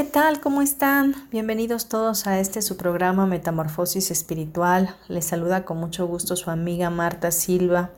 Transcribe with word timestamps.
¿Qué 0.00 0.06
tal? 0.06 0.40
¿Cómo 0.40 0.62
están? 0.62 1.14
Bienvenidos 1.30 1.90
todos 1.90 2.26
a 2.26 2.40
este 2.40 2.62
su 2.62 2.78
programa 2.78 3.26
Metamorfosis 3.26 4.10
Espiritual. 4.10 4.96
Les 5.08 5.26
saluda 5.26 5.66
con 5.66 5.76
mucho 5.76 6.06
gusto 6.06 6.36
su 6.36 6.48
amiga 6.48 6.88
Marta 6.88 7.30
Silva. 7.30 7.90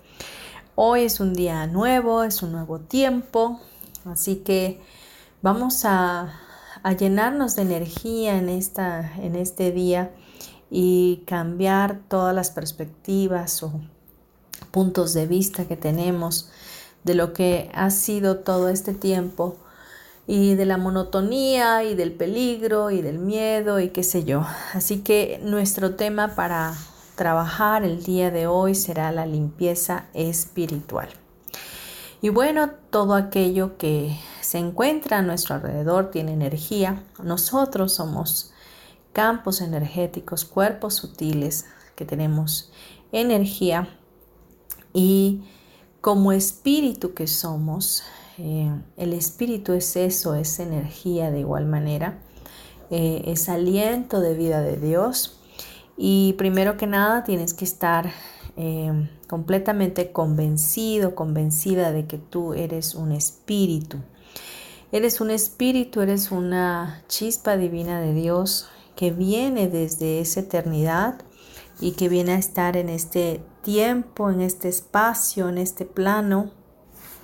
Hoy 0.75 1.03
es 1.03 1.21
un 1.21 1.33
día 1.33 1.65
nuevo, 1.69 2.25
es 2.25 2.43
un 2.43 2.51
nuevo 2.51 2.81
tiempo, 2.81 3.61
así 4.05 4.35
que 4.35 4.83
vamos 5.43 5.85
a, 5.85 6.41
llenarnos 6.99 7.55
de 7.55 7.63
energía 7.63 8.37
en, 8.37 8.48
esta, 8.48 9.13
en 9.19 9.37
este 9.37 9.71
día 9.71 10.11
y 10.73 11.23
cambiar 11.25 12.01
todas 12.09 12.35
las 12.35 12.51
perspectivas 12.51 13.63
o 13.63 13.81
puntos 14.73 15.15
de 15.15 15.29
vista 15.29 15.67
que 15.67 15.77
tenemos 15.77 16.51
de 17.05 17.15
lo 17.15 17.33
que 17.33 17.71
ha 17.75 17.91
sido 17.91 18.39
todo 18.39 18.71
este 18.71 18.93
tiempo 18.93 19.57
y 20.27 20.55
de 20.55 20.67
la 20.67 20.77
monotonía 20.77 21.84
y 21.84 21.95
del 21.95 22.12
peligro 22.12 22.91
y 22.91 23.03
del 23.03 23.19
miedo 23.19 23.81
y 23.81 23.91
qué 23.91 24.03
sé 24.03 24.25
yo. 24.25 24.47
Así 24.73 25.01
que 25.01 25.41
nuestro 25.42 25.95
tema 25.95 26.34
para 26.34 26.75
trabajar 27.17 27.84
el 27.84 28.03
día 28.03 28.31
de 28.31 28.47
hoy 28.47 28.75
será 28.75 29.12
la 29.12 29.27
limpieza 29.27 30.06
espiritual. 30.14 31.09
Y 32.20 32.29
bueno, 32.29 32.70
todo 32.91 33.14
aquello 33.14 33.77
que 33.77 34.17
se 34.41 34.59
encuentra 34.59 35.19
a 35.19 35.23
nuestro 35.23 35.56
alrededor 35.56 36.11
tiene 36.11 36.33
energía. 36.33 37.03
Nosotros 37.23 37.95
somos 37.95 38.53
campos 39.12 39.61
energéticos, 39.61 40.45
cuerpos 40.45 40.95
sutiles 40.95 41.67
que 41.97 42.05
tenemos 42.05 42.70
energía 43.11 43.89
y 44.92 45.42
como 46.01 46.33
espíritu 46.33 47.14
que 47.14 47.27
somos, 47.27 48.03
eh, 48.39 48.71
el 48.97 49.13
espíritu 49.13 49.73
es 49.73 49.97
eso, 49.97 50.35
es 50.35 50.59
energía 50.59 51.31
de 51.31 51.41
igual 51.41 51.67
manera, 51.67 52.19
eh, 52.91 53.23
es 53.27 53.49
aliento 53.49 54.21
de 54.21 54.35
vida 54.35 54.61
de 54.61 54.77
Dios. 54.77 55.41
Y 55.97 56.35
primero 56.35 56.77
que 56.77 56.87
nada 56.87 57.25
tienes 57.25 57.55
que 57.55 57.65
estar 57.65 58.11
eh, 58.57 59.09
completamente 59.29 60.13
convencido, 60.13 61.15
convencida 61.15 61.92
de 61.92 62.07
que 62.07 62.19
tú 62.19 62.55
eres 62.55 62.95
un 62.95 63.13
espíritu. 63.13 63.98
Eres 64.91 65.21
un 65.21 65.31
espíritu, 65.31 66.01
eres 66.01 66.31
una 66.31 67.03
chispa 67.09 67.57
divina 67.57 68.01
de 68.01 68.13
Dios 68.13 68.69
que 68.95 69.11
viene 69.11 69.69
desde 69.69 70.21
esa 70.21 70.41
eternidad 70.41 71.23
y 71.81 71.92
que 71.92 72.09
viene 72.11 72.33
a 72.33 72.39
estar 72.39 72.77
en 72.77 72.91
este 72.91 73.42
tiempo, 73.63 74.31
en 74.31 74.42
este 74.42 74.69
espacio, 74.69 75.48
en 75.48 75.57
este 75.57 75.87
plano 75.87 76.51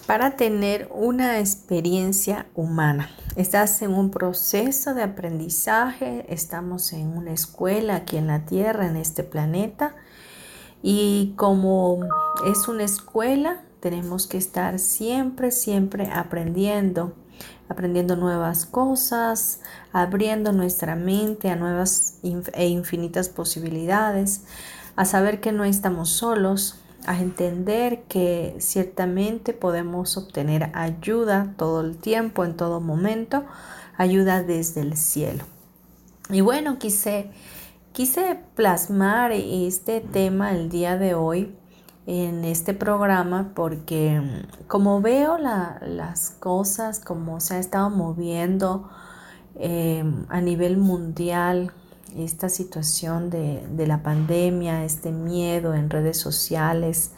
para 0.08 0.36
tener 0.36 0.88
una 0.90 1.38
experiencia 1.38 2.46
humana. 2.54 3.10
Estás 3.36 3.82
en 3.82 3.92
un 3.92 4.10
proceso 4.10 4.94
de 4.94 5.02
aprendizaje, 5.02 6.24
estamos 6.32 6.94
en 6.94 7.08
una 7.08 7.32
escuela 7.32 7.96
aquí 7.96 8.16
en 8.16 8.28
la 8.28 8.46
Tierra, 8.46 8.86
en 8.86 8.96
este 8.96 9.22
planeta, 9.22 9.94
y 10.82 11.34
como 11.36 12.00
es 12.50 12.68
una 12.68 12.84
escuela, 12.84 13.60
tenemos 13.80 14.26
que 14.26 14.38
estar 14.38 14.78
siempre, 14.78 15.50
siempre 15.50 16.10
aprendiendo, 16.10 17.12
aprendiendo 17.68 18.16
nuevas 18.16 18.64
cosas, 18.64 19.60
abriendo 19.92 20.52
nuestra 20.52 20.96
mente 20.96 21.50
a 21.50 21.56
nuevas 21.56 22.18
e 22.54 22.66
infinitas 22.66 23.28
posibilidades, 23.28 24.44
a 24.96 25.04
saber 25.04 25.42
que 25.42 25.52
no 25.52 25.64
estamos 25.64 26.08
solos, 26.08 26.80
a 27.06 27.20
entender 27.20 28.02
que 28.08 28.56
ciertamente 28.58 29.52
podemos 29.52 30.16
obtener 30.16 30.70
ayuda 30.74 31.54
todo 31.56 31.80
el 31.80 31.96
tiempo, 31.96 32.44
en 32.44 32.56
todo 32.56 32.80
momento, 32.80 33.44
ayuda 33.96 34.42
desde 34.42 34.80
el 34.80 34.96
cielo. 34.96 35.44
Y 36.30 36.40
bueno, 36.40 36.78
quise, 36.78 37.30
quise 37.92 38.40
plasmar 38.54 39.32
este 39.32 40.00
tema 40.00 40.52
el 40.52 40.68
día 40.68 40.98
de 40.98 41.14
hoy 41.14 41.54
en 42.06 42.44
este 42.44 42.72
programa 42.74 43.52
porque 43.54 44.22
como 44.66 45.00
veo 45.00 45.36
las 45.38 46.30
cosas, 46.30 47.00
como 47.00 47.40
se 47.40 47.54
ha 47.54 47.58
estado 47.58 47.90
moviendo 47.90 48.88
eh, 49.56 50.04
a 50.28 50.40
nivel 50.40 50.78
mundial, 50.78 51.72
esta 52.20 52.48
situación 52.48 53.30
de, 53.30 53.86
la 53.86 54.02
pandemia, 54.02 54.84
este 54.84 55.12
miedo 55.12 55.74
en 55.74 55.90
redes 55.90 56.18
sociales, 56.18 57.12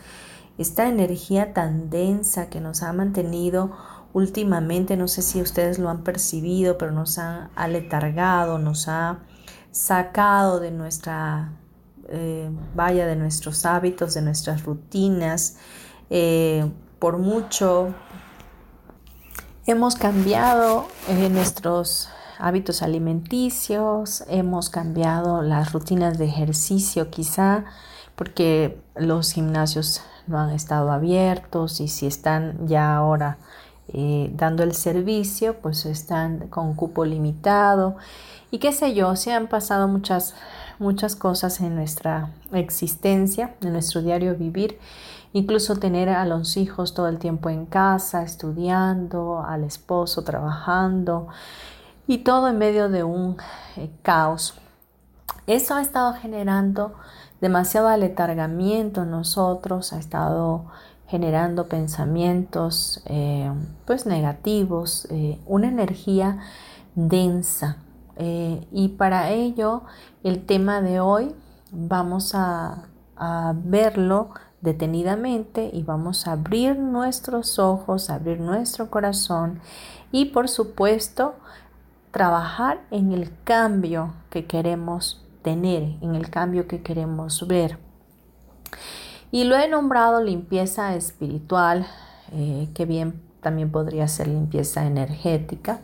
esta 0.59 0.89
energía 0.89 1.53
tan 1.53 1.91
densa 1.91 2.51
que 2.51 2.61
nos 2.61 2.83
ha 2.83 2.93
mantenido 2.93 3.77
últimamente, 4.13 4.97
no 4.97 5.09
sé 5.09 5.23
si 5.23 5.41
ustedes 5.41 5.79
lo 5.79 5.89
han 5.89 6.03
percibido, 6.03 6.79
pero 6.79 6.93
nos 6.93 7.19
ha 7.19 7.51
aletargado, 7.55 8.59
nos 8.59 8.89
ha 8.89 9.21
sacado 9.71 10.61
de 10.61 10.71
nuestra, 10.71 11.53
eh, 12.09 12.51
vaya, 12.75 13.07
de 13.07 13.17
nuestros 13.17 13.65
hábitos, 13.65 14.15
de 14.15 14.23
nuestras 14.23 14.65
rutinas. 14.65 15.57
Eh, 16.11 16.71
por 16.99 17.19
mucho 17.19 17.95
hemos 19.67 19.95
cambiado 19.95 20.89
eh, 21.09 21.29
nuestros 21.29 22.09
hábitos 22.41 22.83
alimenticios, 22.83 24.25
hemos 24.29 24.71
cambiado 24.71 25.43
las 25.43 25.73
rutinas 25.73 26.19
de 26.19 26.27
ejercicio 26.27 27.11
quizá 27.11 27.65
porque 28.17 28.79
los 28.97 29.33
gimnasios 29.33 30.03
no 30.27 30.39
han 30.39 30.51
estado 30.51 30.93
abiertos 30.93 31.81
y 31.81 31.89
si 31.89 32.07
están 32.07 32.67
ya 32.67 32.95
ahora 32.95 33.39
eh, 33.93 34.31
dando 34.35 34.63
el 34.63 34.75
servicio, 34.75 35.57
pues 35.61 35.85
están 35.87 36.49
con 36.49 36.75
cupo 36.75 37.05
limitado. 37.05 37.97
Y 38.51 38.59
qué 38.59 38.73
sé 38.73 38.95
yo, 38.95 39.17
se 39.17 39.33
han 39.33 39.49
pasado 39.49 39.89
muchas, 39.89 40.35
muchas 40.79 41.17
cosas 41.17 41.61
en 41.61 41.75
nuestra 41.75 42.31
existencia, 42.53 43.55
en 43.63 43.73
nuestro 43.73 44.03
diario 44.03 44.37
vivir, 44.37 44.79
incluso 45.33 45.77
tener 45.77 46.09
a 46.09 46.25
los 46.25 46.57
hijos 46.57 46.95
todo 46.95 47.09
el 47.09 47.19
tiempo 47.19 47.49
en 47.49 47.67
casa, 47.67 48.23
estudiando, 48.23 49.43
al 49.43 49.65
esposo 49.65 50.23
trabajando, 50.23 51.29
y 52.11 52.19
todo 52.19 52.49
en 52.49 52.59
medio 52.59 52.89
de 52.89 53.05
un 53.05 53.37
eh, 53.77 53.89
caos. 54.03 54.55
Eso 55.47 55.77
ha 55.77 55.81
estado 55.81 56.13
generando 56.15 56.95
demasiado 57.41 57.87
aletargamiento 57.87 59.03
en 59.05 59.13
nosotros, 59.13 59.93
ha 59.93 60.01
estado 60.01 60.65
generando 61.07 61.69
pensamientos 61.69 63.01
eh, 63.07 63.49
pues 63.85 64.07
negativos, 64.07 65.07
eh, 65.11 65.39
una 65.47 65.69
energía 65.69 66.41
densa. 66.97 67.77
y 68.19 68.89
para 68.99 69.31
ello 69.31 69.85
el 70.25 70.45
tema 70.45 70.83
de 70.83 70.99
hoy 70.99 71.33
vamos 71.71 72.35
a, 72.35 72.89
a 73.17 73.55
verlo 73.55 74.31
detenidamente 74.61 75.71
y 75.73 75.85
vamos 75.85 76.27
a 76.27 76.33
abrir 76.33 76.77
nuestros 76.77 77.61
ojos, 77.61 78.11
abrir 78.11 78.41
nuestro 78.41 78.91
corazón 78.91 79.61
y 80.13 80.27
por 80.27 80.49
supuesto 80.49 81.35
trabajar 82.11 82.81
en 82.91 83.13
el 83.13 83.33
cambio 83.45 84.15
que 84.31 84.47
queremos 84.47 85.25
tener, 85.43 85.97
en 86.01 86.15
el 86.15 86.31
cambio 86.31 86.67
que 86.67 86.83
queremos 86.83 87.47
ver. 87.47 87.79
Y 89.31 89.45
lo 89.45 89.57
he 89.57 89.69
nombrado 89.69 90.23
limpieza 90.23 90.95
espiritual, 90.95 91.87
eh, 92.33 92.69
que 92.75 92.85
bien 92.85 93.23
también 93.41 93.71
podría 93.71 94.09
ser 94.09 94.29
limpieza 94.29 94.87
energética, 94.87 95.81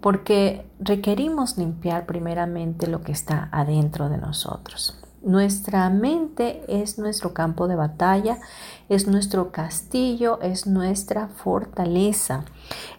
porque 0.00 0.66
requerimos 0.80 1.56
limpiar 1.58 2.06
primeramente 2.06 2.88
lo 2.88 3.02
que 3.02 3.12
está 3.12 3.48
adentro 3.52 4.08
de 4.08 4.18
nosotros. 4.18 5.01
Nuestra 5.22 5.88
mente 5.88 6.64
es 6.66 6.98
nuestro 6.98 7.32
campo 7.32 7.68
de 7.68 7.76
batalla, 7.76 8.40
es 8.88 9.06
nuestro 9.06 9.52
castillo, 9.52 10.40
es 10.42 10.66
nuestra 10.66 11.28
fortaleza. 11.28 12.44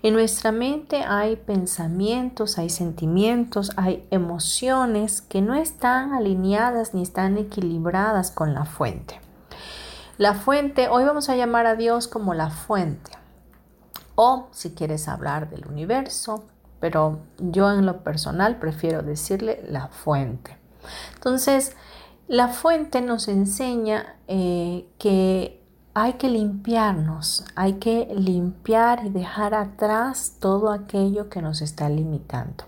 En 0.04 0.14
nuestra 0.14 0.54
mente 0.54 1.04
hay 1.04 1.36
pensamientos, 1.36 2.58
hay 2.58 2.70
sentimientos, 2.70 3.72
hay 3.76 4.08
emociones 4.10 5.22
que 5.22 5.42
no 5.42 5.54
están 5.54 6.14
alineadas 6.14 6.94
ni 6.94 7.02
están 7.02 7.38
equilibradas 7.38 8.32
con 8.32 8.54
la 8.54 8.64
fuente. 8.64 9.20
La 10.18 10.34
fuente, 10.34 10.88
hoy 10.88 11.04
vamos 11.04 11.28
a 11.28 11.36
llamar 11.36 11.66
a 11.66 11.76
Dios 11.76 12.08
como 12.08 12.34
la 12.34 12.50
fuente. 12.50 13.12
O 14.16 14.48
si 14.52 14.72
quieres 14.72 15.10
hablar 15.10 15.50
del 15.50 15.68
universo, 15.68 16.46
pero 16.80 17.20
yo 17.38 17.70
en 17.72 17.86
lo 17.86 18.04
personal 18.04 18.60
prefiero 18.60 19.02
decirle 19.02 19.62
la 19.68 19.90
fuente. 19.90 20.58
Entonces, 21.16 21.76
la 22.34 22.48
fuente 22.48 23.00
nos 23.02 23.28
enseña 23.28 24.16
eh, 24.28 24.88
que 24.98 25.62
hay 25.94 26.14
que 26.14 26.30
limpiarnos, 26.30 27.46
hay 27.54 27.74
que 27.74 28.12
limpiar 28.16 29.06
y 29.06 29.10
dejar 29.10 29.54
atrás 29.54 30.38
todo 30.40 30.72
aquello 30.72 31.30
que 31.30 31.44
nos 31.44 31.62
está 31.62 31.90
limitando. 31.90 32.64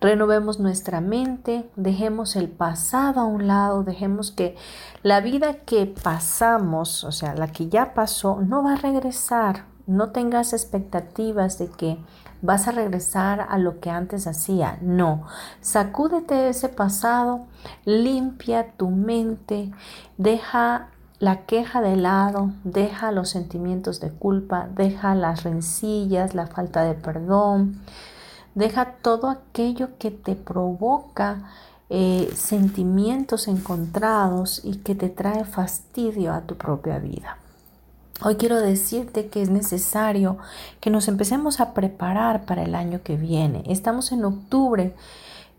Renovemos 0.00 0.58
nuestra 0.58 1.00
mente, 1.00 1.70
dejemos 1.76 2.34
el 2.34 2.48
pasado 2.48 3.20
a 3.20 3.26
un 3.26 3.46
lado, 3.46 3.84
dejemos 3.84 4.32
que 4.32 4.56
la 5.04 5.20
vida 5.20 5.58
que 5.58 5.86
pasamos, 5.86 7.04
o 7.04 7.12
sea, 7.12 7.36
la 7.36 7.52
que 7.52 7.68
ya 7.68 7.94
pasó, 7.94 8.40
no 8.40 8.64
va 8.64 8.72
a 8.72 8.76
regresar. 8.76 9.66
No 9.86 10.10
tengas 10.10 10.52
expectativas 10.52 11.58
de 11.58 11.68
que 11.68 11.96
vas 12.42 12.68
a 12.68 12.72
regresar 12.72 13.46
a 13.48 13.58
lo 13.58 13.80
que 13.80 13.90
antes 13.90 14.26
hacía. 14.26 14.78
No, 14.80 15.24
sacúdete 15.60 16.48
ese 16.48 16.68
pasado, 16.68 17.46
limpia 17.84 18.72
tu 18.76 18.90
mente, 18.90 19.70
deja 20.16 20.88
la 21.18 21.44
queja 21.44 21.82
de 21.82 21.96
lado, 21.96 22.52
deja 22.64 23.12
los 23.12 23.28
sentimientos 23.28 24.00
de 24.00 24.10
culpa, 24.10 24.68
deja 24.74 25.14
las 25.14 25.42
rencillas, 25.42 26.34
la 26.34 26.46
falta 26.46 26.82
de 26.82 26.94
perdón, 26.94 27.80
deja 28.54 28.92
todo 29.02 29.28
aquello 29.28 29.98
que 29.98 30.10
te 30.10 30.34
provoca 30.34 31.42
eh, 31.90 32.30
sentimientos 32.34 33.48
encontrados 33.48 34.62
y 34.64 34.76
que 34.76 34.94
te 34.94 35.08
trae 35.08 35.44
fastidio 35.44 36.32
a 36.32 36.42
tu 36.42 36.56
propia 36.56 36.98
vida. 36.98 37.36
Hoy 38.22 38.36
quiero 38.36 38.60
decirte 38.60 39.28
que 39.28 39.40
es 39.40 39.48
necesario 39.48 40.36
que 40.80 40.90
nos 40.90 41.08
empecemos 41.08 41.58
a 41.58 41.72
preparar 41.72 42.44
para 42.44 42.62
el 42.62 42.74
año 42.74 43.02
que 43.02 43.16
viene. 43.16 43.62
Estamos 43.66 44.12
en 44.12 44.26
octubre, 44.26 44.94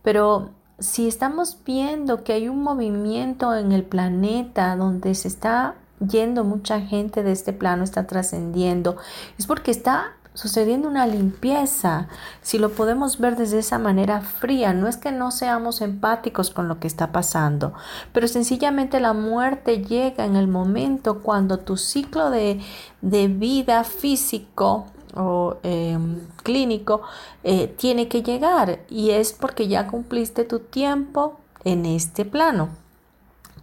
pero 0.03 0.51
si 0.77 1.07
estamos 1.07 1.57
viendo 1.65 2.23
que 2.23 2.33
hay 2.33 2.49
un 2.49 2.61
movimiento 2.61 3.55
en 3.55 3.71
el 3.71 3.83
planeta 3.83 4.75
donde 4.75 5.15
se 5.15 5.27
está 5.27 5.75
yendo 6.07 6.43
mucha 6.43 6.81
gente 6.81 7.23
de 7.23 7.31
este 7.31 7.51
plano, 7.51 7.83
está 7.83 8.05
trascendiendo, 8.05 8.97
es 9.39 9.47
porque 9.47 9.71
está 9.71 10.13
sucediendo 10.33 10.87
una 10.87 11.05
limpieza, 11.05 12.07
si 12.41 12.57
lo 12.57 12.71
podemos 12.71 13.19
ver 13.19 13.35
desde 13.35 13.59
esa 13.59 13.79
manera 13.79 14.21
fría, 14.21 14.73
no 14.73 14.87
es 14.87 14.97
que 14.97 15.11
no 15.11 15.31
seamos 15.31 15.81
empáticos 15.81 16.49
con 16.51 16.67
lo 16.67 16.79
que 16.79 16.87
está 16.87 17.11
pasando, 17.11 17.73
pero 18.13 18.27
sencillamente 18.27 18.99
la 18.99 19.13
muerte 19.13 19.83
llega 19.83 20.25
en 20.25 20.35
el 20.35 20.47
momento 20.47 21.19
cuando 21.21 21.59
tu 21.59 21.75
ciclo 21.77 22.29
de, 22.29 22.61
vida 23.01 23.83
físico 23.83 24.87
o 25.15 25.57
em, 25.63 26.21
clínico 26.43 27.01
eh, 27.43 27.67
tiene 27.67 28.07
que 28.07 28.23
llegar 28.23 28.79
y 28.89 29.09
es 29.09 29.33
porque 29.33 29.67
ya 29.67 29.87
cumpliste 29.87 30.45
tu 30.45 30.59
tiempo 30.59 31.39
en 31.65 31.85
este 31.85 32.23
plano. 32.23 32.69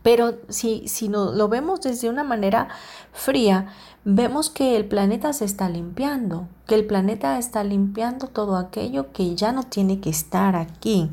Pero 0.03 0.35
si, 0.49 0.87
si 0.89 1.09
no, 1.09 1.33
lo 1.33 1.49
vemos 1.49 1.81
desde 1.81 2.09
una 2.09 2.25
manera 2.25 2.69
fría, 3.13 3.69
vemos 4.11 4.49
que 4.49 4.75
el 4.75 4.87
planeta 4.87 5.35
se 5.35 5.45
está 5.45 5.69
limpiando, 5.69 6.49
que 6.67 6.75
el 6.75 6.87
planeta 6.87 7.39
está 7.39 7.63
limpiando 7.63 8.27
todo 8.27 8.57
aquello 8.57 9.13
que 9.13 9.35
ya 9.35 9.53
no 9.53 9.65
tiene 9.65 10.01
que 10.01 10.09
estar 10.09 10.57
aquí. 10.57 11.11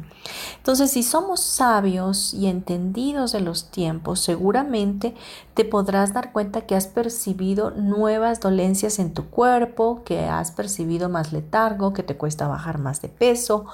Entonces, 0.56 0.92
si 0.92 1.04
somos 1.04 1.42
sabios 1.42 2.34
y 2.34 2.48
entendidos 2.48 3.34
de 3.34 3.42
los 3.42 3.70
tiempos, 3.70 4.22
seguramente 4.22 5.14
te 5.56 5.66
podrás 5.66 6.14
dar 6.14 6.32
cuenta 6.32 6.62
que 6.62 6.74
has 6.74 6.88
percibido 6.88 7.72
nuevas 7.72 8.40
dolencias 8.40 8.98
en 8.98 9.14
tu 9.14 9.26
cuerpo, 9.26 10.04
que 10.06 10.22
has 10.22 10.52
percibido 10.52 11.10
más 11.10 11.34
letargo, 11.34 11.92
que 11.92 12.02
te 12.02 12.16
cuesta 12.16 12.48
bajar 12.48 12.78
más 12.78 13.02
de 13.02 13.10
peso, 13.10 13.66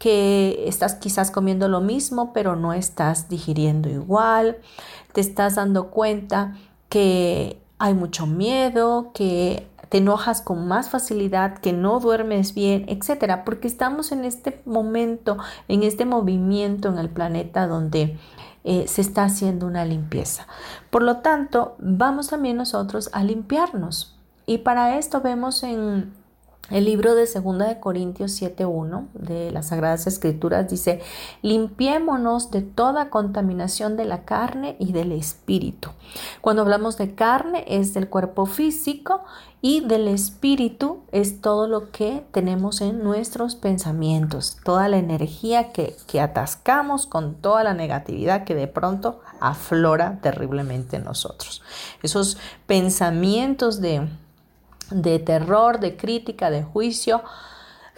que 0.00 0.64
estás 0.66 0.96
quizás 0.96 1.30
comiendo 1.30 1.68
lo 1.68 1.80
mismo, 1.80 2.32
pero 2.32 2.56
no 2.56 2.72
estás 2.72 3.28
digiriendo 3.28 3.88
igual, 3.88 4.58
te 5.12 5.20
estás 5.20 5.54
dando 5.54 5.90
cuenta 5.90 6.56
que 6.88 7.63
hay 7.78 7.94
mucho 7.94 8.26
miedo, 8.26 9.12
que 9.14 9.68
te 9.88 9.98
enojas 9.98 10.40
con 10.40 10.66
más 10.66 10.88
facilidad, 10.90 11.58
que 11.58 11.72
no 11.72 12.00
duermes 12.00 12.54
bien, 12.54 12.84
etcétera, 12.88 13.44
porque 13.44 13.68
estamos 13.68 14.12
en 14.12 14.24
este 14.24 14.60
momento, 14.64 15.38
en 15.68 15.82
este 15.82 16.04
movimiento 16.04 16.88
en 16.88 16.98
el 16.98 17.08
planeta 17.10 17.66
donde 17.66 18.18
eh, 18.64 18.86
se 18.88 19.02
está 19.02 19.24
haciendo 19.24 19.66
una 19.66 19.84
limpieza. 19.84 20.46
Por 20.90 21.02
lo 21.02 21.18
tanto, 21.18 21.76
vamos 21.78 22.28
también 22.28 22.56
nosotros 22.56 23.10
a 23.12 23.22
limpiarnos. 23.22 24.16
Y 24.46 24.58
para 24.58 24.98
esto 24.98 25.20
vemos 25.20 25.62
en 25.62 26.12
el 26.70 26.86
libro 26.86 27.14
de 27.14 27.26
2 27.26 27.58
de 27.58 27.78
Corintios 27.78 28.32
7:1 28.32 29.08
de 29.12 29.50
las 29.50 29.68
Sagradas 29.68 30.06
Escrituras 30.06 30.68
dice, 30.70 31.02
"Limpiémonos 31.42 32.50
de 32.50 32.62
toda 32.62 33.10
contaminación 33.10 33.96
de 33.96 34.06
la 34.06 34.24
carne 34.24 34.76
y 34.78 34.92
del 34.92 35.12
espíritu." 35.12 35.90
Cuando 36.40 36.62
hablamos 36.62 36.96
de 36.96 37.14
carne 37.14 37.64
es 37.68 37.92
del 37.92 38.08
cuerpo 38.08 38.46
físico 38.46 39.24
y 39.60 39.80
del 39.80 40.08
espíritu 40.08 41.00
es 41.12 41.42
todo 41.42 41.68
lo 41.68 41.90
que 41.90 42.24
tenemos 42.32 42.80
en 42.80 43.02
nuestros 43.02 43.56
pensamientos, 43.56 44.56
toda 44.64 44.88
la 44.88 44.96
energía 44.96 45.72
que, 45.72 45.96
que 46.06 46.20
atascamos 46.20 47.06
con 47.06 47.34
toda 47.34 47.62
la 47.64 47.74
negatividad 47.74 48.44
que 48.44 48.54
de 48.54 48.68
pronto 48.68 49.20
aflora 49.40 50.18
terriblemente 50.22 50.96
en 50.96 51.04
nosotros. 51.04 51.62
Esos 52.02 52.38
pensamientos 52.66 53.80
de 53.80 54.08
de 54.90 55.18
terror, 55.18 55.80
de 55.80 55.96
crítica, 55.96 56.50
de 56.50 56.62
juicio, 56.62 57.22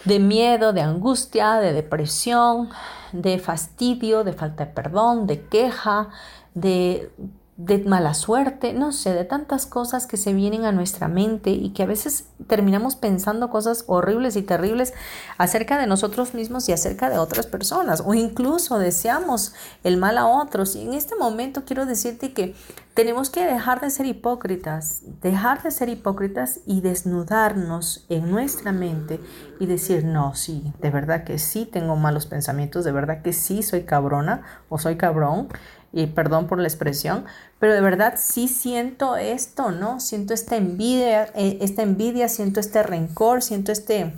de 0.04 0.18
miedo, 0.18 0.72
de 0.72 0.82
angustia, 0.82 1.54
de 1.56 1.72
depresión, 1.72 2.70
de 3.12 3.38
fastidio, 3.38 4.24
de 4.24 4.32
falta 4.32 4.66
de 4.66 4.72
perdón, 4.72 5.26
de 5.26 5.42
queja, 5.42 6.08
de 6.54 7.10
de 7.56 7.78
mala 7.78 8.12
suerte, 8.12 8.74
no 8.74 8.92
sé, 8.92 9.14
de 9.14 9.24
tantas 9.24 9.64
cosas 9.64 10.06
que 10.06 10.18
se 10.18 10.34
vienen 10.34 10.66
a 10.66 10.72
nuestra 10.72 11.08
mente 11.08 11.50
y 11.50 11.70
que 11.70 11.84
a 11.84 11.86
veces 11.86 12.26
terminamos 12.48 12.96
pensando 12.96 13.48
cosas 13.48 13.84
horribles 13.86 14.36
y 14.36 14.42
terribles 14.42 14.92
acerca 15.38 15.78
de 15.78 15.86
nosotros 15.86 16.34
mismos 16.34 16.68
y 16.68 16.72
acerca 16.72 17.08
de 17.08 17.16
otras 17.16 17.46
personas 17.46 18.02
o 18.04 18.12
incluso 18.12 18.78
deseamos 18.78 19.54
el 19.84 19.96
mal 19.96 20.18
a 20.18 20.26
otros. 20.26 20.76
Y 20.76 20.82
en 20.82 20.92
este 20.92 21.16
momento 21.16 21.64
quiero 21.64 21.86
decirte 21.86 22.34
que 22.34 22.54
tenemos 22.92 23.30
que 23.30 23.46
dejar 23.46 23.80
de 23.80 23.88
ser 23.88 24.04
hipócritas, 24.04 25.00
dejar 25.22 25.62
de 25.62 25.70
ser 25.70 25.88
hipócritas 25.88 26.60
y 26.66 26.82
desnudarnos 26.82 28.04
en 28.10 28.30
nuestra 28.30 28.72
mente 28.72 29.18
y 29.60 29.66
decir, 29.66 30.04
no, 30.04 30.34
sí, 30.34 30.74
de 30.80 30.90
verdad 30.90 31.24
que 31.24 31.38
sí 31.38 31.64
tengo 31.64 31.96
malos 31.96 32.26
pensamientos, 32.26 32.84
de 32.84 32.92
verdad 32.92 33.22
que 33.22 33.32
sí 33.32 33.62
soy 33.62 33.84
cabrona 33.84 34.42
o 34.68 34.78
soy 34.78 34.96
cabrón 34.96 35.48
y 35.96 36.06
perdón 36.06 36.46
por 36.46 36.58
la 36.58 36.68
expresión, 36.68 37.24
pero 37.58 37.72
de 37.72 37.80
verdad 37.80 38.14
sí 38.18 38.48
siento 38.48 39.16
esto, 39.16 39.70
¿no? 39.70 39.98
Siento 39.98 40.34
esta 40.34 40.56
envidia, 40.56 41.30
eh, 41.34 41.56
esta 41.62 41.82
envidia, 41.82 42.28
siento 42.28 42.60
este 42.60 42.82
rencor, 42.82 43.42
siento 43.42 43.72
este, 43.72 44.12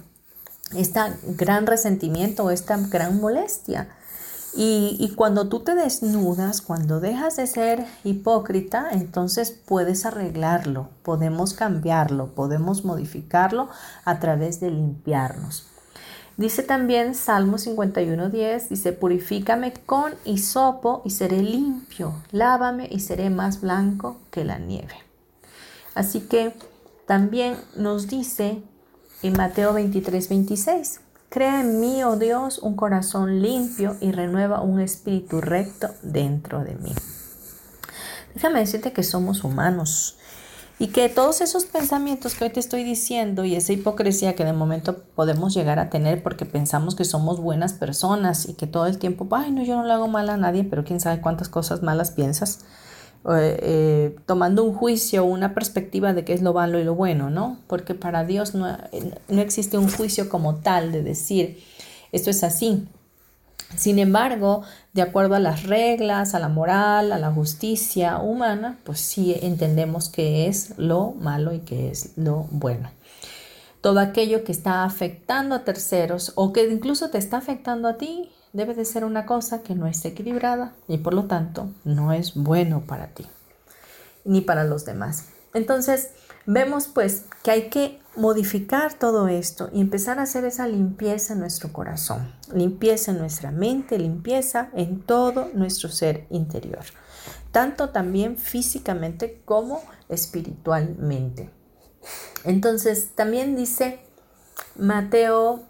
gran 1.37 1.67
resentimiento, 1.69 2.51
esta 2.51 2.77
gran 2.77 3.21
molestia. 3.21 3.89
Y, 4.57 4.97
y, 4.99 5.15
cuando 5.15 5.49
tú 5.49 5.61
te 5.61 5.77
desnudas, 5.77 6.63
cuando 6.63 6.99
dejas 6.99 7.37
de 7.37 7.47
ser 7.47 7.87
hipócrita, 8.03 8.89
entonces 8.91 9.53
puedes 9.53 10.05
arreglarlo, 10.05 10.89
podemos 11.05 11.55
cambiarlo, 11.55 12.35
podemos 12.35 12.85
modificarlo 12.85 13.69
a 14.05 14.19
través 14.19 14.59
de 14.59 14.71
limpiarnos. 14.71 15.69
Dice 16.39 16.63
también 16.63 17.17
Salmo 17.17 17.57
51.10, 17.57 18.69
dice, 18.69 18.93
purifícame 18.93 19.73
con 19.73 20.15
hisopo 20.25 21.03
y 21.05 21.11
seré 21.11 21.43
limpio, 21.43 22.15
lávame 22.31 22.87
y 22.89 23.01
seré 23.01 23.29
más 23.29 23.61
blanco 23.61 24.19
que 24.31 24.45
la 24.45 24.61
nieve. 24.61 24.95
Así 25.97 26.21
que 26.21 26.55
también 27.09 27.57
nos 27.75 28.07
dice 28.07 28.63
en 29.25 29.33
Mateo 29.33 29.75
23.26, 29.75 31.01
crea 31.29 31.61
en 31.61 31.81
mí, 31.81 32.05
oh 32.05 32.17
Dios, 32.17 32.61
un 32.61 32.77
corazón 32.77 33.43
limpio 33.43 33.97
y 34.01 34.13
renueva 34.13 34.61
un 34.61 34.79
espíritu 34.79 35.41
recto 35.41 35.89
dentro 36.03 36.63
de 36.63 36.77
mí. 36.77 36.95
Déjame 38.35 38.61
decirte 38.61 38.93
que 38.93 39.03
somos 39.03 39.43
humanos 39.43 40.18
Y 40.81 40.89
que 40.89 41.09
todos 41.09 41.41
esos 41.41 41.65
pensamientos 41.65 42.35
que 42.35 42.45
hoy 42.45 42.51
te 42.51 42.61
estoy 42.61 42.85
diciendo 42.85 43.45
y 43.45 43.57
esa 43.57 43.73
hipocresía 43.73 44.37
que 44.37 44.45
de 44.45 44.53
momento 44.53 44.99
podemos 45.17 45.53
llegar 45.53 45.81
a 45.81 45.91
tener 45.91 46.23
porque 46.23 46.45
pensamos 46.45 46.95
que 46.95 47.05
somos 47.05 47.41
buenas 47.41 47.73
personas 47.73 48.49
y 48.49 48.55
que 48.55 48.69
todo 48.69 48.87
el 48.87 48.99
tiempo, 48.99 49.27
ay, 49.33 49.51
no, 49.51 49.65
yo 49.65 49.75
no 49.77 49.85
le 49.85 49.93
hago 49.93 50.07
mal 50.07 50.31
a 50.31 50.37
nadie, 50.37 50.63
pero 50.63 50.85
quién 50.85 51.01
sabe 51.01 51.21
cuántas 51.21 51.49
cosas 51.49 51.83
malas 51.83 52.13
piensas, 52.13 52.61
eh, 53.29 53.59
eh, 53.61 54.17
tomando 54.27 54.63
un 54.63 54.73
juicio, 54.73 55.25
una 55.25 55.53
perspectiva 55.53 56.15
de 56.15 56.25
qué 56.25 56.33
es 56.33 56.43
lo 56.43 56.55
malo 56.55 56.79
y 56.79 56.85
lo 56.85 56.95
bueno, 56.95 57.29
¿no? 57.29 57.59
Porque 57.67 57.95
para 57.95 58.25
Dios 58.25 58.55
no, 58.55 58.79
no 59.29 59.41
existe 59.41 59.79
un 59.79 59.91
juicio 59.91 60.29
como 60.29 60.57
tal 60.57 60.93
de 60.93 61.03
decir, 61.03 61.59
esto 62.13 62.31
es 62.31 62.45
así, 62.45 62.87
sin 63.77 63.99
embargo, 63.99 64.63
de 64.93 65.03
acuerdo 65.03 65.35
a 65.35 65.41
las 65.41 65.65
reglas, 65.65 66.35
a 66.35 66.39
la 66.39 66.49
moral, 66.49 67.13
a 67.13 67.19
la 67.19 67.31
justicia 67.31 68.19
humana, 68.19 68.79
pues 68.85 69.01
sí 69.01 69.37
entendemos 69.43 70.09
qué 70.09 70.47
es 70.49 70.79
lo 70.79 71.13
malo 71.13 71.53
y 71.53 71.61
qué 71.61 71.91
es 71.91 72.13
lo 72.17 72.47
bueno. 72.51 72.91
Todo 73.81 74.01
aquello 74.01 74.43
que 74.43 74.53
está 74.53 74.85
afectando 74.85 75.55
a 75.55 75.65
terceros 75.65 76.33
o 76.35 76.53
que 76.53 76.69
incluso 76.69 77.11
te 77.11 77.19
está 77.19 77.37
afectando 77.37 77.89
a 77.89 77.97
ti 77.97 78.31
debe 78.53 78.75
de 78.75 78.85
ser 78.85 79.05
una 79.05 79.27
cosa 79.27 79.63
que 79.63 79.75
no 79.75 79.87
esté 79.87 80.09
equilibrada 80.09 80.73
y 80.89 80.99
por 80.99 81.15
lo 81.15 81.27
tanto 81.27 81.69
no 81.85 82.13
es 82.13 82.35
bueno 82.35 82.83
para 82.87 83.09
ti 83.09 83.27
ni 84.25 84.41
para 84.41 84.65
los 84.65 84.85
demás. 84.85 85.27
Entonces, 85.55 86.11
vemos 86.47 86.89
pues 86.89 87.25
que 87.43 87.51
hay 87.51 87.69
que 87.69 88.01
modificar 88.19 88.95
todo 88.95 89.29
esto 89.29 89.71
y 89.73 89.81
empezar 89.81 90.19
a 90.19 90.23
hacer 90.23 90.45
esa 90.45 90.67
limpieza 90.67 91.35
en 91.35 91.41
nuestro 91.41 91.73
corazón, 91.73 92.35
limpieza 92.53 93.13
en 93.13 93.19
nuestra 93.19 93.53
mente, 93.53 93.97
limpieza 93.97 94.71
en 94.75 95.03
todo 95.03 95.49
nuestro 95.55 95.89
ser 95.89 96.27
interior, 96.31 96.85
tanto 97.53 97.91
también 97.91 98.37
físicamente 98.37 99.41
como 99.45 99.83
espiritualmente. 100.09 101.51
Entonces, 102.45 103.11
también 103.15 103.55
dice 103.55 104.01
Mateo 104.77 105.63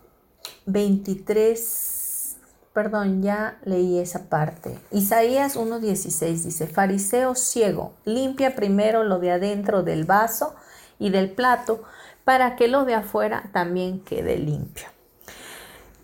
23, 0.65 2.37
perdón, 2.73 3.23
ya 3.23 3.59
leí 3.65 3.99
esa 3.99 4.31
parte. 4.31 4.79
Isaías 4.91 5.55
1.16 5.57 6.45
dice, 6.45 6.67
fariseo 6.67 7.35
ciego, 7.35 7.93
limpia 8.07 8.55
primero 8.55 9.05
lo 9.05 9.19
de 9.19 9.33
adentro 9.33 9.83
del 9.83 10.05
vaso 10.05 10.55
y 10.99 11.11
del 11.11 11.31
plato 11.31 11.83
para 12.29 12.57
que 12.57 12.69
lo 12.69 12.85
de 12.85 12.93
afuera 12.93 13.49
también 13.55 14.01
quede 14.01 14.37
limpio. 14.37 14.87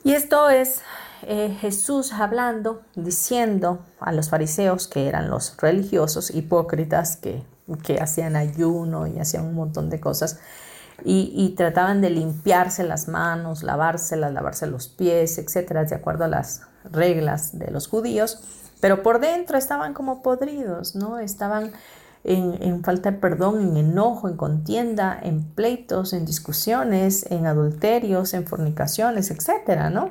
Y 0.04 0.14
esto 0.14 0.48
es 0.48 0.80
eh, 1.20 1.54
Jesús 1.60 2.14
hablando, 2.14 2.80
diciendo 2.94 3.80
a 4.00 4.10
los 4.10 4.30
fariseos, 4.30 4.88
que 4.88 5.06
eran 5.06 5.28
los 5.28 5.54
religiosos 5.58 6.34
hipócritas, 6.34 7.18
que, 7.18 7.42
que 7.82 8.00
hacían 8.00 8.36
ayuno 8.36 9.06
y 9.06 9.18
hacían 9.18 9.44
un 9.44 9.54
montón 9.54 9.90
de 9.90 10.00
cosas, 10.00 10.40
y, 11.04 11.30
y, 11.36 11.50
trataban 11.56 12.00
de 12.00 12.08
limpiarse 12.08 12.84
las 12.84 13.06
manos, 13.06 13.62
lavárselas, 13.62 14.32
lavarse 14.32 14.66
los 14.66 14.88
pies, 14.88 15.36
etcétera, 15.36 15.84
de 15.84 15.94
acuerdo 15.94 16.24
a 16.24 16.28
las 16.28 16.62
reglas 16.90 17.58
de 17.58 17.70
los 17.70 17.86
judíos, 17.86 18.42
pero 18.80 19.02
por 19.02 19.20
dentro 19.20 19.58
estaban 19.58 19.92
como 19.92 20.22
podridos, 20.22 20.94
¿no? 20.94 21.18
Estaban 21.18 21.72
en, 22.24 22.82
falta 22.82 23.10
de 23.10 23.18
perdón, 23.18 23.60
en 23.60 23.76
enojo, 23.76 24.28
en 24.28 24.36
contienda, 24.36 25.18
en 25.22 25.44
pleitos, 25.44 26.14
en 26.14 26.24
discusiones, 26.24 27.30
en 27.30 27.46
adulterios, 27.46 28.32
en 28.32 28.46
fornicaciones, 28.46 29.30
etcétera, 29.30 29.90
¿no? 29.90 30.10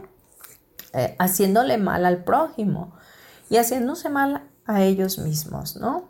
Eh, 0.94 1.16
haciéndole 1.18 1.80
mal 1.80 2.06
al 2.06 2.24
prójimo 2.24 2.94
y 3.50 3.58
haciéndose 3.58 4.10
mal 4.10 4.44
a 4.66 4.84
ellos 4.84 5.18
mismos, 5.18 5.76
¿no? 5.76 6.06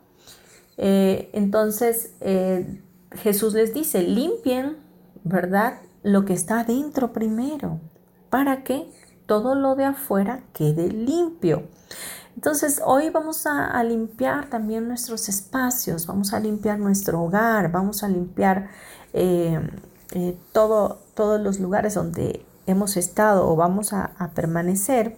Eh, 0.76 1.30
entonces 1.32 2.12
eh, 2.20 2.82
Jesús 3.12 3.54
les 3.54 3.72
dice, 3.72 4.02
limpien, 4.02 4.76
¿verdad? 5.22 5.80
Lo 6.02 6.26
que 6.26 6.34
está 6.34 6.60
adentro 6.60 7.14
primero, 7.14 7.80
para 8.28 8.62
que 8.62 8.90
todo 9.24 9.54
lo 9.54 9.74
de 9.74 9.84
afuera 9.84 10.42
quede 10.52 10.88
limpio. 10.88 11.62
Entonces 12.36 12.82
hoy 12.84 13.10
vamos 13.10 13.46
a, 13.46 13.82
limpiar 13.84 14.50
también 14.50 14.88
nuestros 14.88 15.28
espacios, 15.28 16.06
vamos 16.06 16.32
a 16.32 16.40
limpiar 16.40 16.78
nuestro 16.78 17.22
hogar, 17.22 17.70
vamos 17.70 18.02
a 18.02 18.08
limpiar 18.08 18.68
eh, 19.12 19.60
eh, 20.12 20.36
todo, 20.52 20.98
todos 21.14 21.40
los 21.40 21.60
lugares 21.60 21.94
donde 21.94 22.44
hemos 22.66 22.96
estado 22.96 23.48
o 23.48 23.56
vamos 23.56 23.92
a, 23.92 24.12
a 24.18 24.30
permanecer. 24.30 25.16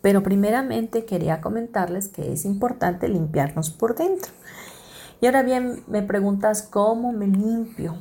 Pero 0.00 0.22
primeramente 0.22 1.04
quería 1.04 1.40
comentarles 1.40 2.08
que 2.08 2.32
es 2.32 2.44
importante 2.44 3.08
limpiarnos 3.08 3.70
por 3.70 3.94
dentro. 3.94 4.32
Y 5.20 5.26
ahora 5.26 5.42
bien, 5.42 5.84
me 5.86 6.02
preguntas 6.02 6.62
cómo 6.62 7.12
me 7.12 7.26
limpio. 7.26 7.96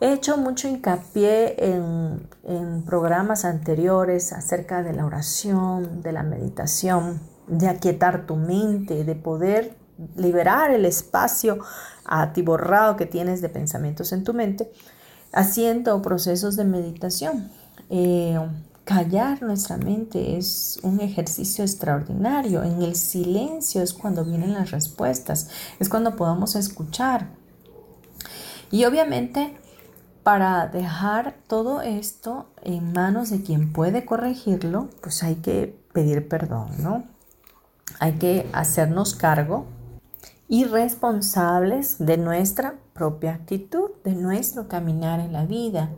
He 0.00 0.12
hecho 0.12 0.36
mucho 0.36 0.68
hincapié 0.68 1.54
en, 1.64 2.28
en, 2.42 2.82
programas 2.82 3.44
anteriores 3.44 4.32
acerca 4.32 4.82
de 4.82 4.92
la 4.92 5.06
oración, 5.06 6.02
de 6.02 6.12
la 6.12 6.24
meditación, 6.24 7.20
de 7.46 7.68
aquietar 7.68 8.26
tu 8.26 8.36
mente, 8.36 9.04
de 9.04 9.14
poder 9.14 9.76
liberar 10.16 10.70
el 10.70 10.84
espacio 10.84 11.58
atiborrado 12.04 12.96
que 12.96 13.06
tienes 13.06 13.40
de 13.40 13.48
pensamientos 13.48 14.12
en 14.12 14.24
tu 14.24 14.34
mente, 14.34 14.72
haciendo 15.32 16.00
procesos 16.02 16.56
de 16.56 16.64
meditación. 16.64 17.50
Eh, 17.90 18.38
callar 18.84 19.42
nuestra 19.42 19.76
mente 19.76 20.36
es 20.36 20.78
un 20.82 21.00
ejercicio 21.00 21.64
extraordinario. 21.64 22.62
En 22.62 22.82
el 22.82 22.96
silencio 22.96 23.82
es 23.82 23.92
cuando 23.92 24.24
vienen 24.24 24.54
las 24.54 24.70
respuestas, 24.70 25.48
es 25.78 25.88
cuando 25.88 26.16
podamos 26.16 26.56
escuchar. 26.56 27.28
Y 28.70 28.84
obviamente 28.84 29.56
para 30.22 30.68
dejar 30.68 31.34
todo 31.46 31.82
esto 31.82 32.46
en 32.62 32.92
manos 32.92 33.30
de 33.30 33.42
quien 33.42 33.72
puede 33.72 34.04
corregirlo, 34.04 34.88
pues 35.00 35.22
hay 35.22 35.36
que 35.36 35.76
pedir 35.92 36.28
perdón, 36.28 36.70
¿no? 36.78 37.04
Hay 38.02 38.14
que 38.14 38.50
hacernos 38.52 39.14
cargo 39.14 39.66
y 40.48 40.64
responsables 40.64 42.04
de 42.04 42.16
nuestra 42.16 42.74
propia 42.94 43.32
actitud, 43.34 43.90
de 44.02 44.16
nuestro 44.16 44.66
caminar 44.66 45.20
en 45.20 45.32
la 45.32 45.46
vida. 45.46 45.88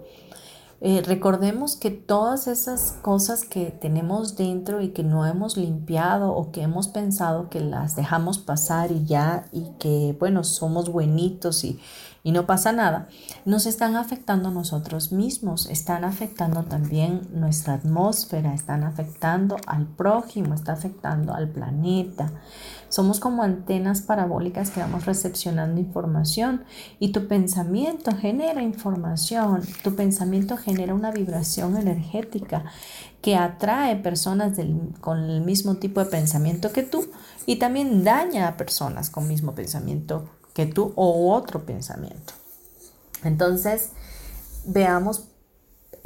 Eh, 0.82 1.02
recordemos 1.06 1.76
que 1.76 1.90
todas 1.90 2.46
esas 2.46 2.92
cosas 3.00 3.46
que 3.46 3.70
tenemos 3.70 4.37
dentro 4.37 4.82
y 4.82 4.90
que 4.90 5.02
no 5.02 5.25
hemos 5.25 5.56
limpiado 5.56 6.34
o 6.34 6.52
que 6.52 6.61
hemos 6.61 6.88
pensado 6.88 7.49
que 7.49 7.61
las 7.61 7.96
dejamos 7.96 8.37
pasar 8.37 8.92
y 8.92 9.06
ya 9.06 9.46
y 9.50 9.70
que 9.78 10.14
bueno 10.20 10.44
somos 10.44 10.90
buenitos 10.90 11.64
y, 11.64 11.80
y 12.26 12.33
no 12.33 12.47
pasa 12.47 12.73
nada, 12.73 13.09
nos 13.45 13.66
están 13.66 13.97
afectando 13.97 14.49
a 14.49 14.52
nosotros 14.52 15.12
mismos, 15.12 15.66
están 15.66 16.04
afectando 16.04 16.64
también 16.64 17.28
nuestra 17.35 17.75
atmósfera, 17.75 18.54
están 18.54 18.83
afectando 18.83 19.59
al 19.66 19.87
prójimo, 19.87 20.54
está 20.54 20.73
afectando 20.73 21.35
al 21.35 21.50
planeta. 21.50 22.33
Somos 22.88 23.21
como 23.21 23.43
antenas 23.43 24.00
parabólicas 24.00 24.71
que 24.71 24.81
vamos 24.81 25.04
recepcionando 25.04 25.78
información 25.78 26.64
y 26.99 27.12
tu 27.12 27.28
pensamiento 27.28 28.16
genera 28.16 28.62
información, 28.62 29.61
tu 29.83 29.95
pensamiento 29.95 30.57
genera 30.57 30.95
una 30.95 31.11
vibración 31.11 31.76
energética 31.76 32.64
que 33.21 33.37
atrae 33.37 33.97
personas 33.97 34.59
con 35.02 35.19
el 35.28 35.43
mismo 35.43 35.75
tipo 35.75 36.02
de 36.02 36.07
pensamiento 36.07 36.73
que 36.73 36.85
tú 36.85 37.07
y 37.45 37.57
también 37.57 38.02
daña 38.02 38.49
a 38.49 38.57
personas 38.57 39.11
con 39.11 39.28
mismo 39.28 39.54
pensamiento 39.54 40.31
que 40.54 40.66
tú 40.66 40.92
o 40.96 41.34
otro 41.34 41.66
pensamiento. 41.66 42.32
Entonces, 43.23 43.90
veamos 44.64 45.25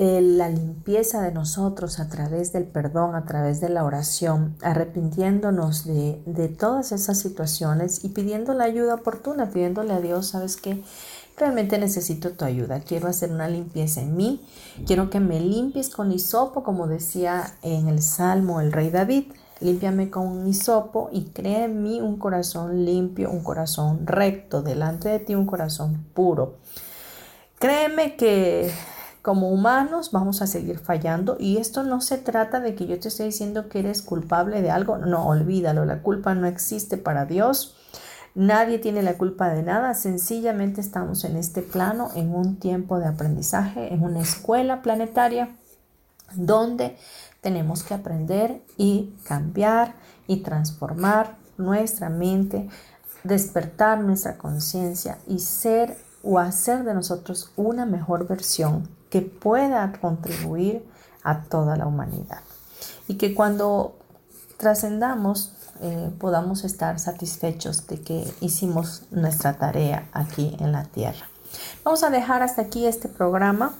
eh, 0.00 0.20
la 0.22 0.48
limpieza 0.48 1.20
de 1.22 1.32
nosotros 1.32 1.98
a 1.98 2.08
través 2.08 2.52
del 2.52 2.64
perdón, 2.64 3.16
a 3.16 3.24
través 3.24 3.60
de 3.60 3.68
la 3.68 3.84
oración, 3.84 4.56
arrepintiéndonos 4.62 5.84
de, 5.84 6.22
de 6.24 6.48
todas 6.48 6.92
esas 6.92 7.18
situaciones 7.18 8.04
y 8.04 8.10
pidiendo 8.10 8.54
la 8.54 8.64
ayuda 8.64 8.94
oportuna, 8.94 9.50
pidiéndole 9.50 9.92
a 9.92 10.00
Dios, 10.00 10.28
¿sabes 10.28 10.56
qué? 10.56 10.82
Realmente 11.36 11.78
necesito 11.78 12.30
tu 12.30 12.44
ayuda, 12.44 12.80
quiero 12.80 13.08
hacer 13.08 13.32
una 13.32 13.48
limpieza 13.48 14.00
en 14.00 14.16
mí, 14.16 14.46
quiero 14.86 15.10
que 15.10 15.18
me 15.18 15.40
limpies 15.40 15.88
con 15.90 16.12
hisopo, 16.12 16.62
como 16.62 16.86
decía 16.86 17.54
en 17.62 17.88
el 17.88 18.00
Salmo 18.00 18.60
el 18.60 18.72
rey 18.72 18.90
David, 18.90 19.32
Límpiame 19.60 20.10
con 20.10 20.26
un 20.26 20.46
hisopo 20.46 21.10
y 21.12 21.26
crea 21.26 21.64
en 21.64 21.82
mí 21.82 22.00
un 22.00 22.16
corazón 22.16 22.84
limpio, 22.84 23.30
un 23.30 23.42
corazón 23.42 24.06
recto, 24.06 24.62
delante 24.62 25.08
de 25.08 25.18
ti 25.18 25.34
un 25.34 25.46
corazón 25.46 26.04
puro. 26.14 26.58
Créeme 27.58 28.16
que 28.16 28.70
como 29.22 29.50
humanos 29.50 30.12
vamos 30.12 30.42
a 30.42 30.46
seguir 30.46 30.78
fallando 30.78 31.36
y 31.38 31.58
esto 31.58 31.82
no 31.82 32.00
se 32.00 32.18
trata 32.18 32.60
de 32.60 32.74
que 32.74 32.86
yo 32.86 32.98
te 33.00 33.08
esté 33.08 33.24
diciendo 33.24 33.68
que 33.68 33.80
eres 33.80 34.00
culpable 34.00 34.62
de 34.62 34.70
algo, 34.70 34.96
no, 34.96 35.26
olvídalo, 35.26 35.84
la 35.84 36.02
culpa 36.02 36.34
no 36.34 36.46
existe 36.46 36.96
para 36.96 37.26
Dios. 37.26 37.74
Nadie 38.34 38.78
tiene 38.78 39.02
la 39.02 39.18
culpa 39.18 39.48
de 39.48 39.62
nada, 39.62 39.94
sencillamente 39.94 40.80
estamos 40.80 41.24
en 41.24 41.36
este 41.36 41.62
plano, 41.62 42.10
en 42.14 42.32
un 42.32 42.56
tiempo 42.56 43.00
de 43.00 43.06
aprendizaje, 43.06 43.92
en 43.92 44.04
una 44.04 44.20
escuela 44.20 44.80
planetaria 44.82 45.50
donde 46.34 46.96
tenemos 47.40 47.82
que 47.82 47.94
aprender 47.94 48.62
y 48.76 49.14
cambiar 49.24 49.94
y 50.26 50.38
transformar 50.38 51.36
nuestra 51.56 52.08
mente 52.08 52.68
despertar 53.24 54.00
nuestra 54.00 54.38
conciencia 54.38 55.18
y 55.26 55.40
ser 55.40 55.96
o 56.22 56.38
hacer 56.38 56.84
de 56.84 56.94
nosotros 56.94 57.52
una 57.56 57.86
mejor 57.86 58.26
versión 58.26 58.88
que 59.10 59.22
pueda 59.22 59.92
contribuir 60.00 60.84
a 61.22 61.42
toda 61.42 61.76
la 61.76 61.86
humanidad. 61.86 62.40
Y 63.06 63.14
que 63.14 63.34
cuando 63.34 63.96
trascendamos 64.56 65.54
eh, 65.80 66.10
podamos 66.18 66.64
estar 66.64 66.98
satisfechos 66.98 67.86
de 67.86 68.00
que 68.00 68.34
hicimos 68.40 69.02
nuestra 69.10 69.58
tarea 69.58 70.08
aquí 70.12 70.56
en 70.58 70.72
la 70.72 70.84
tierra. 70.84 71.28
Vamos 71.84 72.02
a 72.02 72.10
dejar 72.10 72.42
hasta 72.42 72.62
aquí 72.62 72.86
este 72.86 73.08
programa 73.08 73.74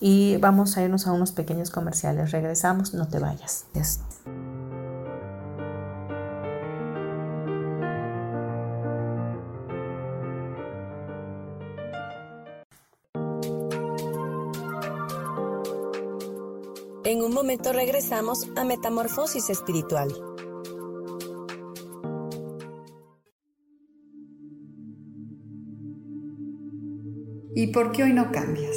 y 0.00 0.36
vamos 0.38 0.76
a 0.76 0.82
irnos 0.82 1.06
a 1.06 1.12
unos 1.12 1.32
pequeños 1.32 1.70
comerciales. 1.70 2.30
Regresamos, 2.32 2.94
no 2.94 3.08
te 3.08 3.18
vayas. 3.18 3.66
En 17.04 17.22
un 17.22 17.34
momento 17.34 17.72
regresamos 17.72 18.48
a 18.56 18.64
Metamorfosis 18.64 19.50
Espiritual. 19.50 20.10
¿Y 27.54 27.68
por 27.68 27.92
qué 27.92 28.04
hoy 28.04 28.12
no 28.12 28.32
cambias? 28.32 28.76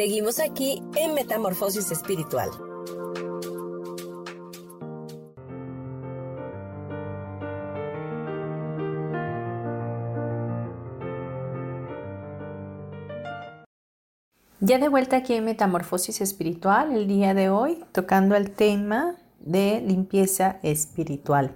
Seguimos 0.00 0.40
aquí 0.40 0.82
en 0.96 1.12
Metamorfosis 1.12 1.90
Espiritual. 1.90 2.48
Ya 14.60 14.78
de 14.78 14.88
vuelta 14.88 15.18
aquí 15.18 15.34
en 15.34 15.44
Metamorfosis 15.44 16.22
Espiritual, 16.22 16.92
el 16.94 17.06
día 17.06 17.34
de 17.34 17.50
hoy, 17.50 17.84
tocando 17.92 18.36
el 18.36 18.52
tema 18.52 19.16
de 19.38 19.82
limpieza 19.86 20.60
espiritual. 20.62 21.52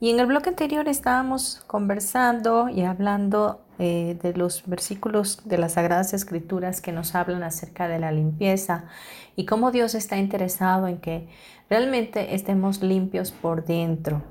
Y 0.00 0.10
en 0.10 0.18
el 0.18 0.26
bloque 0.26 0.48
anterior 0.48 0.88
estábamos 0.88 1.62
conversando 1.68 2.68
y 2.68 2.82
hablando 2.82 3.60
eh, 3.82 4.18
de 4.22 4.34
los 4.34 4.62
versículos 4.66 5.40
de 5.46 5.56
las 5.56 5.72
Sagradas 5.72 6.12
Escrituras 6.12 6.82
que 6.82 6.92
nos 6.92 7.14
hablan 7.14 7.42
acerca 7.42 7.88
de 7.88 7.98
la 7.98 8.12
limpieza 8.12 8.84
y 9.36 9.46
cómo 9.46 9.70
Dios 9.70 9.94
está 9.94 10.18
interesado 10.18 10.86
en 10.86 10.98
que 10.98 11.28
realmente 11.70 12.34
estemos 12.34 12.82
limpios 12.82 13.32
por 13.32 13.64
dentro. 13.64 14.22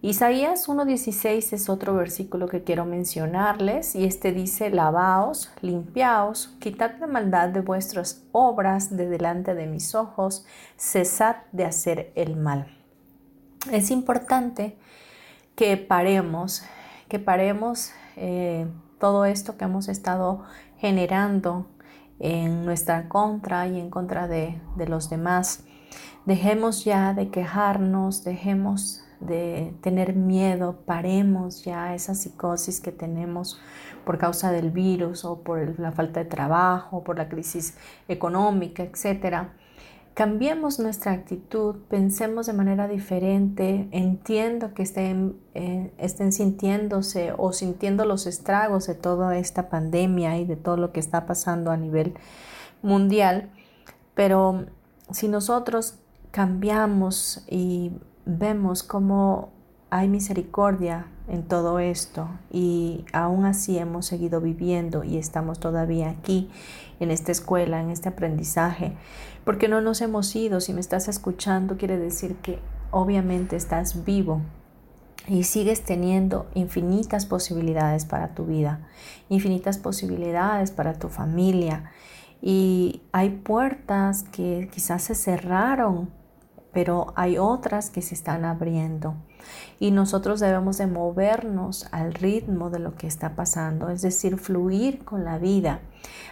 Isaías 0.00 0.68
1.16 0.68 1.52
es 1.52 1.68
otro 1.68 1.94
versículo 1.96 2.48
que 2.48 2.64
quiero 2.64 2.86
mencionarles 2.86 3.94
y 3.94 4.06
este 4.06 4.32
dice, 4.32 4.70
lavaos, 4.70 5.52
limpiaos, 5.60 6.56
quitad 6.58 6.92
la 6.98 7.08
maldad 7.08 7.50
de 7.50 7.60
vuestras 7.60 8.22
obras 8.32 8.96
de 8.96 9.06
delante 9.06 9.54
de 9.54 9.66
mis 9.66 9.94
ojos, 9.94 10.46
cesad 10.78 11.36
de 11.52 11.66
hacer 11.66 12.12
el 12.14 12.36
mal. 12.36 12.74
Es 13.70 13.90
importante 13.90 14.78
que 15.56 15.76
paremos, 15.76 16.62
que 17.08 17.18
paremos 17.18 17.92
eh, 18.18 18.66
todo 18.98 19.24
esto 19.24 19.56
que 19.56 19.64
hemos 19.64 19.88
estado 19.88 20.44
generando 20.78 21.66
en 22.18 22.64
nuestra 22.64 23.08
contra 23.08 23.66
y 23.68 23.78
en 23.78 23.90
contra 23.90 24.26
de, 24.28 24.60
de 24.76 24.88
los 24.88 25.08
demás. 25.08 25.64
Dejemos 26.26 26.84
ya 26.84 27.14
de 27.14 27.30
quejarnos, 27.30 28.24
dejemos 28.24 29.04
de 29.20 29.74
tener 29.80 30.14
miedo, 30.14 30.80
paremos 30.84 31.64
ya 31.64 31.94
esa 31.94 32.14
psicosis 32.14 32.80
que 32.80 32.92
tenemos 32.92 33.60
por 34.04 34.18
causa 34.18 34.52
del 34.52 34.70
virus 34.70 35.24
o 35.24 35.42
por 35.42 35.78
la 35.78 35.92
falta 35.92 36.20
de 36.20 36.26
trabajo, 36.26 37.02
por 37.02 37.16
la 37.16 37.28
crisis 37.28 37.76
económica, 38.08 38.82
etcétera 38.82 39.52
Cambiemos 40.18 40.80
nuestra 40.80 41.12
actitud, 41.12 41.76
pensemos 41.88 42.46
de 42.46 42.52
manera 42.52 42.88
diferente, 42.88 43.86
entiendo 43.92 44.74
que 44.74 44.82
estén, 44.82 45.38
eh, 45.54 45.92
estén 45.96 46.32
sintiéndose 46.32 47.32
o 47.38 47.52
sintiendo 47.52 48.04
los 48.04 48.26
estragos 48.26 48.88
de 48.88 48.96
toda 48.96 49.38
esta 49.38 49.68
pandemia 49.68 50.36
y 50.38 50.44
de 50.44 50.56
todo 50.56 50.76
lo 50.76 50.90
que 50.90 50.98
está 50.98 51.24
pasando 51.24 51.70
a 51.70 51.76
nivel 51.76 52.14
mundial, 52.82 53.50
pero 54.16 54.66
si 55.12 55.28
nosotros 55.28 56.00
cambiamos 56.32 57.44
y 57.48 57.92
vemos 58.26 58.82
cómo 58.82 59.50
hay 59.88 60.08
misericordia 60.08 61.06
en 61.28 61.42
todo 61.42 61.78
esto 61.78 62.28
y 62.50 63.04
aún 63.12 63.44
así 63.44 63.78
hemos 63.78 64.06
seguido 64.06 64.40
viviendo 64.40 65.04
y 65.04 65.18
estamos 65.18 65.60
todavía 65.60 66.10
aquí 66.10 66.50
en 67.00 67.10
esta 67.10 67.32
escuela, 67.32 67.80
en 67.80 67.90
este 67.90 68.08
aprendizaje, 68.08 68.94
porque 69.44 69.68
no 69.68 69.80
nos 69.80 70.00
hemos 70.00 70.34
ido. 70.34 70.60
Si 70.60 70.72
me 70.72 70.80
estás 70.80 71.08
escuchando, 71.08 71.76
quiere 71.76 71.98
decir 71.98 72.36
que 72.36 72.58
obviamente 72.90 73.56
estás 73.56 74.04
vivo 74.04 74.40
y 75.26 75.44
sigues 75.44 75.84
teniendo 75.84 76.46
infinitas 76.54 77.26
posibilidades 77.26 78.04
para 78.04 78.34
tu 78.34 78.46
vida, 78.46 78.88
infinitas 79.28 79.78
posibilidades 79.78 80.70
para 80.70 80.94
tu 80.94 81.08
familia. 81.08 81.92
Y 82.40 83.02
hay 83.12 83.30
puertas 83.30 84.22
que 84.22 84.70
quizás 84.72 85.02
se 85.02 85.14
cerraron, 85.14 86.10
pero 86.78 87.12
hay 87.16 87.38
otras 87.38 87.90
que 87.90 88.02
se 88.02 88.14
están 88.14 88.44
abriendo. 88.44 89.16
Y 89.80 89.90
nosotros 89.90 90.38
debemos 90.38 90.78
de 90.78 90.86
movernos 90.86 91.88
al 91.90 92.14
ritmo 92.14 92.70
de 92.70 92.78
lo 92.78 92.94
que 92.94 93.08
está 93.08 93.34
pasando, 93.34 93.90
es 93.90 94.00
decir, 94.00 94.38
fluir 94.38 95.04
con 95.04 95.24
la 95.24 95.38
vida, 95.38 95.80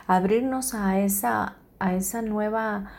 abrirnos 0.06 0.72
a 0.72 1.00
esa, 1.00 1.56
a 1.80 1.94
esa 1.94 2.22
nueva, 2.22 2.92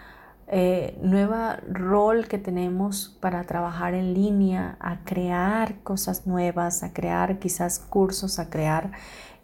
eh, 0.47 0.99
nueva 1.01 1.61
rol 1.71 2.27
que 2.27 2.37
tenemos 2.37 3.17
para 3.21 3.45
trabajar 3.45 3.93
en 3.93 4.13
línea, 4.13 4.75
a 4.81 5.05
crear 5.05 5.75
cosas 5.83 6.27
nuevas, 6.27 6.83
a 6.83 6.91
crear 6.91 7.39
quizás 7.39 7.79
cursos, 7.79 8.39
a 8.39 8.49
crear 8.49 8.91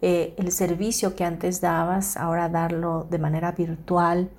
eh, 0.02 0.36
el 0.38 0.52
servicio 0.52 1.16
que 1.16 1.24
antes 1.24 1.62
dabas, 1.62 2.18
ahora 2.18 2.50
darlo 2.50 3.08
de 3.10 3.20
manera 3.20 3.54
virtual 3.54 4.30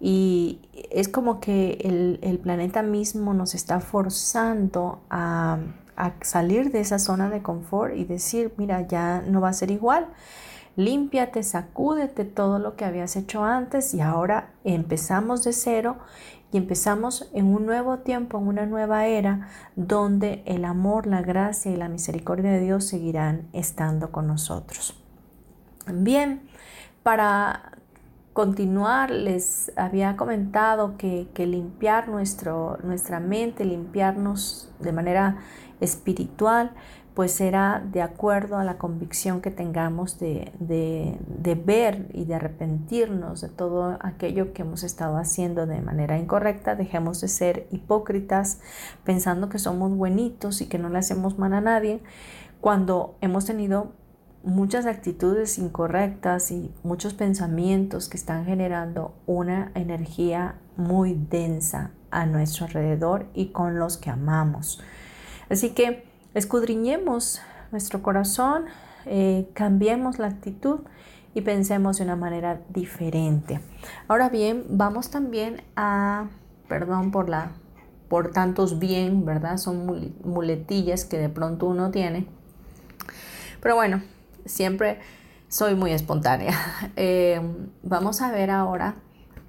y 0.00 0.60
es 0.90 1.08
como 1.08 1.40
que 1.40 1.78
el, 2.20 2.38
planeta 2.38 2.82
mismo 2.82 3.32
nos 3.34 3.54
está 3.54 3.80
forzando 3.80 5.00
a, 5.08 5.58
a 5.96 6.12
salir 6.22 6.70
de 6.72 6.80
esa 6.80 6.98
zona 6.98 7.30
de 7.30 7.42
confort 7.42 7.96
y 7.96 8.04
decir, 8.04 8.52
mira, 8.56 8.86
ya 8.86 9.22
no 9.26 9.40
va 9.40 9.50
a 9.50 9.52
ser 9.52 9.70
igual. 9.70 10.08
Límpiate, 10.76 11.42
sacúdete 11.42 12.24
todo 12.24 12.58
lo 12.58 12.74
que 12.74 12.84
habías 12.84 13.14
hecho 13.14 13.44
antes 13.44 13.94
y 13.94 14.00
ahora 14.00 14.50
empezamos 14.64 15.44
de 15.44 15.52
cero 15.52 15.98
y 16.54 16.56
empezamos 16.56 17.28
en 17.32 17.46
un 17.46 17.66
nuevo 17.66 17.98
tiempo, 17.98 18.38
en 18.38 18.46
una 18.46 18.64
nueva 18.64 19.06
era, 19.06 19.48
donde 19.74 20.44
el 20.46 20.64
amor, 20.64 21.08
la 21.08 21.20
gracia 21.20 21.72
y 21.72 21.76
la 21.76 21.88
misericordia 21.88 22.52
de 22.52 22.60
Dios 22.60 22.84
seguirán 22.84 23.48
estando 23.52 24.12
con 24.12 24.28
nosotros. 24.28 24.96
Bien, 25.92 26.42
para 27.02 27.73
continuar, 28.34 29.10
les 29.12 29.72
había 29.76 30.16
comentado 30.16 30.98
que, 30.98 31.28
limpiar 31.38 32.08
nuestro, 32.08 32.78
nuestra 32.82 33.20
mente, 33.20 33.64
limpiarnos 33.64 34.68
de 34.80 34.92
manera 34.92 35.38
espiritual, 35.80 36.72
pues 37.14 37.30
será 37.30 37.80
de 37.92 38.02
acuerdo 38.02 38.58
a 38.58 38.64
la 38.64 38.76
convicción 38.76 39.40
que 39.40 39.52
tengamos 39.52 40.18
de, 40.18 40.50
de, 40.58 41.54
ver 41.54 42.08
y 42.12 42.24
de 42.24 42.34
arrepentirnos 42.34 43.40
de 43.40 43.48
todo 43.48 43.98
aquello 44.00 44.52
que 44.52 44.62
hemos 44.62 44.82
estado 44.82 45.16
haciendo 45.16 45.66
de 45.66 45.80
manera 45.80 46.18
incorrecta. 46.18 46.74
Dejemos 46.74 47.20
de 47.20 47.28
ser 47.28 47.68
hipócritas 47.70 48.58
pensando 49.04 49.48
que 49.48 49.60
somos 49.60 49.94
buenitos 49.94 50.60
y 50.60 50.66
que 50.66 50.78
no 50.78 50.88
le 50.88 50.98
hacemos 50.98 51.38
mal 51.38 51.54
a 51.54 51.60
nadie 51.60 52.02
cuando 52.60 53.14
hemos 53.20 53.44
tenido 53.44 53.92
muchas 54.44 54.86
actitudes 54.86 55.58
incorrectas 55.58 56.50
y 56.50 56.70
muchos 56.82 57.14
pensamientos 57.14 58.08
que 58.08 58.16
están 58.16 58.44
generando 58.44 59.14
una 59.26 59.72
energía 59.74 60.56
muy 60.76 61.14
densa 61.14 61.90
a 62.10 62.26
nuestro 62.26 62.66
alrededor 62.66 63.26
y 63.34 63.46
con 63.48 63.78
los 63.78 63.96
que 63.96 64.10
amamos. 64.10 64.80
Así 65.48 65.70
que 65.70 66.04
escudriñemos 66.34 67.40
nuestro 67.72 68.02
corazón, 68.02 68.66
eh, 69.06 69.48
cambiemos 69.54 70.18
la 70.18 70.28
actitud 70.28 70.80
y 71.34 71.40
pensemos 71.40 71.98
de 71.98 72.04
una 72.04 72.16
manera 72.16 72.60
diferente. 72.68 73.60
Ahora 74.08 74.28
bien, 74.28 74.64
vamos 74.68 75.10
también 75.10 75.62
a, 75.74 76.28
perdón 76.68 77.10
por 77.10 77.28
la, 77.28 77.52
por 78.08 78.30
tantos 78.30 78.78
bien, 78.78 79.24
¿verdad? 79.24 79.56
Son 79.56 80.14
muletillas 80.22 81.04
que 81.04 81.18
de 81.18 81.28
pronto 81.28 81.66
uno 81.66 81.90
tiene. 81.90 82.26
Pero 83.60 83.74
bueno, 83.74 84.02
siempre 84.46 84.98
soy 85.54 85.74
muy 85.74 85.92
espontánea. 85.92 86.54
Eh, 86.96 87.40
vamos 87.82 88.22
a 88.22 88.30
ver 88.30 88.50
ahora 88.50 88.96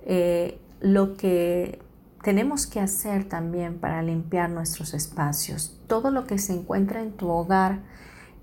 eh, 0.05 0.59
lo 0.79 1.15
que 1.15 1.79
tenemos 2.23 2.65
que 2.65 2.79
hacer 2.79 3.29
también 3.29 3.79
para 3.79 4.01
limpiar 4.01 4.49
nuestros 4.49 4.93
espacios. 4.93 5.79
Todo 5.87 6.11
lo 6.11 6.25
que 6.25 6.39
se 6.39 6.53
encuentra 6.53 7.01
en 7.01 7.11
tu 7.11 7.29
hogar 7.29 7.79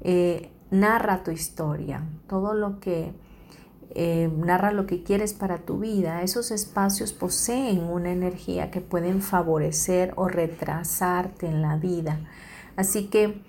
eh, 0.02 0.50
narra 0.70 1.24
tu 1.24 1.30
historia. 1.30 2.02
Todo 2.28 2.54
lo 2.54 2.80
que 2.80 3.12
narra 3.94 4.72
lo 4.72 4.86
que 4.86 5.02
quieres 5.02 5.34
para 5.34 5.58
tu 5.58 5.80
vida. 5.80 6.22
Esos 6.22 6.50
espacios 6.50 7.12
poseen 7.12 7.80
una 7.82 8.10
energía 8.10 8.70
que 8.70 8.80
pueden 8.80 9.20
favorecer 9.20 10.14
o 10.16 10.28
retrasarte 10.28 11.46
en 11.46 11.60
la 11.60 11.76
vida. 11.76 12.20
Así 12.76 13.08
que 13.08 13.42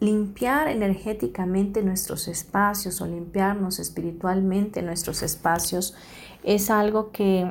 limpiar 0.00 0.68
energéticamente 0.68 1.82
nuestros 1.82 2.28
espacios 2.28 3.00
o 3.00 3.06
limpiarnos 3.06 3.78
espiritualmente 3.78 4.82
nuestros 4.82 5.22
espacios 5.22 5.94
es 6.42 6.70
algo 6.70 7.12
que 7.12 7.50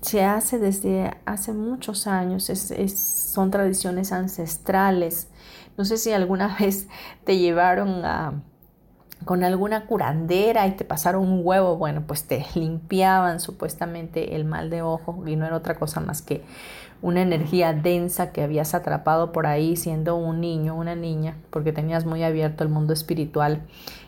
se 0.00 0.22
hace 0.24 0.58
desde 0.58 1.16
hace 1.24 1.52
muchos 1.52 2.06
años, 2.06 2.50
son 2.94 3.50
tradiciones 3.50 4.12
ancestrales. 4.12 5.28
No 5.76 5.84
sé 5.84 5.96
si 5.96 6.12
alguna 6.12 6.56
vez 6.60 6.88
te 7.24 7.38
llevaron 7.38 8.04
a, 8.04 8.42
con 9.24 9.42
alguna 9.42 9.86
curandera 9.86 10.66
y 10.66 10.72
te 10.72 10.84
pasaron 10.84 11.22
un 11.22 11.40
huevo, 11.42 11.76
bueno, 11.76 12.04
pues 12.06 12.24
te 12.24 12.46
limpiaban 12.54 13.40
supuestamente 13.40 14.36
el 14.36 14.44
mal 14.44 14.70
de 14.70 14.82
ojo 14.82 15.24
y 15.26 15.36
no 15.36 15.46
era 15.46 15.56
otra 15.56 15.74
cosa 15.74 16.00
más 16.00 16.22
que 16.22 16.44
una 17.00 17.22
energía 17.22 17.72
densa 17.72 18.32
que 18.32 18.42
habías 18.42 18.74
atrapado 18.74 19.30
por 19.32 19.46
ahí 19.46 19.76
siendo 19.76 20.16
un 20.16 20.40
niño, 20.40 20.74
una 20.74 20.94
niña, 20.94 21.36
porque 21.50 21.72
tenías 21.72 22.04
muy 22.04 22.22
abierto 22.24 22.64
el 22.64 22.70
mundo 22.70 22.92
espiritual 22.92 23.62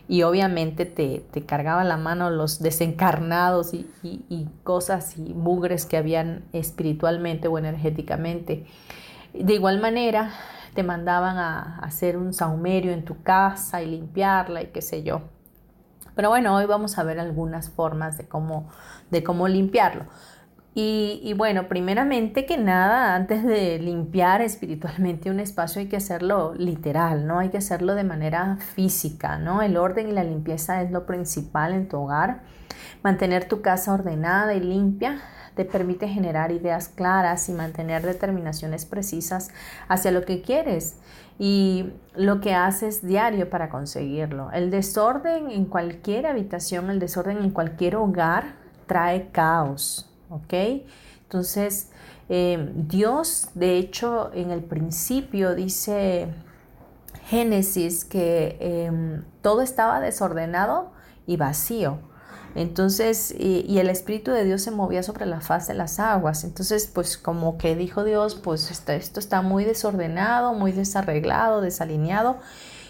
y 0.09 0.25
obviamente 0.25 0.87
te, 0.87 1.25
te 1.31 1.43
cargaba 1.43 1.85
la 1.85 1.97
mano 1.97 2.31
los 2.31 2.61
desencarnados 2.61 3.75
y, 3.75 3.87
y, 4.03 4.49
cosas 4.65 5.17
y 5.17 5.35
mugres 5.35 5.87
que 5.87 5.97
habían 5.97 6.43
espiritualmente 6.53 7.47
o 7.47 7.59
energéticamente. 7.59 8.67
De 9.35 9.55
igual 9.55 9.81
manera, 9.81 10.33
te 10.75 10.83
mandaban 10.83 11.39
a 11.39 11.79
hacer 11.79 12.17
un 12.17 12.33
saumerio 12.33 12.91
en 12.91 13.05
tu 13.05 13.23
casa 13.23 13.83
y 13.83 13.87
limpiarla 13.87 14.63
y 14.63 14.67
qué 14.67 14.83
sé 14.83 15.05
yo. 15.05 15.23
Pero 16.17 16.29
bueno, 16.29 16.57
hoy 16.57 16.67
vamos 16.67 16.99
a 16.99 17.05
ver 17.05 17.21
algunas 17.21 17.71
formas 17.71 18.19
de 18.19 18.27
cómo, 18.27 18.69
de 19.11 19.23
cómo 19.23 19.47
limpiarlo. 19.47 20.07
Y, 20.73 21.35
bueno, 21.37 21.67
primeramente 21.69 22.47
que 22.47 22.57
nada, 22.57 23.17
antes 23.17 23.45
de 23.45 23.79
limpiar 23.81 24.41
espiritualmente 24.41 25.29
un 25.29 25.41
espacio 25.41 25.81
hay 25.81 25.89
que 25.89 25.97
hacerlo 25.97 26.55
literal, 26.55 27.27
¿no? 27.27 27.41
Hay 27.41 27.49
que 27.49 27.59
hacerlo 27.59 27.97
de 27.97 28.05
manera 28.05 28.57
física, 28.57 29.37
¿no? 29.39 29.63
El 29.63 29.77
orden 29.77 30.09
y 30.09 30.13
la 30.13 30.23
limpieza 30.23 30.81
es 30.83 30.93
lo 30.93 31.07
principal 31.07 31.73
en 31.73 31.89
tu 31.89 31.99
hogar. 31.99 32.43
Mantener 33.03 33.49
tu 33.49 33.63
casa 33.63 33.93
ordenada 33.93 34.55
y 34.55 34.61
limpia 34.61 35.21
te 35.55 35.65
permite 35.65 36.07
generar 36.07 36.53
ideas 36.53 36.89
claras 36.89 37.49
y 37.49 37.53
mantener 37.53 38.03
determinaciones 38.03 38.87
precisas 38.87 39.51
hacia 39.89 40.13
lo 40.13 40.25
que 40.25 40.41
quieres 40.41 40.99
y 41.39 41.93
lo 42.15 42.41
que 42.41 42.55
haces 42.55 43.05
diario 43.05 43.51
para 43.51 43.71
conseguirlo. 43.71 44.53
El 44.53 44.71
desorden 44.71 45.51
en 45.51 45.65
cualquier 45.65 46.27
habitación, 46.27 46.91
el 46.91 47.01
desorden 47.01 47.39
en 47.39 47.51
cualquier 47.51 47.97
hogar 47.97 48.55
trae 48.87 49.31
caos, 49.31 50.10
¿ok? 50.31 50.55
Entonces, 51.25 51.91
eh, 52.29 52.73
Dios, 52.75 53.49
de 53.55 53.77
hecho, 53.77 54.31
en 54.33 54.51
el 54.51 54.63
principio 54.63 55.55
dice 55.55 56.29
Génesis 57.27 58.05
que 58.05 58.57
em, 58.61 59.25
todo 59.43 59.63
estaba 59.63 60.01
desordenado 60.01 60.93
y 61.27 61.37
vacío. 61.37 61.99
Entonces, 62.55 63.33
y, 63.39 63.79
el 63.79 63.89
Espíritu 63.91 64.33
de 64.33 64.45
Dios 64.45 64.63
se 64.63 64.73
movía 64.73 65.03
sobre 65.03 65.27
la 65.27 65.41
faz 65.41 65.69
de 65.69 65.75
las 65.75 66.01
aguas. 66.01 66.43
Entonces, 66.43 66.91
pues 66.93 67.17
como 67.17 67.59
que 67.59 67.77
dijo 67.77 68.03
Dios, 68.03 68.35
pues 68.35 68.71
esto, 68.71 68.93
esto 68.93 69.21
está 69.21 69.43
muy 69.43 69.65
desordenado, 69.65 70.53
muy 70.55 70.73
desarreglado, 70.73 71.61
desalineado, 71.61 72.39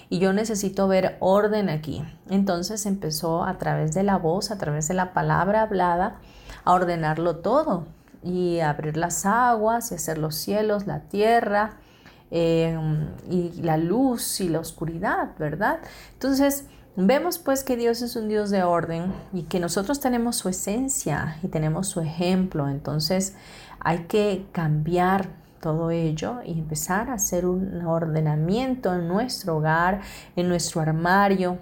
y 0.08 0.18
yo 0.18 0.32
necesito 0.32 0.88
ver 0.88 1.16
orden 1.20 1.68
aquí. 1.68 2.02
Entonces 2.30 2.86
empezó 2.86 3.44
a 3.44 3.58
través 3.58 3.92
de 3.94 4.02
la 4.02 4.16
voz, 4.16 4.50
a 4.50 4.58
través 4.58 4.88
de 4.88 4.94
la 4.94 5.12
palabra 5.12 5.62
hablada, 5.62 6.16
a 6.64 6.72
ordenarlo 6.72 7.36
todo 7.36 7.86
y 8.22 8.60
abrir 8.60 8.96
las 8.96 9.24
aguas 9.26 9.92
y 9.92 9.94
hacer 9.94 10.18
los 10.18 10.34
cielos, 10.34 10.86
la 10.86 11.00
tierra 11.00 11.78
em, 12.30 13.08
y 13.28 13.52
la 13.62 13.76
luz 13.76 14.40
y 14.40 14.48
la 14.48 14.60
oscuridad, 14.60 15.30
¿verdad? 15.38 15.80
Entonces, 16.12 16.66
vemos 16.96 17.38
pues 17.38 17.64
que 17.64 17.76
Dios 17.76 18.02
es 18.02 18.16
un 18.16 18.28
Dios 18.28 18.50
de 18.50 18.62
orden 18.62 19.12
y 19.32 19.44
que 19.44 19.60
nosotros 19.60 20.00
tenemos 20.00 20.36
su 20.36 20.48
esencia 20.48 21.38
y 21.42 21.48
tenemos 21.48 21.88
su 21.88 22.00
ejemplo. 22.00 22.68
Entonces, 22.68 23.34
hay 23.80 24.04
que 24.04 24.46
cambiar 24.52 25.28
todo 25.60 25.90
ello 25.90 26.40
y 26.44 26.52
empezar 26.52 27.10
a 27.10 27.14
hacer 27.14 27.46
un 27.46 27.84
ordenamiento 27.84 28.94
en 28.94 29.08
nuestro 29.08 29.58
hogar, 29.58 30.00
en 30.36 30.48
nuestro 30.48 30.80
armario, 30.80 31.58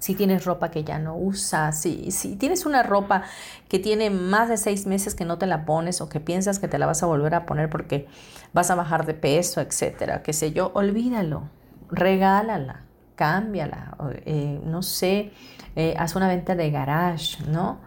si 0.00 0.14
tienes 0.14 0.44
ropa 0.46 0.70
que 0.70 0.82
ya 0.82 0.98
no 0.98 1.14
usas, 1.14 1.78
si, 1.78 2.10
si 2.10 2.34
tienes 2.34 2.66
una 2.66 2.82
ropa 2.82 3.22
que 3.68 3.78
tiene 3.78 4.10
más 4.10 4.48
de 4.48 4.56
seis 4.56 4.86
meses 4.86 5.14
que 5.14 5.26
no 5.26 5.38
te 5.38 5.46
la 5.46 5.66
pones 5.66 6.00
o 6.00 6.08
que 6.08 6.18
piensas 6.20 6.58
que 6.58 6.68
te 6.68 6.78
la 6.78 6.86
vas 6.86 7.02
a 7.02 7.06
volver 7.06 7.34
a 7.34 7.46
poner 7.46 7.68
porque 7.68 8.08
vas 8.52 8.70
a 8.70 8.74
bajar 8.74 9.06
de 9.06 9.14
peso, 9.14 9.60
etcétera, 9.60 10.22
qué 10.22 10.32
sé 10.32 10.52
yo, 10.52 10.72
olvídalo, 10.74 11.44
regálala, 11.90 12.82
cámbiala, 13.14 13.96
eh, 14.24 14.58
no 14.64 14.82
sé, 14.82 15.32
eh, 15.76 15.94
haz 15.98 16.16
una 16.16 16.28
venta 16.28 16.56
de 16.56 16.70
garage, 16.70 17.44
¿no? 17.46 17.78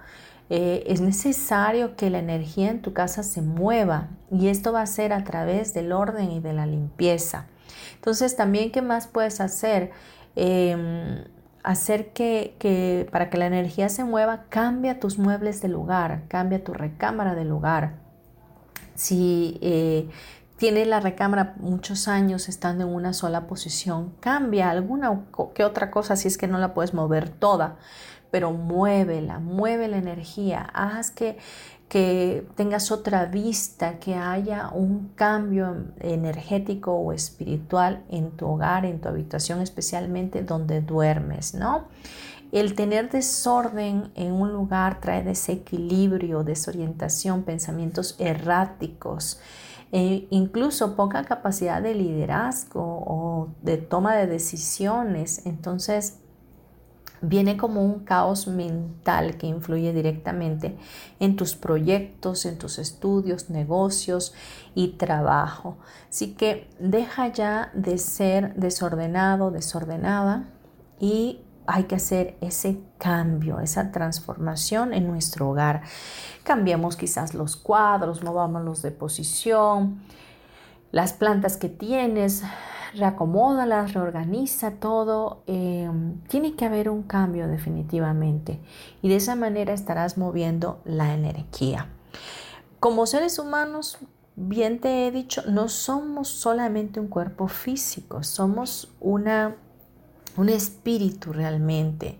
Eh, 0.52 0.84
es 0.86 1.02
necesario 1.02 1.96
que 1.96 2.12
la 2.12 2.20
energía 2.20 2.70
en 2.70 2.84
tu 2.84 2.94
casa 2.94 3.24
se 3.24 3.42
mueva 3.42 4.10
y 4.30 4.50
esto 4.50 4.72
va 4.72 4.84
a 4.84 4.86
ser 4.86 5.14
a 5.14 5.24
través 5.24 5.74
del 5.74 5.92
orden 5.92 6.30
y 6.32 6.42
de 6.42 6.54
la 6.54 6.68
limpieza. 6.68 7.48
Entonces, 7.96 8.36
también, 8.36 8.72
¿qué 8.72 8.84
más 8.84 9.08
puedes 9.08 9.42
hacer? 9.42 9.92
Hacer 11.64 12.12
que, 12.12 13.08
para 13.12 13.30
que 13.30 13.38
la 13.38 13.46
energía 13.46 13.90
se 13.90 14.04
mueva, 14.04 14.46
cambia 14.50 15.00
tus 15.00 15.18
muebles 15.18 15.62
de 15.62 15.70
lugar, 15.70 16.24
cambia 16.28 16.64
tu 16.64 16.74
recámara 16.74 17.36
de 17.36 17.46
lugar. 17.46 17.96
Si 18.96 19.58
eh, 19.62 20.10
tiene 20.58 20.86
la 20.86 21.00
recámara 21.00 21.56
muchos 21.58 22.08
años 22.08 22.50
estando 22.50 22.84
en 22.84 22.94
una 22.94 23.14
sola 23.14 23.48
posición, 23.48 24.14
cambia 24.20 24.70
alguna 24.70 25.26
que 25.56 25.64
otra 25.64 25.90
cosa 25.90 26.16
si 26.16 26.28
es 26.28 26.38
que 26.38 26.48
no 26.48 26.60
la 26.60 26.74
puedes 26.74 26.94
mover 26.94 27.30
toda, 27.30 27.78
pero 28.30 28.52
muévela, 28.52 29.40
mueve 29.40 29.88
la 29.88 29.98
energía, 29.98 30.68
haz 30.74 31.12
que, 31.12 31.38
que 31.94 32.48
tengas 32.56 32.90
otra 32.90 33.26
vista, 33.26 34.00
que 34.00 34.16
haya 34.16 34.72
un 34.74 35.10
cambio 35.10 35.90
energético 36.00 36.92
o 36.92 37.14
espiritual 37.14 38.04
en 38.10 38.32
tu 38.32 38.48
hogar, 38.48 38.84
en 38.84 39.00
tu 39.00 39.10
habitación, 39.10 39.62
especialmente 39.62 40.42
donde 40.42 40.82
duermes, 40.82 41.54
¿no? 41.54 41.90
El 42.52 42.74
tener 42.74 43.12
desorden 43.12 44.12
en 44.16 44.32
un 44.32 44.52
lugar 44.52 45.02
trae 45.02 45.22
desequilibrio, 45.22 46.44
desorientación, 46.44 47.44
pensamientos 47.44 48.16
erráticos, 48.18 49.40
e 49.92 50.26
incluso 50.32 50.96
poca 50.96 51.24
capacidad 51.26 51.80
de 51.80 51.94
liderazgo 51.94 52.82
o 52.82 53.50
de 53.62 53.78
toma 53.78 54.16
de 54.16 54.26
decisiones. 54.26 55.46
Entonces, 55.46 56.23
viene 57.24 57.56
como 57.56 57.82
un 57.82 58.02
caos 58.02 58.48
mental 58.48 59.38
que 59.38 59.48
influye 59.48 59.94
directamente 59.94 60.78
en 61.20 61.38
tus 61.38 61.56
proyectos, 61.56 62.46
en 62.46 62.58
tus 62.58 62.78
estudios, 62.78 63.50
negocios 63.50 64.34
y 64.76 64.90
trabajo. 64.90 65.78
Así 66.10 66.34
que 66.34 66.70
deja 66.80 67.30
ya 67.30 67.72
de 67.74 67.98
ser 67.98 68.54
desordenado, 68.56 69.52
desordenada 69.52 70.50
y 71.00 71.40
hay 71.66 71.86
que 71.86 71.96
hacer 71.96 72.38
ese 72.42 72.82
cambio, 72.98 73.62
esa 73.62 73.92
transformación 73.92 74.94
en 74.94 75.08
nuestro 75.08 75.50
hogar. 75.50 75.84
Cambiamos 76.44 76.98
quizás 76.98 77.34
los 77.34 77.56
cuadros, 77.56 78.22
movámoslos 78.22 78.82
de 78.82 78.92
posición, 78.92 80.02
las 80.92 81.14
plantas 81.14 81.56
que 81.56 81.70
tienes, 81.70 82.44
reacomódalas, 82.96 83.94
reorganiza 83.94 84.72
todo. 84.72 85.44
Em, 85.48 86.20
tiene 86.28 86.56
que 86.56 86.66
haber 86.66 86.90
un 86.90 87.04
cambio 87.04 87.48
definitivamente 87.48 88.60
y 89.02 89.10
de 89.10 89.16
esa 89.16 89.36
manera 89.36 89.74
estarás 89.74 90.18
moviendo 90.18 90.82
la 90.86 91.14
energía. 91.14 91.90
Como 92.80 93.06
seres 93.06 93.40
humanos, 93.40 93.98
bien 94.36 94.80
te 94.80 95.08
he 95.08 95.12
dicho, 95.12 95.44
no 95.48 95.70
somos 95.70 96.28
solamente 96.28 97.00
un 97.00 97.08
cuerpo 97.08 97.48
físico, 97.48 98.24
somos 98.24 98.94
una, 99.00 99.56
un 100.38 100.50
espíritu 100.50 101.34
realmente. 101.34 102.18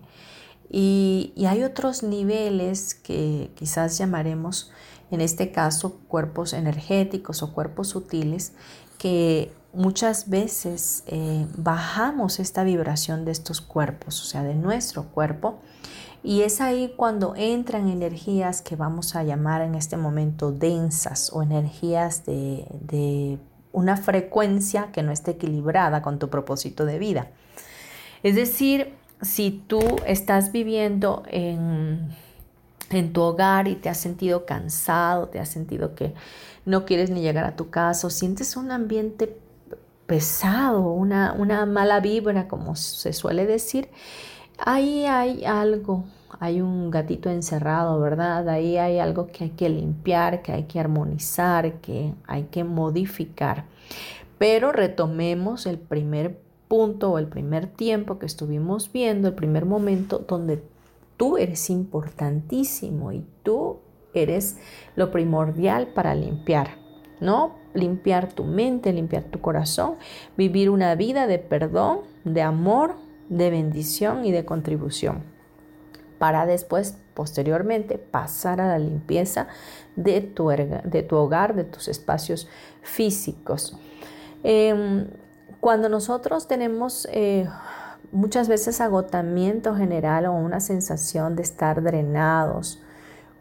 Y, 0.70 1.32
y 1.36 1.46
hay 1.46 1.62
otros 1.62 2.02
niveles 2.02 2.94
que 2.94 3.52
quizás 3.54 3.98
llamaremos, 3.98 4.72
en 5.10 5.20
este 5.20 5.52
caso, 5.52 5.98
cuerpos 6.08 6.52
energéticos 6.52 7.42
o 7.42 7.52
cuerpos 7.52 7.88
sutiles, 7.88 8.54
que 8.98 9.52
muchas 9.74 10.28
veces 10.28 11.04
eh, 11.06 11.46
bajamos 11.56 12.38
esta 12.38 12.64
vibración 12.64 13.24
de 13.24 13.32
estos 13.32 13.60
cuerpos, 13.60 14.22
o 14.22 14.24
sea, 14.24 14.42
de 14.42 14.54
nuestro 14.54 15.04
cuerpo, 15.04 15.58
y 16.22 16.42
es 16.42 16.60
ahí 16.60 16.94
cuando 16.96 17.34
entran 17.36 17.88
energías 17.88 18.62
que 18.62 18.76
vamos 18.76 19.14
a 19.14 19.24
llamar 19.24 19.60
en 19.60 19.74
este 19.74 19.96
momento 19.96 20.52
densas 20.52 21.30
o 21.32 21.42
energías 21.42 22.24
de, 22.24 22.66
de 22.80 23.38
una 23.72 23.96
frecuencia 23.96 24.90
que 24.92 25.02
no 25.02 25.12
esté 25.12 25.32
equilibrada 25.32 26.00
con 26.00 26.18
tu 26.18 26.30
propósito 26.30 26.86
de 26.86 26.98
vida. 26.98 27.28
Es 28.22 28.36
decir, 28.36 28.94
si 29.20 29.50
tú 29.66 29.80
estás 30.06 30.52
viviendo 30.52 31.24
en, 31.26 32.08
en 32.90 33.12
tu 33.12 33.20
hogar 33.20 33.68
y 33.68 33.74
te 33.74 33.88
has 33.88 33.98
sentido 33.98 34.46
cansado, 34.46 35.28
te 35.28 35.40
has 35.40 35.48
sentido 35.48 35.94
que 35.94 36.14
no 36.64 36.86
quieres 36.86 37.10
ni 37.10 37.20
llegar 37.20 37.44
a 37.44 37.56
tu 37.56 37.70
casa 37.70 38.06
o 38.06 38.10
sientes 38.10 38.56
un 38.56 38.70
ambiente 38.70 39.36
pesado, 40.06 40.92
una, 40.92 41.32
una 41.32 41.66
mala 41.66 42.00
vibra, 42.00 42.48
como 42.48 42.76
se 42.76 43.12
suele 43.12 43.46
decir, 43.46 43.88
ahí 44.58 45.06
hay 45.06 45.44
algo, 45.44 46.04
hay 46.40 46.60
un 46.60 46.90
gatito 46.90 47.30
encerrado, 47.30 48.00
¿verdad? 48.00 48.48
Ahí 48.48 48.76
hay 48.76 48.98
algo 48.98 49.28
que 49.28 49.44
hay 49.44 49.50
que 49.50 49.68
limpiar, 49.68 50.42
que 50.42 50.52
hay 50.52 50.64
que 50.64 50.80
armonizar, 50.80 51.80
que 51.80 52.14
hay 52.26 52.44
que 52.44 52.64
modificar. 52.64 53.64
Pero 54.38 54.72
retomemos 54.72 55.66
el 55.66 55.78
primer 55.78 56.38
punto 56.68 57.12
o 57.12 57.18
el 57.18 57.26
primer 57.26 57.66
tiempo 57.66 58.18
que 58.18 58.26
estuvimos 58.26 58.90
viendo, 58.92 59.28
el 59.28 59.34
primer 59.34 59.64
momento 59.64 60.18
donde 60.18 60.62
tú 61.16 61.36
eres 61.38 61.70
importantísimo 61.70 63.12
y 63.12 63.24
tú 63.42 63.78
eres 64.12 64.56
lo 64.96 65.10
primordial 65.10 65.88
para 65.88 66.14
limpiar, 66.14 66.76
¿no? 67.20 67.63
Limpiar 67.74 68.32
tu 68.32 68.44
mente, 68.44 68.92
limpiar 68.92 69.24
tu 69.24 69.40
corazón, 69.40 69.96
vivir 70.36 70.70
una 70.70 70.94
vida 70.94 71.26
de 71.26 71.38
perdón, 71.38 72.00
de 72.24 72.42
amor, 72.42 72.94
de 73.28 73.50
bendición 73.50 74.24
y 74.24 74.32
de 74.32 74.44
contribución, 74.44 75.22
para 76.18 76.46
después, 76.46 76.96
posteriormente, 77.14 77.98
pasar 77.98 78.60
a 78.60 78.68
la 78.68 78.78
limpieza 78.78 79.48
de 79.96 80.20
tu, 80.20 80.48
de 80.48 81.02
tu 81.02 81.16
hogar, 81.16 81.54
de 81.54 81.64
tus 81.64 81.88
espacios 81.88 82.48
físicos. 82.82 83.76
Em, 84.42 85.08
cuando 85.60 85.88
nosotros 85.88 86.46
tenemos 86.46 87.08
eh, 87.10 87.48
muchas 88.12 88.48
veces 88.48 88.80
agotamiento 88.80 89.74
general 89.74 90.26
o 90.26 90.32
una 90.32 90.60
sensación 90.60 91.34
de 91.36 91.42
estar 91.42 91.82
drenados, 91.82 92.83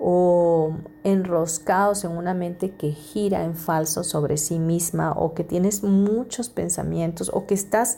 o 0.06 0.76
enroscados 1.06 2.04
en 2.04 2.12
una 2.12 2.34
mente 2.34 2.72
que 2.72 2.92
gira 2.92 3.46
en 3.46 3.56
falso 3.56 4.04
sobre 4.04 4.36
sí 4.36 4.60
misma 4.60 5.14
o 5.14 5.34
que 5.34 5.46
tienes 5.46 5.82
muchos 5.82 6.50
pensamientos 6.50 7.32
o 7.34 7.48
que 7.48 7.54
estás 7.54 7.98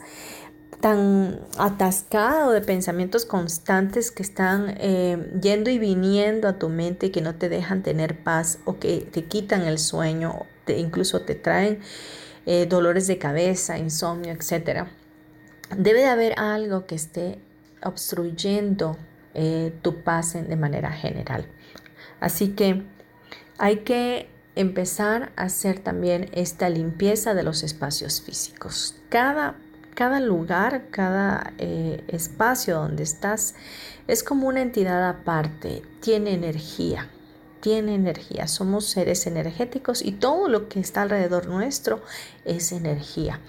tan 0.82 1.40
atascado 1.58 2.52
de 2.52 2.62
pensamientos 2.62 3.26
constantes 3.26 4.12
que 4.12 4.22
están 4.22 4.76
eh, 4.78 5.32
yendo 5.42 5.72
y 5.72 5.80
viniendo 5.80 6.48
a 6.48 6.60
tu 6.60 6.70
mente 6.70 7.08
y 7.08 7.10
que 7.10 7.22
no 7.22 7.34
te 7.34 7.50
dejan 7.50 7.82
tener 7.82 8.24
paz 8.24 8.60
o 8.66 8.78
que 8.78 9.00
te 9.00 9.24
quitan 9.24 9.64
el 9.64 9.80
sueño, 9.80 10.46
te, 10.66 10.78
incluso 10.78 11.22
te 11.22 11.34
traen 11.34 11.80
eh, 12.46 12.68
dolores 12.68 13.08
de 13.08 13.18
cabeza, 13.18 13.80
insomnio, 13.80 14.32
etc. 14.32 14.86
Debe 15.76 16.02
de 16.02 16.08
haber 16.08 16.40
algo 16.40 16.86
que 16.86 16.94
esté 16.94 17.40
obstruyendo 17.84 18.96
eh, 19.34 19.74
tu 19.82 20.04
paz 20.04 20.34
de 20.34 20.56
manera 20.56 20.92
general. 20.92 21.48
Así 22.26 22.56
que 22.56 22.82
hay 23.60 23.82
que 23.82 24.28
empezar 24.56 25.32
a 25.36 25.44
hacer 25.44 25.78
también 25.78 26.28
esta 26.34 26.70
limpieza 26.70 27.36
de 27.36 27.44
los 27.44 27.62
espacios 27.62 28.20
físicos. 28.20 28.96
Cada, 29.10 29.58
cada 29.94 30.20
lugar, 30.20 30.88
cada 30.90 31.54
eh, 31.60 32.04
espacio 32.08 32.78
donde 32.78 33.04
estás 33.04 33.54
es 34.08 34.24
como 34.24 34.48
una 34.48 34.64
entidad 34.64 35.08
aparte, 35.08 35.84
tiene 36.00 36.34
energía, 36.34 37.12
tiene 37.60 37.94
energía, 37.94 38.48
somos 38.48 38.86
seres 38.86 39.28
energéticos 39.28 40.02
y 40.04 40.12
todo 40.12 40.48
lo 40.48 40.68
que 40.68 40.80
está 40.80 41.04
alrededor 41.04 41.46
nuestro 41.46 42.02
es 42.44 42.72
energía. 42.72 43.40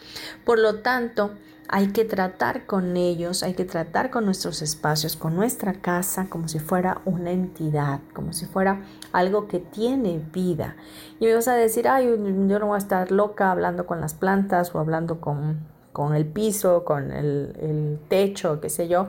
Por 0.45 0.59
lo 0.59 0.81
tanto, 0.81 1.35
hay 1.68 1.88
que 1.88 2.05
tratar 2.05 2.66
con 2.66 2.96
ellos, 2.96 3.42
hay 3.42 3.55
que 3.55 3.64
tratar 3.64 4.11
con 4.11 4.24
nuestros 4.24 4.62
espacios, 4.62 5.16
con 5.16 5.35
nuestra 5.35 5.74
casa, 5.74 6.26
como 6.29 6.48
si 6.48 6.59
fuera 6.59 7.00
una 7.05 7.33
entidad, 7.33 8.00
como 8.14 8.33
si 8.33 8.46
fuera 8.46 8.83
algo 9.12 9.48
que 9.48 9.59
tiene 9.59 10.22
vida. 10.33 10.76
Y 11.18 11.26
me 11.26 11.35
vas 11.35 11.48
a 11.48 11.55
decir, 11.55 11.88
ay, 11.88 12.07
yo 12.07 12.59
no 12.59 12.66
voy 12.66 12.76
a 12.76 12.79
estar 12.79 13.11
loca 13.11 13.50
hablando 13.50 13.87
con 13.87 14.00
las 14.00 14.14
plantas 14.14 14.74
o 14.74 14.79
hablando 14.79 15.20
con, 15.20 15.66
el 16.14 16.26
piso, 16.26 16.85
con 16.85 17.11
el, 17.11 17.98
techo, 18.09 18.61
qué 18.61 18.70
sé 18.70 18.88
yo. 18.88 19.09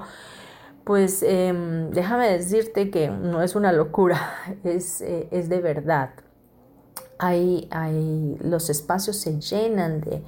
Pues 0.83 1.21
em, 1.21 1.91
déjame 1.91 2.31
decirte 2.31 2.89
que 2.89 3.09
no 3.09 3.41
es 3.41 3.55
una 3.55 3.73
locura, 3.73 4.31
es, 4.63 5.01
eh, 5.01 5.27
es 5.31 5.49
de 5.49 5.59
verdad. 5.59 6.11
Hay, 7.19 7.67
hay, 7.71 8.37
los 8.41 8.69
espacios 8.69 9.17
se 9.17 9.39
llenan 9.41 10.01
de, 10.01 10.23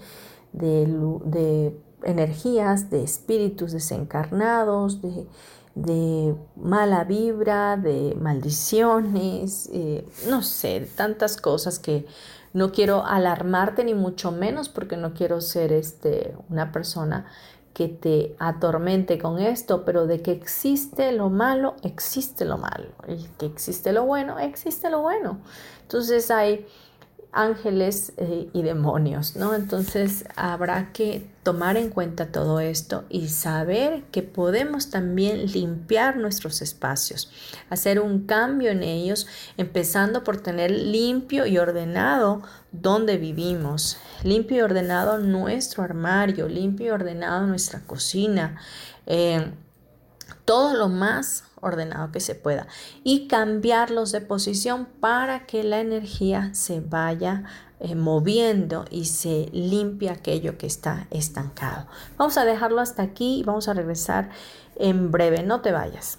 de, 0.53 0.85
de 1.25 1.88
energías 2.03 2.89
de 2.89 3.03
espíritus 3.03 3.71
desencarnados, 3.71 4.99
de, 5.01 6.35
mala 6.55 7.03
vibra, 7.05 7.77
de 7.77 8.15
maldiciones, 8.19 9.69
eh, 9.71 10.05
no 10.27 10.41
sé, 10.41 10.89
tantas 10.95 11.37
cosas 11.37 11.79
que 11.79 12.05
no 12.53 12.71
quiero 12.71 13.05
alarmarte 13.05 13.83
ni 13.83 13.93
mucho 13.93 14.31
menos 14.31 14.67
porque 14.67 14.97
no 14.97 15.13
quiero 15.13 15.39
ser 15.39 15.71
este, 15.71 16.35
una 16.49 16.71
persona 16.71 17.27
que 17.73 17.87
te 17.87 18.35
atormente 18.39 19.17
con 19.19 19.39
esto, 19.39 19.85
pero 19.85 20.05
de 20.05 20.21
que 20.21 20.31
existe 20.31 21.11
lo 21.13 21.29
malo, 21.29 21.75
existe 21.83 22.43
lo 22.43 22.57
malo, 22.57 22.89
y 23.07 23.23
que 23.37 23.45
existe 23.45 23.93
lo 23.93 24.03
bueno, 24.03 24.37
existe 24.39 24.89
lo 24.89 25.01
bueno. 25.01 25.39
Entonces 25.83 26.29
hay 26.29 26.65
ángeles 27.31 28.13
eh, 28.17 28.49
y 28.53 28.63
demonios, 28.63 29.35
¿no? 29.35 29.53
Entonces 29.53 30.25
habrá 30.35 30.91
que 30.91 31.29
tomar 31.43 31.77
en 31.77 31.89
cuenta 31.89 32.31
todo 32.31 32.59
esto 32.59 33.05
y 33.09 33.29
saber 33.29 34.03
que 34.11 34.23
podemos 34.23 34.89
también 34.89 35.45
limpiar 35.45 36.17
nuestros 36.17 36.61
espacios, 36.61 37.31
hacer 37.69 37.99
un 37.99 38.25
cambio 38.25 38.71
en 38.71 38.81
ellos, 38.81 39.27
empezando 39.57 40.23
por 40.23 40.41
tener 40.41 40.71
limpio 40.71 41.45
y 41.45 41.59
ordenado 41.59 42.41
donde 42.71 43.17
vivimos, 43.17 43.97
limpio 44.23 44.57
y 44.57 44.61
ordenado 44.61 45.19
nuestro 45.19 45.83
armario, 45.83 46.47
limpio 46.47 46.87
y 46.87 46.89
ordenado 46.89 47.45
nuestra 47.45 47.81
cocina. 47.81 48.59
Eh, 49.05 49.51
todo 50.45 50.73
lo 50.73 50.89
más 50.89 51.43
ordenado 51.61 52.11
que 52.11 52.19
se 52.19 52.35
pueda 52.35 52.67
y 53.03 53.27
cambiarlos 53.27 54.11
de 54.11 54.21
posición 54.21 54.87
para 54.99 55.45
que 55.45 55.63
la 55.63 55.79
energía 55.79 56.53
se 56.53 56.79
vaya 56.79 57.43
eh, 57.79 57.95
moviendo 57.95 58.85
y 58.91 59.05
se 59.05 59.49
limpie 59.53 60.09
aquello 60.09 60.57
que 60.57 60.67
está 60.67 61.07
estancado. 61.11 61.87
Vamos 62.17 62.37
a 62.37 62.45
dejarlo 62.45 62.81
hasta 62.81 63.03
aquí 63.03 63.39
y 63.39 63.43
vamos 63.43 63.67
a 63.67 63.73
regresar 63.73 64.29
en 64.75 65.11
breve. 65.11 65.43
No 65.43 65.61
te 65.61 65.71
vayas. 65.71 66.18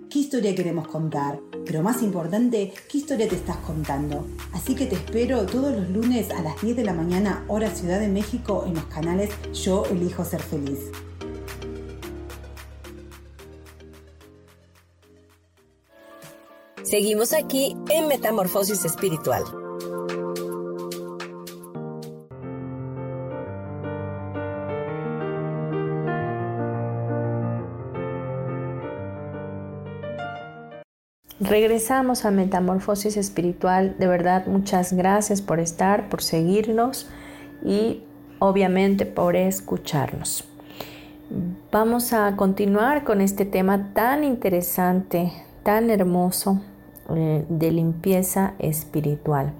qué 0.11 0.19
historia 0.19 0.53
queremos 0.53 0.87
contar. 0.87 1.39
Pero 1.65 1.81
más 1.81 2.03
importante, 2.03 2.73
qué 2.89 2.97
historia 2.97 3.27
te 3.27 3.35
estás 3.35 3.57
contando. 3.57 4.27
Así 4.53 4.75
que 4.75 4.85
te 4.85 4.95
espero 4.95 5.45
todos 5.45 5.75
los 5.75 5.89
lunes 5.89 6.29
a 6.31 6.41
las 6.41 6.61
10 6.61 6.75
de 6.75 6.83
la 6.83 6.93
mañana, 6.93 7.45
hora 7.47 7.69
Ciudad 7.69 7.99
de 7.99 8.09
México, 8.09 8.65
en 8.67 8.75
los 8.75 8.83
canales 8.85 9.29
Yo 9.53 9.85
Elijo 9.85 10.25
Ser 10.25 10.41
Feliz. 10.41 10.79
Seguimos 16.83 17.31
aquí 17.31 17.77
en 17.89 18.09
Metamorfosis 18.09 18.83
Espiritual. 18.83 19.43
Regresamos 31.51 32.23
a 32.23 32.31
Metamorfosis 32.31 33.17
Espiritual. 33.17 33.95
De 33.99 34.07
verdad, 34.07 34.45
muchas 34.45 34.93
gracias 34.93 35.41
por 35.41 35.59
estar, 35.59 36.07
por 36.07 36.23
seguirnos 36.23 37.09
y 37.61 38.03
obviamente 38.39 39.05
por 39.05 39.35
escucharnos. 39.35 40.45
Vamos 41.69 42.13
a 42.13 42.37
continuar 42.37 43.03
con 43.03 43.19
este 43.19 43.43
tema 43.43 43.91
tan 43.93 44.23
interesante, 44.23 45.33
tan 45.63 45.89
hermoso 45.89 46.61
eh, 47.13 47.43
de 47.49 47.71
limpieza 47.71 48.53
espiritual. 48.57 49.51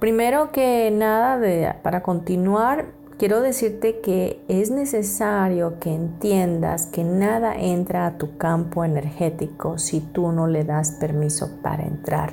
Primero 0.00 0.50
que 0.50 0.90
nada, 0.92 1.78
para 1.84 2.02
continuar, 2.02 2.86
quiero 3.18 3.40
decirte 3.40 4.00
que 4.00 4.42
es 4.48 4.70
necesario 4.70 5.78
que 5.78 5.94
entiendas 5.94 6.86
que 6.86 7.04
nada 7.04 7.54
entra 7.56 8.06
a 8.06 8.18
tu 8.18 8.36
campo 8.36 8.84
energético 8.84 9.78
si 9.78 10.00
tú 10.00 10.32
no 10.32 10.46
le 10.46 10.64
das 10.64 10.92
permiso 10.92 11.58
para 11.62 11.84
entrar. 11.84 12.32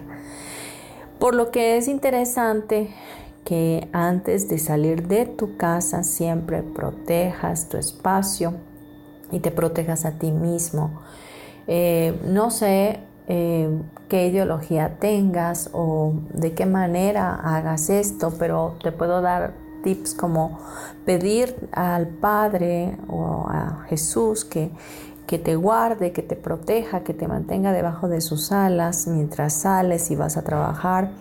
Por 1.19 1.35
lo 1.35 1.51
que 1.51 1.77
es 1.77 1.87
interesante 1.87 2.89
que 3.45 3.87
antes 3.91 4.49
de 4.49 4.57
salir 4.57 5.07
de 5.07 5.25
tu 5.25 5.57
casa 5.57 6.03
siempre 6.03 6.63
protejas 6.63 7.69
tu 7.69 7.77
espacio 7.77 8.53
y 9.31 9.39
te 9.39 9.51
protejas 9.51 10.05
a 10.05 10.17
ti 10.17 10.31
mismo. 10.31 11.01
Eh, 11.67 12.19
no 12.25 12.51
sé 12.51 12.99
eh, 13.27 13.69
qué 14.09 14.27
ideología 14.27 14.97
tengas 14.99 15.69
o 15.73 16.13
de 16.33 16.53
qué 16.53 16.65
manera 16.65 17.35
hagas 17.35 17.89
esto, 17.89 18.33
pero 18.37 18.75
te 18.83 18.91
puedo 18.91 19.21
dar 19.21 19.53
tips 19.83 20.13
como 20.13 20.59
pedir 21.05 21.69
al 21.71 22.07
Padre 22.07 22.97
o 23.07 23.45
a 23.47 23.85
Jesús 23.87 24.45
que, 24.45 24.71
que 25.27 25.39
te 25.39 25.55
guarde, 25.55 26.11
que 26.11 26.23
te 26.23 26.35
proteja, 26.35 27.03
que 27.03 27.13
te 27.13 27.27
mantenga 27.27 27.71
debajo 27.71 28.07
de 28.07 28.21
sus 28.21 28.51
alas 28.51 29.07
mientras 29.07 29.53
sales 29.61 30.11
y 30.11 30.15
vas 30.15 30.37
a 30.37 30.43
trabajar 30.43 31.11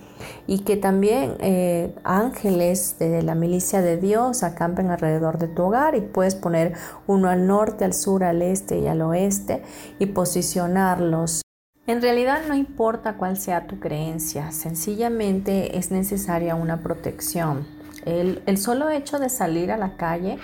y 0.47 0.61
que 0.61 0.77
también 0.77 1.37
eh, 1.41 1.95
ángeles 2.05 2.97
de 2.99 3.23
la 3.23 3.35
milicia 3.35 3.83
de 3.83 3.97
Dios 3.97 4.43
acampen 4.43 4.91
alrededor 4.91 5.39
de 5.39 5.49
tu 5.49 5.63
hogar 5.63 5.95
y 5.95 6.01
puedes 6.01 6.35
poner 6.35 6.75
uno 7.07 7.29
al 7.29 7.47
norte, 7.47 7.85
al 7.85 7.95
sur, 7.95 8.25
al 8.25 8.43
este 8.43 8.79
y 8.79 8.87
al 8.87 9.03
oeste 9.03 9.63
y 9.99 10.07
posicionarlos. 10.07 11.43
En 11.87 12.03
realidad 12.03 12.41
no 12.47 12.55
importa 12.55 13.17
cuál 13.17 13.37
sea 13.37 13.67
tu 13.67 13.81
creencia, 13.81 14.53
sencillamente 14.53 15.79
es 15.79 15.91
necesaria 15.91 16.55
una 16.55 16.83
protección. 16.83 17.80
El, 18.05 18.59
solo 18.59 18.89
hecho 18.91 19.19
de 19.19 19.29
salir 19.29 19.71
a 19.71 19.77
la 19.77 19.97
calle 19.97 20.39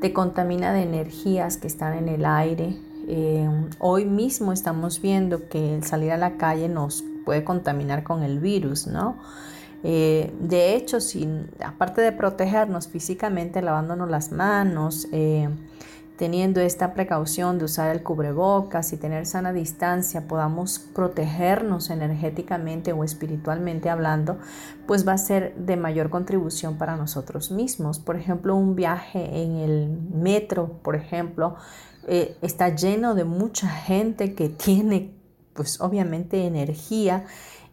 te 0.00 0.12
contamina 0.12 0.72
de 0.72 0.82
energías 0.82 1.56
que 1.56 1.66
están 1.66 1.96
en 1.96 2.08
el 2.08 2.24
aire. 2.24 2.76
Eh, 3.08 3.48
hoy 3.78 4.04
mismo 4.04 4.52
estamos 4.52 5.00
viendo 5.00 5.48
que 5.48 5.74
el 5.76 5.84
salir 5.84 6.12
a 6.12 6.16
la 6.16 6.36
calle 6.36 6.68
nos 6.68 7.04
puede 7.24 7.44
contaminar 7.44 8.02
con 8.02 8.22
el 8.22 8.40
virus, 8.40 8.86
¿no? 8.86 9.16
Eh, 9.84 10.32
de 10.38 10.76
hecho, 10.76 10.98
aparte 11.64 12.00
de 12.00 12.12
protegernos 12.12 12.88
físicamente, 12.88 13.62
lavándonos 13.62 14.08
las 14.08 14.30
manos, 14.30 15.08
eh, 15.12 15.48
teniendo 16.22 16.60
esta 16.60 16.94
precaución 16.94 17.58
de 17.58 17.64
usar 17.64 17.90
el 17.90 18.04
cubrebocas 18.04 18.92
y 18.92 18.96
tener 18.96 19.26
sana 19.26 19.52
distancia, 19.52 20.28
podamos 20.28 20.78
protegernos 20.78 21.90
energéticamente 21.90 22.92
o 22.92 23.02
espiritualmente 23.02 23.90
hablando, 23.90 24.38
pues 24.86 25.04
va 25.04 25.14
a 25.14 25.18
ser 25.18 25.52
de 25.56 25.76
mayor 25.76 26.10
contribución 26.10 26.78
para 26.78 26.94
nosotros 26.94 27.50
mismos. 27.50 27.98
Por 27.98 28.14
ejemplo, 28.14 28.54
un 28.54 28.76
viaje 28.76 29.42
en 29.42 29.56
el 29.56 29.88
metro, 30.14 30.78
por 30.84 30.94
ejemplo, 30.94 31.56
eh, 32.06 32.36
está 32.40 32.68
lleno 32.68 33.16
de 33.16 33.24
mucha 33.24 33.68
gente 33.68 34.36
que 34.36 34.48
tiene, 34.64 35.10
pues 35.54 35.80
obviamente, 35.80 36.46
energía 36.46 37.24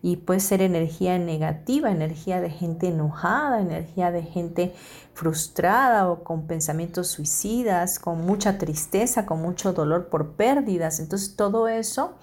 y 0.01 0.17
puede 0.17 0.39
ser 0.39 0.61
energía 0.61 1.17
negativa, 1.19 1.91
energía 1.91 2.39
de 2.39 2.49
gente 2.49 2.87
enojada, 2.87 3.59
energía 3.59 4.11
de 4.11 4.23
gente 4.23 4.73
frustrada 5.13 6.09
o 6.09 6.23
con 6.23 6.47
pensamientos 6.47 7.07
suicidas, 7.07 7.99
con 7.99 8.25
mucha 8.25 8.57
tristeza, 8.57 9.25
con 9.25 9.41
mucho 9.41 9.73
dolor 9.73 10.07
por 10.07 10.33
pérdidas. 10.33 10.99
Entonces 10.99 11.35
todo 11.35 11.67
eso, 11.67 12.13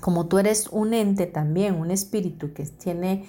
como 0.00 0.26
tú 0.26 0.38
eres 0.38 0.68
un 0.68 0.94
ente 0.94 1.26
también, 1.26 1.74
un 1.74 1.90
espíritu 1.90 2.52
que 2.52 2.64
tiene 2.66 3.26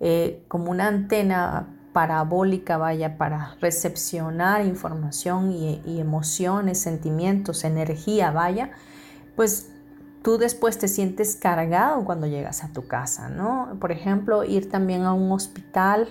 eh, 0.00 0.44
como 0.48 0.70
una 0.70 0.88
antena 0.88 1.74
parabólica, 1.94 2.76
vaya, 2.76 3.16
para 3.16 3.56
recepcionar 3.60 4.66
información 4.66 5.52
y, 5.52 5.80
y 5.86 6.00
emociones, 6.00 6.80
sentimientos, 6.80 7.64
energía, 7.64 8.32
vaya, 8.32 8.72
pues 9.36 9.73
tú 10.24 10.38
después 10.38 10.78
te 10.78 10.88
sientes 10.88 11.36
cargado 11.36 12.02
cuando 12.06 12.26
llegas 12.26 12.64
a 12.64 12.72
tu 12.72 12.86
casa, 12.88 13.28
¿no? 13.28 13.76
Por 13.78 13.92
ejemplo, 13.92 14.42
ir 14.42 14.70
también 14.70 15.02
a 15.02 15.12
un 15.12 15.30
hospital 15.30 16.08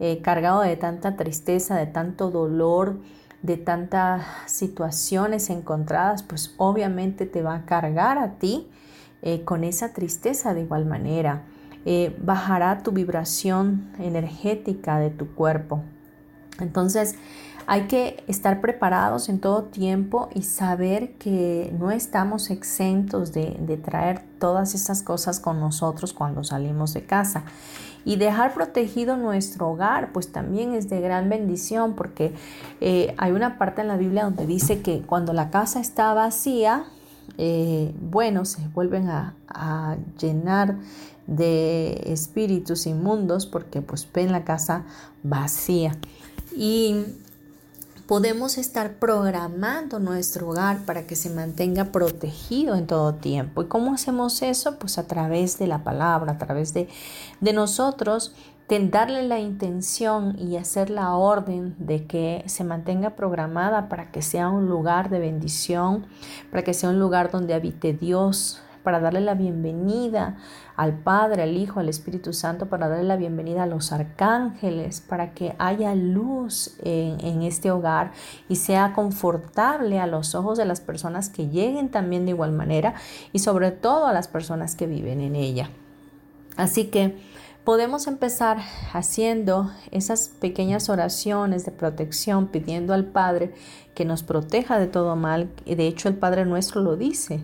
eh, 0.00 0.20
cargado 0.20 0.60
de 0.60 0.76
tanta 0.76 1.16
tristeza, 1.16 1.74
de 1.74 1.86
tanto 1.86 2.30
dolor, 2.30 3.00
de 3.40 3.56
tantas 3.56 4.26
situaciones 4.44 5.48
encontradas, 5.48 6.22
pues 6.22 6.54
obviamente 6.58 7.24
te 7.24 7.40
va 7.40 7.54
a 7.54 7.64
cargar 7.64 8.18
a 8.18 8.38
ti 8.38 8.68
eh, 9.22 9.44
con 9.44 9.64
esa 9.64 9.94
tristeza 9.94 10.52
de 10.52 10.60
igual 10.60 10.84
manera. 10.84 11.44
Eh, 11.86 12.14
bajará 12.20 12.82
tu 12.82 12.92
vibración 12.92 13.90
energética 13.98 14.98
de 14.98 15.08
tu 15.08 15.34
cuerpo. 15.34 15.82
Entonces, 16.60 17.14
hay 17.70 17.82
que 17.82 18.24
estar 18.28 18.62
preparados 18.62 19.28
en 19.28 19.40
todo 19.40 19.64
tiempo 19.64 20.30
y 20.34 20.40
saber 20.40 21.12
que 21.18 21.70
no 21.78 21.90
estamos 21.90 22.48
exentos 22.48 23.34
de, 23.34 23.78
traer 23.84 24.22
todas 24.38 24.74
estas 24.74 25.02
cosas 25.02 25.38
con 25.38 25.60
nosotros 25.60 26.14
cuando 26.14 26.44
salimos 26.44 26.94
de 26.94 27.04
casa. 27.04 27.42
Y 28.06 28.16
dejar 28.16 28.54
protegido 28.54 29.18
nuestro 29.18 29.68
hogar, 29.68 30.12
pues 30.14 30.32
también 30.32 30.72
es 30.72 30.88
de 30.88 31.02
gran 31.02 31.28
bendición, 31.28 31.92
porque 31.92 32.32
eh, 32.80 33.14
hay 33.18 33.32
una 33.32 33.58
parte 33.58 33.82
en 33.82 33.88
la 33.88 33.98
Biblia 33.98 34.24
donde 34.24 34.46
dice 34.46 34.80
que 34.80 35.02
cuando 35.02 35.34
la 35.34 35.50
casa 35.50 35.78
está 35.78 36.14
vacía, 36.14 36.86
eh, 37.36 37.94
bueno, 38.00 38.46
se 38.46 38.66
vuelven 38.68 39.10
a, 39.10 39.34
a, 39.46 39.98
llenar 40.18 40.78
de 41.26 42.00
espíritus 42.06 42.86
inmundos 42.86 43.44
porque 43.44 43.82
pues 43.82 44.08
ven 44.10 44.32
la 44.32 44.44
casa 44.44 44.84
vacía. 45.22 45.98
Y 46.56 47.04
podemos 48.08 48.56
estar 48.56 48.94
programando 48.94 50.00
nuestro 50.00 50.48
hogar 50.48 50.78
para 50.86 51.06
que 51.06 51.14
se 51.14 51.28
mantenga 51.28 51.92
protegido 51.92 52.74
en 52.74 52.86
todo 52.86 53.14
tiempo. 53.14 53.62
¿Y 53.62 53.66
cómo 53.66 53.92
hacemos 53.92 54.40
eso? 54.40 54.78
Pues 54.78 54.96
a 54.96 55.06
través 55.06 55.58
de 55.58 55.66
la 55.66 55.84
palabra, 55.84 56.32
a 56.32 56.38
través 56.38 56.72
de, 56.72 56.88
de 57.40 57.52
nosotros 57.52 58.32
darle 58.68 59.22
la 59.22 59.38
intención 59.38 60.36
y 60.38 60.56
hacer 60.56 60.90
la 60.90 61.14
orden 61.14 61.74
de 61.78 62.06
que 62.06 62.44
se 62.46 62.64
mantenga 62.64 63.10
programada 63.10 63.88
para 63.88 64.10
que 64.10 64.20
sea 64.20 64.50
un 64.50 64.68
lugar 64.68 65.08
de 65.08 65.18
bendición, 65.18 66.06
para 66.50 66.62
que 66.62 66.74
sea 66.74 66.90
un 66.90 66.98
lugar 66.98 67.30
donde 67.30 67.54
habite 67.54 67.94
Dios, 67.94 68.60
para 68.88 69.00
darle 69.00 69.20
la 69.20 69.34
bienvenida 69.34 70.38
al 70.74 70.94
Padre, 70.94 71.42
al 71.42 71.58
Hijo, 71.58 71.78
al 71.78 71.90
Espíritu 71.90 72.32
Santo, 72.32 72.70
para 72.70 72.88
darle 72.88 73.04
la 73.04 73.16
bienvenida 73.16 73.64
a 73.64 73.66
los 73.66 73.92
arcángeles, 73.92 75.02
para 75.02 75.34
que 75.34 75.54
haya 75.58 75.94
luz 75.94 76.74
en, 76.82 77.42
este 77.42 77.70
hogar 77.70 78.12
y 78.48 78.56
sea 78.56 78.94
confortable 78.94 80.00
a 80.00 80.06
los 80.06 80.34
ojos 80.34 80.56
de 80.56 80.64
las 80.64 80.80
personas 80.80 81.28
que 81.28 81.48
lleguen 81.48 81.90
también 81.90 82.24
de 82.24 82.30
igual 82.30 82.52
manera 82.52 82.94
y 83.30 83.40
sobre 83.40 83.72
todo 83.72 84.06
a 84.06 84.14
las 84.14 84.26
personas 84.26 84.74
que 84.74 84.86
viven 84.86 85.20
en 85.20 85.36
ella. 85.36 85.68
Así 86.56 86.86
que 86.86 87.14
podemos 87.64 88.06
empezar 88.06 88.56
haciendo 88.94 89.70
esas 89.90 90.30
pequeñas 90.40 90.88
oraciones 90.88 91.66
de 91.66 91.72
protección, 91.72 92.46
pidiendo 92.46 92.94
al 92.94 93.04
Padre 93.04 93.52
que 93.94 94.06
nos 94.06 94.22
proteja 94.22 94.78
de 94.78 94.86
todo 94.86 95.14
mal. 95.14 95.50
De 95.66 95.86
hecho 95.86 96.08
el 96.08 96.14
Padre 96.14 96.46
nuestro 96.46 96.80
lo 96.80 96.96
dice, 96.96 97.42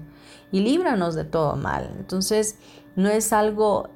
y 0.55 0.61
líbranos 0.61 1.17
de 1.17 1.25
todo 1.25 1.57
mal. 1.57 1.93
Entonces, 1.99 2.59
no 2.95 3.09
es 3.09 3.33
algo 3.33 3.89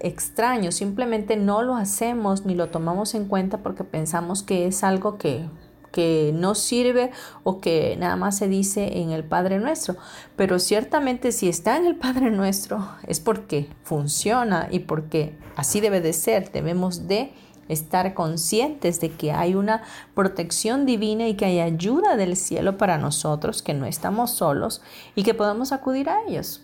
extraño, 0.00 0.70
simplemente 0.70 1.38
no 1.38 1.62
lo 1.62 1.76
hacemos 1.76 2.44
ni 2.44 2.54
lo 2.54 2.68
tomamos 2.68 3.14
en 3.14 3.24
cuenta 3.24 3.62
porque 3.62 3.84
pensamos 3.84 4.42
que 4.42 4.66
es 4.66 4.84
algo 4.84 5.16
que, 5.16 5.46
que 5.92 6.32
no 6.34 6.54
sirve 6.54 7.10
o 7.42 7.58
que 7.62 7.96
nada 7.98 8.16
más 8.16 8.36
se 8.36 8.48
dice 8.48 8.98
en 8.98 9.12
el 9.12 9.24
Padre 9.24 9.58
Nuestro. 9.60 9.96
Pero 10.36 10.58
ciertamente 10.58 11.32
si 11.32 11.48
está 11.48 11.78
en 11.78 11.86
el 11.86 11.96
Padre 11.96 12.30
Nuestro 12.30 12.86
es 13.08 13.18
porque 13.18 13.70
funciona 13.82 14.68
y 14.70 14.80
porque 14.80 15.38
así 15.56 15.80
debe 15.80 16.02
de 16.02 16.12
ser. 16.12 16.52
Debemos 16.52 17.08
de 17.08 17.32
estar 17.68 18.14
conscientes 18.14 19.00
de 19.00 19.10
que 19.10 19.32
hay 19.32 19.54
una 19.54 19.82
protección 20.14 20.86
divina 20.86 21.28
y 21.28 21.34
que 21.34 21.44
hay 21.44 21.60
ayuda 21.60 22.16
del 22.16 22.36
cielo 22.36 22.76
para 22.78 22.98
nosotros, 22.98 23.62
que 23.62 23.74
no 23.74 23.86
estamos 23.86 24.32
solos 24.32 24.82
y 25.14 25.22
que 25.22 25.34
podemos 25.34 25.72
acudir 25.72 26.08
a 26.08 26.22
ellos. 26.26 26.62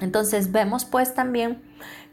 Entonces 0.00 0.52
vemos 0.52 0.84
pues 0.84 1.14
también 1.14 1.62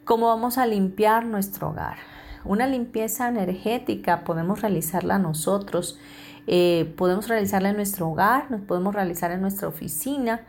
cómo 0.06 0.28
vamos 0.28 0.58
a 0.58 0.66
limpiar 0.66 1.26
nuestro 1.26 1.70
hogar. 1.70 1.98
Una 2.46 2.68
limpieza 2.68 3.28
energética 3.28 4.24
podemos 4.24 4.62
realizarla 4.62 5.20
nosotros, 5.20 6.00
eh, 6.48 6.94
podemos 6.98 7.28
realizarla 7.28 7.70
en 7.70 7.76
nuestro 7.76 8.10
hogar, 8.10 8.50
nos 8.50 8.62
podemos 8.62 8.96
realizar 8.96 9.32
en 9.32 9.42
nuestra 9.42 9.68
oficina. 9.68 10.42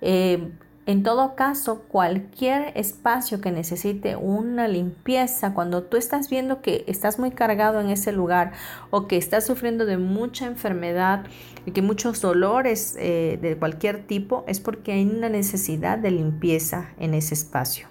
Eh, 0.00 0.52
en 0.86 1.02
todo 1.02 1.34
caso, 1.34 1.80
cualquier 1.88 2.70
espacio 2.76 3.40
que 3.40 3.50
necesite 3.50 4.14
una 4.14 4.68
limpieza, 4.68 5.52
cuando 5.52 5.82
tú 5.82 5.96
estás 5.96 6.30
viendo 6.30 6.62
que 6.62 6.84
estás 6.86 7.18
muy 7.18 7.32
cargado 7.32 7.80
en 7.80 7.90
ese 7.90 8.12
lugar 8.12 8.52
o 8.90 9.08
que 9.08 9.16
estás 9.16 9.44
sufriendo 9.44 9.84
de 9.84 9.98
mucha 9.98 10.46
enfermedad 10.46 11.24
y 11.66 11.72
que 11.72 11.82
muchos 11.82 12.20
dolores 12.20 12.94
eh, 13.00 13.36
de 13.42 13.56
cualquier 13.56 14.06
tipo, 14.06 14.44
es 14.46 14.60
porque 14.60 14.92
hay 14.92 15.04
una 15.04 15.28
necesidad 15.28 15.98
de 15.98 16.12
limpieza 16.12 16.90
en 17.00 17.14
ese 17.14 17.34
espacio. 17.34 17.88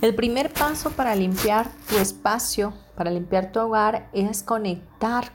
El 0.00 0.16
primer 0.16 0.52
paso 0.52 0.90
para 0.90 1.14
limpiar 1.14 1.68
tu 1.88 1.98
espacio, 1.98 2.74
para 2.96 3.12
limpiar 3.12 3.52
tu 3.52 3.60
hogar, 3.60 4.08
es 4.12 4.42
conectar 4.42 5.26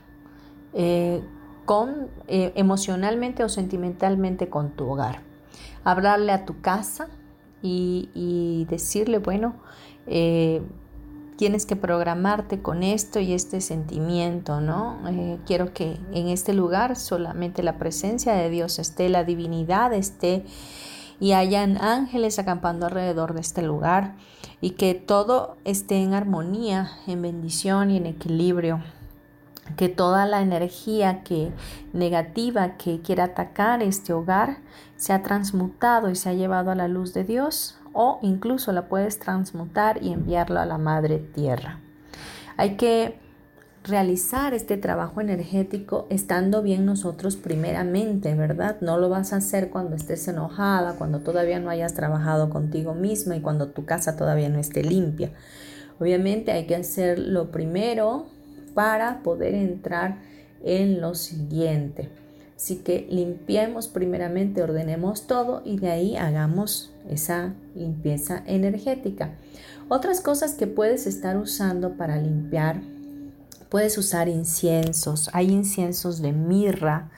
eh, 0.73 1.21
con, 1.63 2.09
eh, 2.27 2.51
emocionalmente 2.55 3.45
o 3.45 3.47
sentimentalmente 3.47 4.49
con 4.49 4.71
tu 4.71 4.89
hogar 4.89 5.27
hablarle 5.83 6.31
a 6.31 6.45
tu 6.45 6.61
casa 6.61 7.07
y, 7.61 8.65
decirle, 8.69 9.17
bueno, 9.19 9.55
eh, 10.05 10.61
tienes 11.37 11.65
que 11.65 11.75
programarte 11.75 12.61
con 12.61 12.83
esto 12.83 13.19
y 13.19 13.33
este 13.33 13.61
sentimiento, 13.61 14.61
¿no? 14.61 14.97
Eh, 15.09 15.37
quiero 15.45 15.73
que 15.73 15.97
en 16.11 16.27
este 16.29 16.53
lugar 16.53 16.95
solamente 16.95 17.63
la 17.63 17.77
presencia 17.77 18.33
de 18.33 18.49
Dios 18.49 18.79
esté, 18.79 19.09
la 19.09 19.23
divinidad 19.23 19.93
esté 19.93 20.43
y 21.19 21.33
hayan 21.33 21.77
ángeles 21.81 22.39
acampando 22.39 22.85
alrededor 22.87 23.33
de 23.33 23.41
este 23.41 23.61
lugar 23.61 24.15
y 24.61 24.71
que 24.71 24.95
todo 24.95 25.57
esté 25.65 26.01
en 26.01 26.13
armonía, 26.13 26.91
en 27.05 27.21
bendición 27.21 27.91
y 27.91 27.97
en 27.97 28.07
equilibrio 28.07 28.81
que 29.75 29.89
toda 29.89 30.25
la 30.25 30.41
energía 30.41 31.23
que 31.23 31.51
negativa 31.91 32.77
que 32.77 33.01
quiera 33.01 33.25
atacar 33.25 33.83
este 33.83 34.13
hogar 34.13 34.59
se 34.97 35.13
ha 35.13 35.23
transmutado 35.23 36.09
y 36.09 36.15
se 36.15 36.29
ha 36.29 36.33
llevado 36.33 36.71
a 36.71 36.75
la 36.75 36.87
luz 36.87 37.13
de 37.13 37.23
Dios 37.23 37.79
o 37.93 38.19
incluso 38.21 38.71
la 38.71 38.87
puedes 38.87 39.19
transmutar 39.19 40.03
y 40.03 40.11
enviarlo 40.11 40.59
a 40.59 40.65
la 40.65 40.77
madre 40.77 41.19
tierra. 41.19 41.79
Hay 42.57 42.75
que 42.75 43.19
realizar 43.83 44.53
este 44.53 44.77
trabajo 44.77 45.21
energético 45.21 46.07
estando 46.09 46.61
bien 46.61 46.85
nosotros 46.85 47.37
primeramente, 47.37 48.35
¿verdad? 48.35 48.77
No 48.81 48.97
lo 48.97 49.09
vas 49.09 49.33
a 49.33 49.37
hacer 49.37 49.69
cuando 49.69 49.95
estés 49.95 50.27
enojada, 50.27 50.95
cuando 50.97 51.19
todavía 51.19 51.59
no 51.59 51.69
hayas 51.69 51.93
trabajado 51.93 52.49
contigo 52.49 52.93
misma 52.93 53.35
y 53.37 53.41
cuando 53.41 53.69
tu 53.69 53.85
casa 53.85 54.17
todavía 54.17 54.49
no 54.49 54.59
esté 54.59 54.83
limpia. 54.83 55.31
Obviamente 55.99 56.51
hay 56.51 56.67
que 56.67 56.75
hacerlo 56.75 57.51
primero 57.51 58.27
para 58.73 59.23
poder 59.23 59.55
entrar 59.55 60.19
en 60.63 61.01
lo 61.01 61.15
siguiente. 61.15 62.09
Así 62.57 62.77
que 62.77 63.07
limpiemos 63.11 63.87
primeramente, 63.87 64.63
ordenemos 64.63 65.27
todo 65.27 65.61
y 65.63 65.77
de 65.77 65.91
ahí 65.91 66.17
hagamos 66.17 66.91
esa 67.07 67.53
limpieza 67.75 68.41
energética. 68.47 69.35
Otras 69.89 70.21
cosas 70.21 70.55
que 70.55 70.65
puedes 70.65 71.05
estar 71.05 71.37
usando 71.37 71.97
para 71.97 72.17
limpiar, 72.17 72.81
puedes 73.69 73.95
usar 73.99 74.27
inciensos. 74.27 75.29
Hay 75.33 75.51
inciensos 75.51 76.19
de 76.19 76.31
mirra, 76.31 77.11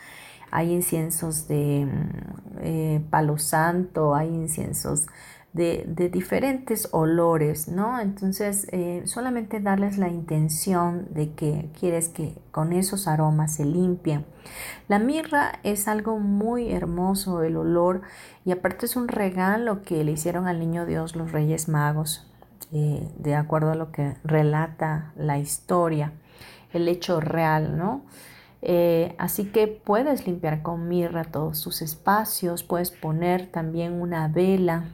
hay 0.52 0.74
inciensos 0.74 1.48
de 1.48 1.86
mm, 1.86 2.58
eh, 2.62 3.06
palo 3.10 3.38
santo, 3.38 4.16
hay 4.16 4.28
inciensos 4.28 5.06
de, 5.54 6.10
diferentes 6.14 6.90
olores, 6.92 7.68
¿no? 7.68 8.00
Entonces, 8.00 8.68
eh, 8.72 9.02
solamente 9.06 9.60
darles 9.60 9.98
la 9.98 10.08
intención 10.08 11.08
de 11.12 11.34
que 11.34 11.70
quieres 11.80 12.10
que 12.10 12.36
con 12.52 12.72
esos 12.72 13.08
aromas 13.08 13.56
se 13.56 13.66
limpien. 13.66 14.26
La 14.88 15.00
mirra 15.00 15.60
es 15.64 15.88
algo 15.88 16.20
muy 16.20 16.72
hermoso, 16.72 17.42
el 17.42 17.58
olor, 17.58 18.02
y 18.46 18.52
aparte 18.52 18.86
es 18.86 18.96
un 18.96 19.08
regalo 19.08 19.82
que 19.82 20.04
le 20.04 20.12
hicieron 20.12 20.48
al 20.48 20.60
niño 20.60 20.86
Dios 20.86 21.16
los 21.16 21.32
Reyes 21.32 21.68
Magos, 21.68 22.28
eh, 22.72 23.08
de 23.18 23.36
acuerdo 23.36 23.72
a 23.72 23.76
lo 23.76 23.92
que 23.92 24.16
relata 24.24 25.14
la 25.16 25.40
historia, 25.40 26.14
el 26.74 26.88
hecho 26.88 27.20
real, 27.20 27.78
¿no? 27.78 28.04
Eh, 28.62 29.16
así 29.18 29.46
que 29.46 29.68
puedes 29.68 30.28
limpiar 30.28 30.62
con 30.62 30.88
mirra 30.90 31.24
todos 31.24 31.64
tus 31.64 31.82
espacios, 31.82 32.62
puedes 32.62 32.92
poner 32.92 33.48
también 33.48 33.94
una 33.94 34.28
vela 34.28 34.86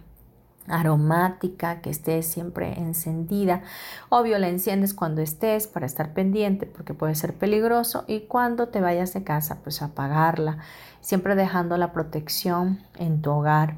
aromática 0.67 1.81
que 1.81 1.89
esté 1.89 2.21
siempre 2.23 2.79
encendida. 2.79 3.61
Obvio 4.09 4.39
la 4.39 4.49
enciendes 4.49 4.93
cuando 4.93 5.21
estés 5.21 5.67
para 5.67 5.85
estar 5.85 6.13
pendiente 6.13 6.65
porque 6.65 6.93
puede 6.93 7.15
ser 7.15 7.33
peligroso 7.33 8.03
y 8.07 8.21
cuando 8.21 8.67
te 8.67 8.81
vayas 8.81 9.13
de 9.13 9.23
casa 9.23 9.59
pues 9.63 9.81
apagarla, 9.81 10.57
siempre 11.01 11.35
dejando 11.35 11.77
la 11.77 11.91
protección 11.91 12.79
en 12.97 13.21
tu 13.21 13.31
hogar. 13.31 13.75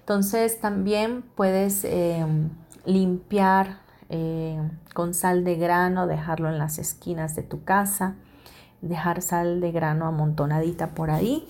Entonces 0.00 0.60
también 0.60 1.22
puedes 1.34 1.84
em, 1.84 2.50
limpiar 2.84 3.78
eh, 4.08 4.60
con 4.94 5.14
sal 5.14 5.42
de 5.44 5.56
grano, 5.56 6.06
dejarlo 6.06 6.48
en 6.48 6.58
las 6.58 6.78
esquinas 6.78 7.34
de 7.34 7.42
tu 7.42 7.64
casa, 7.64 8.14
dejar 8.82 9.20
sal 9.22 9.60
de 9.60 9.72
grano 9.72 10.06
amontonadita 10.06 10.88
por 10.88 11.10
ahí 11.10 11.46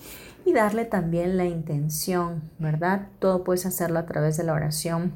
y 0.47 0.53
darle 0.53 0.85
también 0.85 1.35
la 1.35 1.43
intención, 1.43 2.49
¿verdad? 2.57 3.09
Todo 3.19 3.43
puedes 3.43 3.65
hacerlo 3.65 3.99
a 3.99 4.05
través 4.05 4.37
de 4.37 4.45
la 4.45 4.53
oración, 4.53 5.11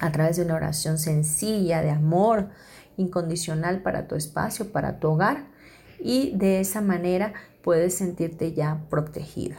a 0.00 0.10
través 0.10 0.36
de 0.36 0.44
una 0.44 0.56
oración 0.56 0.98
sencilla 0.98 1.80
de 1.80 1.90
amor 1.90 2.48
incondicional 2.96 3.82
para 3.82 4.08
tu 4.08 4.16
espacio, 4.16 4.72
para 4.72 4.98
tu 4.98 5.10
hogar 5.10 5.44
y 6.00 6.36
de 6.36 6.58
esa 6.58 6.80
manera 6.80 7.34
puedes 7.62 7.96
sentirte 7.96 8.52
ya 8.52 8.80
protegido. 8.90 9.58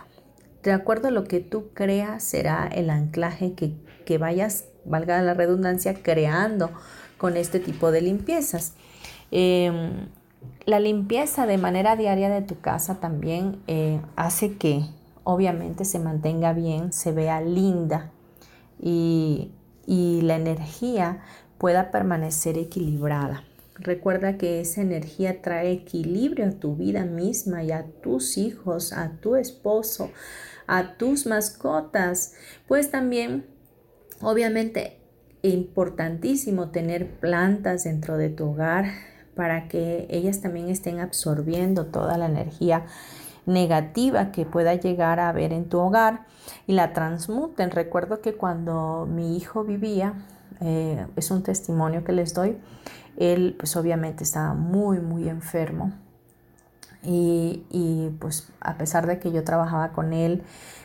De 0.63 0.73
acuerdo 0.73 1.07
a 1.07 1.11
lo 1.11 1.23
que 1.23 1.39
tú 1.39 1.69
creas 1.73 2.21
será 2.21 2.67
el 2.67 2.89
anclaje 2.89 3.53
que, 3.53 3.77
que 4.05 4.17
vayas, 4.17 4.65
valga 4.83 5.21
la 5.21 5.33
redundancia, 5.33 5.93
creando 5.93 6.71
con 7.17 7.37
este 7.37 7.61
tipo 7.61 7.91
de 7.91 8.01
limpiezas. 8.01 8.73
Em, 9.31 10.09
la 10.65 10.79
limpieza 10.79 11.45
de 11.45 11.57
manera 11.57 11.95
diaria 11.95 12.29
de 12.29 12.41
tu 12.41 12.59
casa 12.59 12.99
también 12.99 13.61
eh, 13.67 13.99
hace 14.15 14.57
que 14.57 14.85
obviamente 15.23 15.85
se 15.85 15.99
mantenga 15.99 16.53
bien, 16.53 16.93
se 16.93 17.11
vea 17.11 17.41
linda 17.41 18.11
y, 18.79 19.51
y 19.85 20.21
la 20.21 20.35
energía 20.35 21.21
pueda 21.57 21.91
permanecer 21.91 22.57
equilibrada. 22.57 23.43
Recuerda 23.75 24.37
que 24.37 24.59
esa 24.59 24.81
energía 24.81 25.41
trae 25.41 25.71
equilibrio 25.71 26.45
a 26.45 26.51
tu 26.51 26.75
vida 26.75 27.05
misma 27.05 27.63
y 27.63 27.71
a 27.71 27.85
tus 28.01 28.37
hijos, 28.37 28.91
a 28.91 29.13
tu 29.21 29.37
esposo, 29.37 30.11
a 30.67 30.97
tus 30.97 31.25
mascotas. 31.25 32.33
Pues 32.67 32.91
también, 32.91 33.45
obviamente, 34.21 34.99
importantísimo 35.41 36.71
tener 36.71 37.19
plantas 37.19 37.85
dentro 37.85 38.17
de 38.17 38.29
tu 38.29 38.49
hogar 38.49 38.85
para 39.39 39.69
que 39.69 40.05
ellas 40.09 40.41
también 40.41 40.67
estén 40.67 40.99
absorbiendo 40.99 41.85
toda 41.85 42.17
la 42.17 42.25
energía 42.25 42.83
negativa 43.45 44.33
que 44.33 44.43
pueda 44.45 44.75
llegar 44.75 45.21
a 45.21 45.29
haber 45.29 45.53
en 45.53 45.69
tu 45.69 45.79
hogar 45.79 46.25
y 46.67 46.73
la 46.73 46.91
transmuten. 46.91 47.71
Recuerdo 47.71 48.19
que 48.19 48.33
cuando 48.33 49.07
mi 49.09 49.37
hijo 49.37 49.63
vivía, 49.63 50.15
eh, 50.59 51.07
es 51.15 51.31
un 51.31 51.41
testimonio 51.41 52.03
que 52.03 52.11
les 52.11 52.33
doy, 52.33 52.57
él 53.15 53.55
pues 53.57 53.77
obviamente 53.77 54.25
estaba 54.25 54.53
muy, 54.55 54.99
muy 54.99 55.29
enfermo 55.29 55.93
y, 57.01 57.63
y 57.69 58.09
pues 58.19 58.51
a 58.59 58.73
pesar 58.75 59.07
de 59.07 59.19
que 59.19 59.31
yo 59.31 59.45
trabajaba 59.45 59.93
con 59.93 60.11
él, 60.11 60.43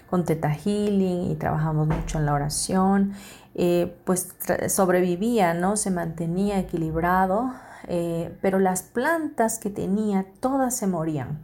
con 0.08 0.24
Teta 0.24 0.54
Healing 0.54 1.32
y 1.32 1.34
trabajamos 1.34 1.88
mucho 1.88 2.20
en 2.20 2.26
la 2.26 2.34
oración 2.34 3.14
eh, 3.56 3.96
pues 4.04 4.34
sobrevivía, 4.68 5.54
¿no? 5.54 5.76
Se 5.76 5.90
mantenía 5.90 6.58
equilibrado, 6.58 7.52
eh, 7.88 8.36
pero 8.40 8.58
las 8.58 8.82
plantas 8.82 9.58
que 9.58 9.70
tenía, 9.70 10.26
todas 10.40 10.76
se 10.76 10.86
morían, 10.86 11.38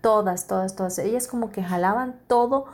todas, 0.00 0.46
todas, 0.46 0.76
todas. 0.76 0.98
Ellas 0.98 1.28
como 1.28 1.50
que 1.50 1.62
jalaban 1.62 2.16
todo 2.26 2.66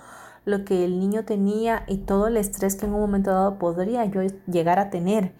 lo 0.45 0.65
que 0.65 0.85
el 0.85 0.99
niño 0.99 1.25
tenía 1.25 1.85
y 1.87 1.99
todo 1.99 2.27
el 2.27 2.37
estrés 2.37 2.77
que 2.77 2.87
en 2.87 2.95
un 2.95 3.01
momento 3.01 3.31
dado 3.31 3.59
podría 3.59 4.05
yo 4.05 4.23
llegar 4.47 4.79
a 4.79 4.91
tener. 4.91 5.33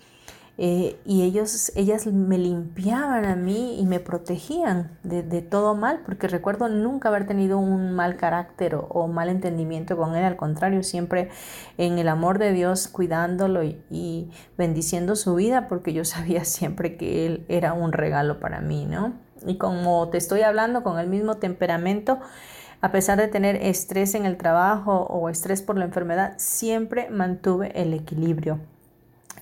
Eh, 0.59 1.01
y 1.07 1.23
ellos, 1.23 1.73
ellas 1.77 2.07
me 2.07 2.37
limpiaban 2.37 3.25
a 3.25 3.37
mí 3.37 3.81
y 3.81 3.87
me 3.87 4.01
protegían 4.01 4.99
de, 5.03 5.23
todo 5.41 5.75
mal, 5.75 6.03
porque 6.05 6.29
recuerdo 6.29 6.69
nunca 6.69 7.09
haber 7.09 7.27
tenido 7.27 7.59
un 7.59 7.93
mal 7.93 8.17
carácter 8.17 8.77
o, 8.77 9.09
mal 9.09 9.31
entendimiento 9.31 9.97
con 9.97 10.15
él, 10.15 10.25
al 10.25 10.37
contrario, 10.37 10.83
siempre 10.83 11.31
en 11.79 11.99
el 11.99 12.09
amor 12.09 12.39
de 12.39 12.53
Dios 12.53 12.89
cuidándolo 12.89 13.65
y, 13.65 13.83
y, 13.91 14.31
bendiciendo 14.59 15.17
su 15.17 15.35
vida, 15.35 15.69
porque 15.69 15.95
yo 15.95 16.05
sabía 16.05 16.45
siempre 16.47 16.97
que 16.97 17.27
él 17.27 17.47
era 17.49 17.73
un 17.73 17.93
regalo 17.93 18.39
para 18.39 18.61
mí, 18.61 18.85
¿no? 18.85 19.15
Y 19.47 19.57
como 19.57 20.09
te 20.11 20.19
estoy 20.19 20.43
hablando 20.43 20.83
con 20.83 20.99
el 20.99 21.09
mismo 21.09 21.39
temperamento, 21.39 22.21
a 22.83 22.93
pesar 22.93 23.19
de 23.19 23.29
tener 23.29 23.57
estrés 23.57 24.15
en 24.15 24.27
el 24.27 24.37
trabajo 24.37 25.07
o 25.09 25.29
estrés 25.29 25.63
por 25.63 25.79
la 25.79 25.87
enfermedad, 25.87 26.35
siempre 26.37 27.11
mantuve 27.11 27.73
el 27.81 27.95
equilibrio. 27.95 28.61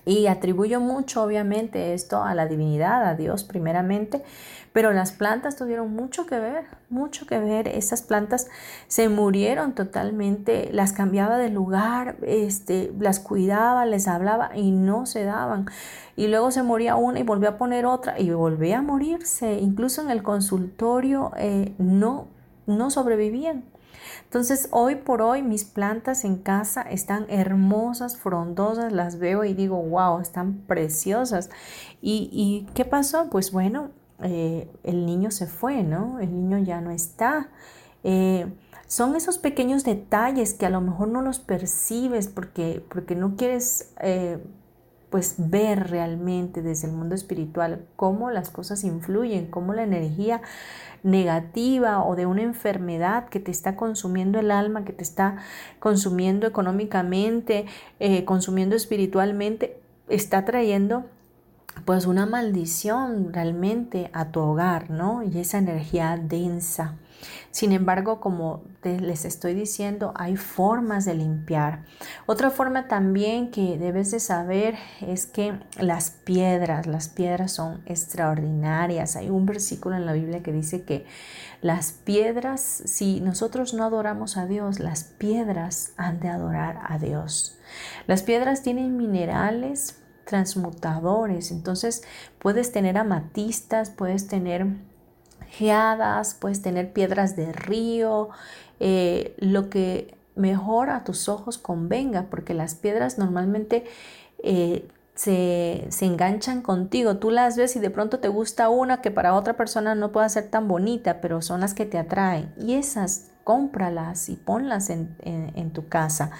Y 0.05 0.27
atribuyo 0.27 0.79
mucho, 0.79 1.23
obviamente, 1.23 1.93
esto 1.93 2.23
a 2.23 2.33
la 2.33 2.47
divinidad, 2.47 3.05
a 3.07 3.15
Dios 3.15 3.43
primeramente, 3.43 4.23
pero 4.73 4.93
las 4.93 5.11
plantas 5.11 5.57
tuvieron 5.57 5.93
mucho 5.93 6.25
que 6.25 6.39
ver, 6.39 6.65
mucho 6.89 7.27
que 7.27 7.39
ver. 7.39 7.67
Esas 7.67 8.01
plantas 8.01 8.47
se 8.87 9.09
murieron 9.09 9.73
totalmente, 9.73 10.69
las 10.71 10.93
cambiaba 10.93 11.37
de 11.37 11.49
lugar, 11.49 12.15
este, 12.23 12.91
las 12.99 13.19
cuidaba, 13.19 13.85
les 13.85 14.07
hablaba 14.07 14.51
y 14.55 14.71
no 14.71 15.05
se 15.05 15.23
daban. 15.23 15.65
Y 16.15 16.27
luego 16.27 16.51
se 16.51 16.63
moría 16.63 16.95
una 16.95 17.19
y 17.19 17.23
volvió 17.23 17.49
a 17.49 17.57
poner 17.57 17.85
otra 17.85 18.19
y 18.19 18.31
volvía 18.31 18.79
a 18.79 18.81
morirse. 18.81 19.59
Incluso 19.59 20.01
en 20.01 20.09
el 20.09 20.23
consultorio 20.23 21.31
eh, 21.37 21.73
no, 21.77 22.27
no 22.65 22.89
sobrevivían. 22.89 23.70
Entonces, 24.31 24.69
hoy 24.71 24.95
por 24.95 25.21
hoy 25.21 25.43
mis 25.43 25.65
plantas 25.65 26.23
en 26.23 26.37
casa 26.37 26.83
están 26.83 27.25
hermosas, 27.27 28.15
frondosas, 28.15 28.93
las 28.93 29.19
veo 29.19 29.43
y 29.43 29.53
digo, 29.53 29.75
wow, 29.83 30.21
están 30.21 30.59
preciosas. 30.67 31.49
¿Y, 32.01 32.65
qué 32.73 32.85
pasó? 32.85 33.29
Pues 33.29 33.51
bueno, 33.51 33.91
eh, 34.23 34.71
el 34.83 35.05
niño 35.05 35.31
se 35.31 35.47
fue, 35.47 35.83
¿no? 35.83 36.21
El 36.21 36.33
niño 36.33 36.59
ya 36.59 36.79
no 36.79 36.91
está. 36.91 37.49
Eh, 38.05 38.49
son 38.87 39.17
esos 39.17 39.37
pequeños 39.37 39.83
detalles 39.83 40.53
que 40.53 40.65
a 40.65 40.69
lo 40.69 40.79
mejor 40.79 41.09
no 41.09 41.21
los 41.21 41.39
percibes 41.39 42.29
porque, 42.29 42.81
porque 42.87 43.15
no 43.15 43.35
quieres 43.35 43.91
eh, 43.99 44.41
pues 45.11 45.35
ver 45.37 45.89
realmente 45.91 46.63
desde 46.63 46.87
el 46.87 46.93
mundo 46.93 47.13
espiritual 47.13 47.85
cómo 47.95 48.31
las 48.31 48.49
cosas 48.49 48.83
influyen, 48.85 49.51
cómo 49.51 49.73
la 49.73 49.83
energía 49.83 50.41
negativa 51.03 52.03
o 52.03 52.15
de 52.15 52.25
una 52.25 52.43
enfermedad 52.43 53.27
que 53.27 53.41
te 53.41 53.51
está 53.51 53.75
consumiendo 53.75 54.39
el 54.39 54.49
alma, 54.51 54.85
que 54.85 54.93
te 54.93 55.03
está 55.03 55.37
consumiendo 55.79 56.47
económicamente, 56.47 57.65
eh, 57.99 58.23
consumiendo 58.23 58.75
espiritualmente, 58.75 59.79
está 60.07 60.45
trayendo 60.45 61.05
pues 61.85 62.05
una 62.05 62.25
maldición 62.25 63.33
realmente 63.33 64.09
a 64.13 64.31
tu 64.31 64.39
hogar, 64.39 64.89
¿no? 64.89 65.23
Y 65.23 65.39
esa 65.39 65.57
energía 65.57 66.17
densa. 66.21 66.95
Sin 67.51 67.71
embargo, 67.71 68.19
como 68.19 68.63
les 68.83 69.25
estoy 69.25 69.53
diciendo, 69.53 70.13
hay 70.15 70.37
formas 70.37 71.05
de 71.05 71.13
limpiar. 71.13 71.85
Otra 72.25 72.49
forma 72.49 72.87
también 72.87 73.51
que 73.51 73.77
debes 73.77 74.11
de 74.11 74.19
saber 74.19 74.75
es 75.01 75.25
que 75.25 75.59
las 75.79 76.11
piedras, 76.11 76.87
las 76.87 77.09
piedras 77.09 77.51
son 77.51 77.81
extraordinarias. 77.85 79.15
Hay 79.15 79.29
un 79.29 79.45
versículo 79.45 79.95
en 79.95 80.05
la 80.05 80.13
Biblia 80.13 80.43
que 80.43 80.53
dice 80.53 80.83
que 80.83 81.05
las 81.61 81.91
piedras, 81.91 82.61
si 82.61 83.21
nosotros 83.21 83.73
no 83.73 83.83
adoramos 83.83 84.37
a 84.37 84.47
Dios, 84.47 84.79
las 84.79 85.03
piedras 85.03 85.93
han 85.97 86.19
de 86.19 86.29
adorar 86.29 86.79
a 86.87 86.97
Dios. 86.97 87.57
Las 88.07 88.23
piedras 88.23 88.63
tienen 88.63 88.97
minerales 88.97 89.97
transmutadores, 90.25 91.51
entonces 91.51 92.03
puedes 92.39 92.71
tener 92.71 92.97
amatistas, 92.97 93.89
puedes 93.89 94.27
tener 94.27 94.65
geadas, 95.51 96.33
puedes 96.33 96.61
tener 96.61 96.93
piedras 96.93 97.35
de 97.35 97.51
río, 97.51 98.29
eh, 98.79 99.35
lo 99.37 99.69
que 99.69 100.15
mejor 100.35 100.89
a 100.89 101.03
tus 101.03 101.29
ojos 101.29 101.57
convenga, 101.57 102.27
porque 102.29 102.53
las 102.53 102.75
piedras 102.75 103.17
normalmente 103.17 103.83
eh, 104.43 104.87
se, 105.13 105.85
se, 105.89 106.05
enganchan 106.05 106.61
contigo. 106.61 107.17
Tú 107.17 107.31
las 107.31 107.57
ves 107.57 107.75
y 107.75 107.79
de 107.79 107.89
pronto 107.89 108.19
te 108.19 108.29
gusta 108.29 108.69
una 108.69 109.01
que 109.01 109.11
para 109.11 109.35
otra 109.35 109.57
persona 109.57 109.93
no 109.93 110.11
pueda 110.11 110.29
ser 110.29 110.49
tan 110.49 110.67
bonita, 110.67 111.21
pero 111.21 111.41
son 111.41 111.59
las 111.59 111.73
que 111.73 111.85
te 111.85 111.97
atraen. 111.97 112.53
Y 112.57 112.75
esas 112.75 113.31
cómpralas 113.43 114.29
y 114.29 114.35
ponlas 114.35 114.89
en, 114.89 115.15
en, 115.23 115.71
tu 115.71 115.87
casa. 115.87 116.31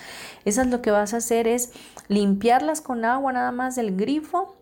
Esas 0.46 0.68
lo 0.68 0.82
que 0.82 0.92
vas 0.92 1.14
a 1.14 1.18
hacer 1.18 1.48
es 1.48 1.72
limpiarlas 2.08 2.82
con 2.82 3.06
agua 3.06 3.34
nada 3.34 3.52
más 3.52 3.76
del 3.76 3.96
grifo 3.98 4.56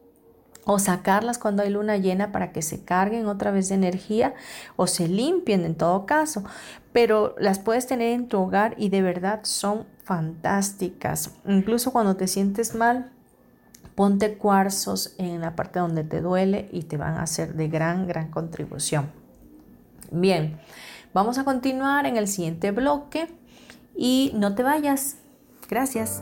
o 0.72 0.78
sacarlas 0.78 1.39
cuando 1.39 1.63
hay 1.63 1.72
luna 1.72 1.97
llena 1.97 2.32
para 2.32 2.51
que 2.51 2.61
se 2.61 2.84
carguen 2.84 3.26
otra 3.26 3.49
vez 3.49 3.70
de 3.70 3.76
energía 3.76 4.36
o 4.76 4.86
se 4.86 5.07
limpien 5.07 5.65
en 5.65 5.74
todo 5.74 6.05
caso. 6.05 6.43
Pero 6.93 7.34
las 7.39 7.57
puedes 7.57 7.88
tener 7.88 8.13
en 8.13 8.28
tu 8.28 8.38
hogar 8.38 8.76
y 8.78 8.89
de 8.89 9.01
verdad 9.01 9.39
son 9.41 9.88
fantásticas. 10.03 11.32
Incluso 11.47 11.91
cuando 11.91 12.17
te 12.17 12.28
sientes 12.28 12.76
mal, 12.76 13.11
ponte 13.95 14.38
cuarzos 14.38 15.15
en 15.17 15.41
la 15.41 15.55
parte 15.55 15.80
donde 15.80 16.03
te 16.03 16.22
duele 16.22 16.70
y 16.72 16.84
te 16.84 16.97
van 16.97 17.15
a 17.15 17.24
hacer 17.24 17.55
de 17.55 17.67
gran, 17.67 18.07
gran 18.07 18.30
contribución. 18.30 19.11
Bien, 20.11 20.59
vamos 21.15 21.39
a 21.39 21.45
continuar 21.45 22.05
en 22.05 22.15
el 22.15 22.28
siguiente 22.28 22.70
bloque 22.70 23.28
y 23.95 24.34
no 24.36 24.53
te 24.53 24.61
vayas. 24.61 25.17
Gracias. 25.67 26.22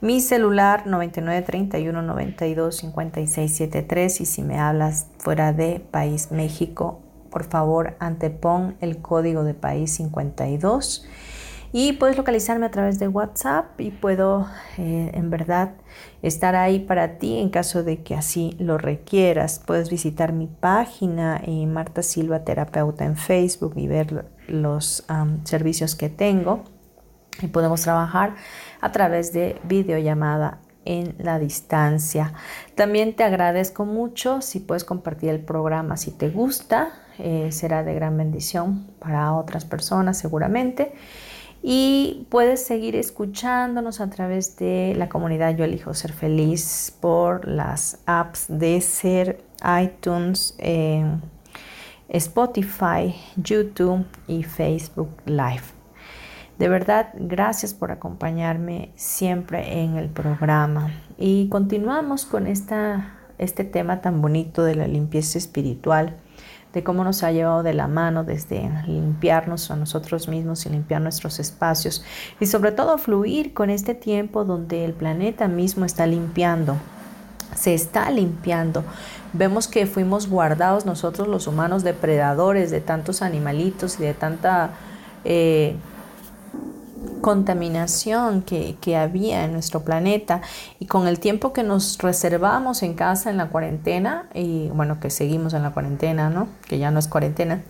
Mi 0.00 0.22
celular 0.22 0.86
9931 0.86 2.00
92 2.00 2.74
56 2.74 3.54
73 3.54 4.22
y 4.22 4.24
si 4.24 4.40
me 4.40 4.58
hablas 4.58 5.08
fuera 5.18 5.52
de 5.52 5.80
país 5.80 6.32
México, 6.32 7.02
por 7.30 7.44
favor 7.44 7.98
antepon 7.98 8.78
el 8.80 9.02
código 9.02 9.44
de 9.44 9.52
país 9.52 9.92
52 9.96 11.04
y 11.72 11.92
puedes 11.92 12.16
localizarme 12.16 12.66
a 12.66 12.70
través 12.70 12.98
de 12.98 13.08
WhatsApp 13.08 13.80
y 13.80 13.90
puedo 13.90 14.46
eh, 14.78 15.10
en 15.14 15.30
verdad 15.30 15.74
estar 16.22 16.56
ahí 16.56 16.80
para 16.80 17.18
ti 17.18 17.38
en 17.38 17.50
caso 17.50 17.84
de 17.84 18.02
que 18.02 18.14
así 18.14 18.56
lo 18.58 18.78
requieras. 18.78 19.60
Puedes 19.64 19.90
visitar 19.90 20.32
mi 20.32 20.46
página 20.46 21.42
y 21.46 21.66
Marta 21.66 22.02
Silva 22.02 22.44
Terapeuta 22.44 23.04
en 23.04 23.16
Facebook 23.16 23.74
y 23.76 23.86
ver 23.86 24.26
los 24.46 25.04
servicios 25.44 25.94
que 25.94 26.08
tengo 26.08 26.64
y 27.42 27.48
podemos 27.48 27.82
trabajar 27.82 28.34
a 28.80 28.92
través 28.92 29.32
de 29.32 29.60
videollamada 29.64 30.58
en 30.84 31.14
la 31.18 31.38
distancia. 31.38 32.32
También 32.74 33.14
te 33.14 33.24
agradezco 33.24 33.84
mucho 33.84 34.40
si 34.40 34.60
puedes 34.60 34.84
compartir 34.84 35.28
el 35.28 35.40
programa 35.40 35.98
si 35.98 36.12
te 36.12 36.30
gusta, 36.30 36.88
eh, 37.18 37.50
será 37.52 37.82
de 37.82 37.94
gran 37.94 38.16
bendición 38.16 38.86
para 38.98 39.34
otras 39.34 39.64
personas 39.64 40.16
seguramente. 40.16 40.94
Y 41.62 42.26
puedes 42.30 42.64
seguir 42.64 42.94
escuchándonos 42.94 44.00
a 44.00 44.10
través 44.10 44.56
de 44.56 44.94
la 44.96 45.08
comunidad 45.08 45.56
Yo 45.56 45.64
Elijo 45.64 45.92
Ser 45.94 46.12
Feliz 46.12 46.96
por 47.00 47.48
las 47.48 47.98
apps 48.06 48.46
de 48.48 48.80
Ser, 48.80 49.42
iTunes, 49.82 50.54
eh, 50.58 51.04
Spotify, 52.08 53.14
YouTube 53.36 54.06
y 54.28 54.44
Facebook 54.44 55.10
Live. 55.26 55.78
De 56.58 56.68
verdad, 56.68 57.10
gracias 57.14 57.72
por 57.72 57.92
acompañarme 57.92 58.90
siempre 58.96 59.80
en 59.80 59.96
el 59.96 60.08
programa. 60.08 60.90
Y 61.16 61.48
continuamos 61.48 62.24
con 62.24 62.46
esta, 62.48 63.16
este 63.38 63.64
tema 63.64 64.00
tan 64.00 64.20
bonito 64.20 64.64
de 64.64 64.74
la 64.74 64.88
limpieza 64.88 65.38
espiritual, 65.38 66.16
de 66.72 66.84
cómo 66.84 67.02
nos 67.02 67.22
ha 67.22 67.32
llevado 67.32 67.62
de 67.62 67.74
la 67.74 67.88
mano 67.88 68.24
desde 68.24 68.70
limpiarnos 68.86 69.70
a 69.70 69.76
nosotros 69.76 70.28
mismos 70.28 70.66
y 70.66 70.70
limpiar 70.70 71.00
nuestros 71.00 71.38
espacios. 71.38 72.04
Y 72.40 72.46
sobre 72.46 72.72
todo 72.72 72.98
fluir 72.98 73.54
con 73.54 73.70
este 73.70 73.94
tiempo 73.94 74.44
donde 74.44 74.84
el 74.84 74.92
planeta 74.92 75.48
mismo 75.48 75.84
está 75.84 76.06
limpiando. 76.06 76.76
Se 77.54 77.74
está 77.74 78.10
limpiando. 78.10 78.84
Vemos 79.32 79.66
que 79.66 79.86
fuimos 79.86 80.28
guardados 80.28 80.84
nosotros 80.84 81.26
los 81.26 81.46
humanos 81.46 81.82
depredadores 81.82 82.70
de 82.70 82.80
tantos 82.80 83.22
animalitos 83.22 83.98
y 84.00 84.02
de 84.02 84.14
tanta... 84.14 84.70
Eh, 85.24 85.76
contaminación 87.20 88.42
que, 88.42 88.96
había 88.96 89.44
en 89.44 89.52
nuestro 89.52 89.84
planeta. 89.84 90.40
Y 90.78 90.86
con 90.86 91.06
el 91.06 91.18
tiempo 91.18 91.52
que 91.52 91.62
nos 91.62 91.98
reservamos 91.98 92.82
en 92.82 92.94
casa 92.94 93.30
en 93.30 93.36
la 93.36 93.48
cuarentena 93.48 94.28
y 94.34 94.68
bueno 94.68 94.98
que 95.00 95.10
seguimos 95.10 95.54
en 95.54 95.62
la 95.62 95.70
cuarentena 95.70 96.30
no 96.30 96.48
que 96.66 96.78
ya 96.78 96.90
no 96.90 96.98
es 96.98 97.06
cuarentena 97.06 97.62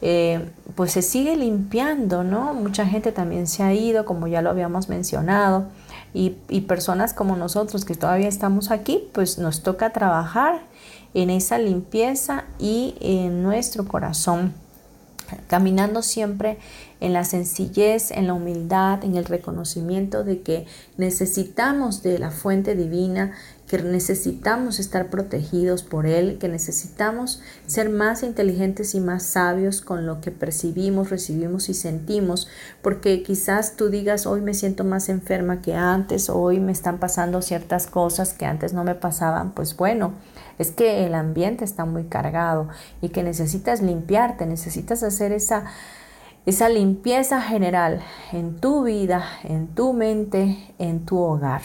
eh, 0.00 0.48
pues 0.74 0.92
se 0.92 1.02
sigue 1.02 1.36
limpiando 1.36 2.24
no 2.24 2.54
mucha 2.54 2.86
gente 2.86 3.12
también 3.12 3.46
se 3.46 3.62
ha 3.62 3.74
ido 3.74 4.04
como 4.04 4.28
ya 4.28 4.42
lo 4.42 4.50
habíamos 4.50 4.88
mencionado 4.88 5.66
y, 6.14 6.36
y 6.48 6.62
personas 6.62 7.12
como 7.12 7.36
nosotros 7.36 7.84
que 7.84 7.94
todavía 7.94 8.28
estamos 8.28 8.70
aquí 8.70 9.08
pues 9.12 9.38
nos 9.38 9.62
toca 9.62 9.90
trabajar 9.92 10.60
en 11.14 11.30
esa 11.30 11.58
limpieza 11.58 12.44
y 12.58 12.94
en 13.00 13.42
nuestro 13.42 13.86
corazón 13.86 14.54
caminando 15.48 16.02
siempre 16.02 16.58
en 17.00 17.12
la 17.12 17.24
sencillez, 17.24 18.10
en 18.10 18.26
la 18.26 18.34
humildad, 18.34 19.04
en 19.04 19.16
el 19.16 19.24
reconocimiento 19.24 20.22
de 20.22 20.42
que 20.42 20.66
necesitamos 20.96 22.02
de 22.02 22.18
la 22.18 22.30
fuente 22.30 22.76
divina, 22.76 23.32
que 23.70 23.78
necesitamos 23.78 24.80
estar 24.80 25.10
protegidos 25.10 25.84
por 25.84 26.04
Él, 26.04 26.38
que 26.38 26.48
necesitamos 26.48 27.40
ser 27.68 27.88
más 27.88 28.24
inteligentes 28.24 28.96
y 28.96 29.00
más 29.00 29.22
sabios 29.22 29.80
con 29.80 30.06
lo 30.06 30.20
que 30.20 30.32
percibimos, 30.32 31.08
recibimos 31.08 31.68
y 31.68 31.74
sentimos, 31.74 32.48
porque 32.82 33.22
quizás 33.22 33.76
tú 33.76 33.88
digas, 33.88 34.26
hoy 34.26 34.40
me 34.40 34.54
siento 34.54 34.82
más 34.82 35.08
enferma 35.08 35.62
que 35.62 35.74
antes, 35.74 36.30
hoy 36.30 36.58
me 36.58 36.72
están 36.72 36.98
pasando 36.98 37.42
ciertas 37.42 37.86
cosas 37.86 38.34
que 38.34 38.44
antes 38.44 38.72
no 38.72 38.82
me 38.82 38.96
pasaban, 38.96 39.52
pues 39.52 39.76
bueno, 39.76 40.14
es 40.58 40.72
que 40.72 41.06
el 41.06 41.14
ambiente 41.14 41.64
está 41.64 41.84
muy 41.84 42.04
cargado 42.04 42.68
y 43.00 43.10
que 43.10 43.22
necesitas 43.22 43.82
limpiarte, 43.82 44.46
necesitas 44.46 45.04
hacer 45.04 45.30
esa, 45.30 45.66
esa 46.46 46.68
limpieza 46.68 47.40
general 47.40 48.00
en 48.32 48.56
tu 48.60 48.84
vida, 48.84 49.24
en 49.44 49.68
tu 49.68 49.92
mente, 49.92 50.74
en 50.78 51.04
tu 51.04 51.18
hogar. 51.18 51.62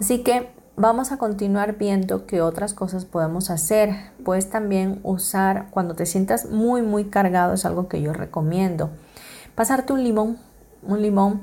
Así 0.00 0.22
que 0.22 0.50
vamos 0.76 1.12
a 1.12 1.16
continuar 1.16 1.76
viendo 1.78 2.26
qué 2.26 2.42
otras 2.42 2.74
cosas 2.74 3.04
podemos 3.04 3.50
hacer. 3.50 3.94
Puedes 4.24 4.50
también 4.50 5.00
usar, 5.02 5.68
cuando 5.70 5.94
te 5.94 6.06
sientas 6.06 6.46
muy, 6.46 6.82
muy 6.82 7.04
cargado, 7.04 7.54
es 7.54 7.64
algo 7.64 7.88
que 7.88 8.02
yo 8.02 8.12
recomiendo. 8.12 8.90
Pasarte 9.54 9.92
un 9.92 10.02
limón, 10.02 10.38
un 10.82 11.02
limón 11.02 11.42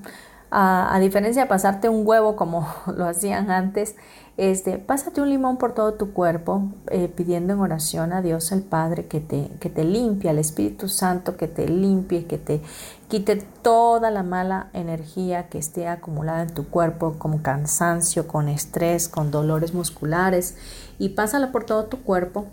a, 0.52 0.98
diferencia 1.00 1.44
de 1.44 1.48
pasarte 1.48 1.90
un 1.90 2.08
huevo 2.08 2.36
como 2.36 2.68
lo 2.96 3.06
hacían 3.06 3.52
antes, 3.52 3.96
este, 4.40 4.78
pásate 4.78 5.20
un 5.20 5.30
limón 5.30 5.58
por 5.58 5.74
todo 5.74 5.96
tu 5.96 6.14
cuerpo, 6.14 6.64
eh, 6.90 7.12
pidiendo 7.14 7.52
en 7.52 7.60
oración 7.60 8.14
a 8.14 8.22
Dios 8.22 8.54
el 8.54 8.62
Padre 8.62 9.06
que 9.06 9.20
te, 9.20 9.50
que 9.60 9.70
te 9.70 9.84
limpie, 9.84 10.30
al 10.30 10.40
Espíritu 10.40 10.88
Santo 10.88 11.36
que 11.36 11.50
te 11.50 11.68
limpie, 11.68 12.26
que 12.26 12.38
te 12.38 12.62
quite 13.10 13.36
toda 13.36 14.12
la 14.12 14.24
mala 14.24 14.70
energía 14.72 15.50
que 15.50 15.58
esté 15.58 15.90
acumulada 15.90 16.44
en 16.44 16.54
tu 16.54 16.70
cuerpo, 16.70 17.16
como 17.18 17.42
cansancio, 17.42 18.28
con 18.28 18.48
estrés, 18.48 19.10
con 19.10 19.30
dolores 19.30 19.74
musculares, 19.74 20.56
y 21.00 21.10
pásala 21.10 21.52
por 21.52 21.66
todo 21.66 21.88
tu 21.88 22.02
cuerpo 22.02 22.46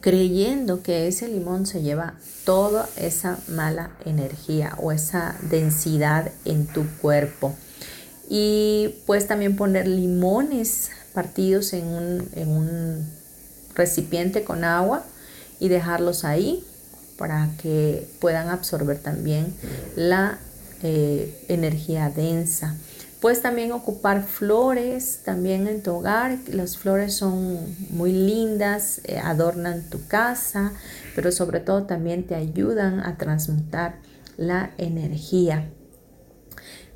creyendo 0.00 0.82
que 0.84 1.08
ese 1.08 1.26
limón 1.26 1.66
se 1.66 1.82
lleva 1.82 2.14
toda 2.44 2.88
esa 2.96 3.38
mala 3.48 3.90
energía 4.04 4.74
o 4.78 4.92
esa 4.92 5.34
densidad 5.50 6.30
en 6.44 6.68
tu 6.68 6.86
cuerpo. 7.02 7.52
Y 8.28 8.94
puedes 9.06 9.26
también 9.26 9.56
poner 9.56 9.88
limones 9.88 10.90
partidos 11.12 11.72
en 11.72 11.86
un, 11.86 13.06
recipiente 13.74 14.44
con 14.44 14.64
agua 14.64 15.04
y 15.58 15.68
dejarlos 15.68 16.24
ahí 16.24 16.64
para 17.16 17.48
que 17.62 18.08
puedan 18.20 18.48
absorber 18.48 18.98
también 18.98 19.54
la 19.96 20.38
eh, 20.82 21.44
energía 21.48 22.10
densa. 22.10 22.76
Puedes 23.20 23.42
también 23.42 23.72
ocupar 23.72 24.22
flores 24.22 25.20
también 25.24 25.66
en 25.68 25.82
tu 25.82 25.94
hogar. 25.94 26.38
Las 26.48 26.78
flores 26.78 27.14
son 27.14 27.58
muy 27.90 28.12
lindas, 28.12 29.02
eh, 29.04 29.18
adornan 29.18 29.82
tu 29.90 30.06
casa, 30.06 30.72
pero 31.14 31.30
sobre 31.30 31.60
todo 31.60 31.84
también 31.84 32.26
te 32.26 32.34
ayudan 32.34 33.00
a 33.00 33.18
transmutar 33.18 33.96
la 34.38 34.70
energía. 34.78 35.68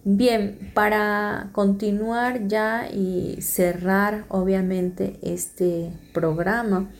Bien, 0.07 0.71
para 0.75 1.49
continuar 1.53 2.47
ya 2.47 2.91
y 2.93 3.41
cerrar 3.41 4.27
obviamente 4.29 5.19
este 5.23 5.93
programa, 6.13 6.91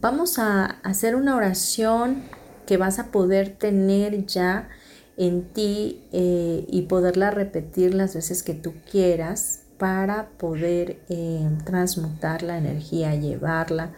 vamos 0.00 0.38
a 0.38 0.64
hacer 0.82 1.16
una 1.16 1.36
oración 1.36 2.22
que 2.66 2.78
vas 2.78 2.98
a 2.98 3.08
poder 3.08 3.50
tener 3.50 4.24
ya 4.24 4.70
en 5.18 5.44
ti 5.52 6.02
eh, 6.12 6.64
y 6.66 6.82
poderla 6.82 7.30
repetir 7.30 7.94
las 7.94 8.14
veces 8.14 8.42
que 8.42 8.54
tú 8.54 8.72
quieras 8.90 9.64
para 9.76 10.30
poder 10.38 10.98
eh, 11.10 11.46
transmutar 11.66 12.42
la 12.42 12.56
energía, 12.56 13.14
llevarla 13.16 13.90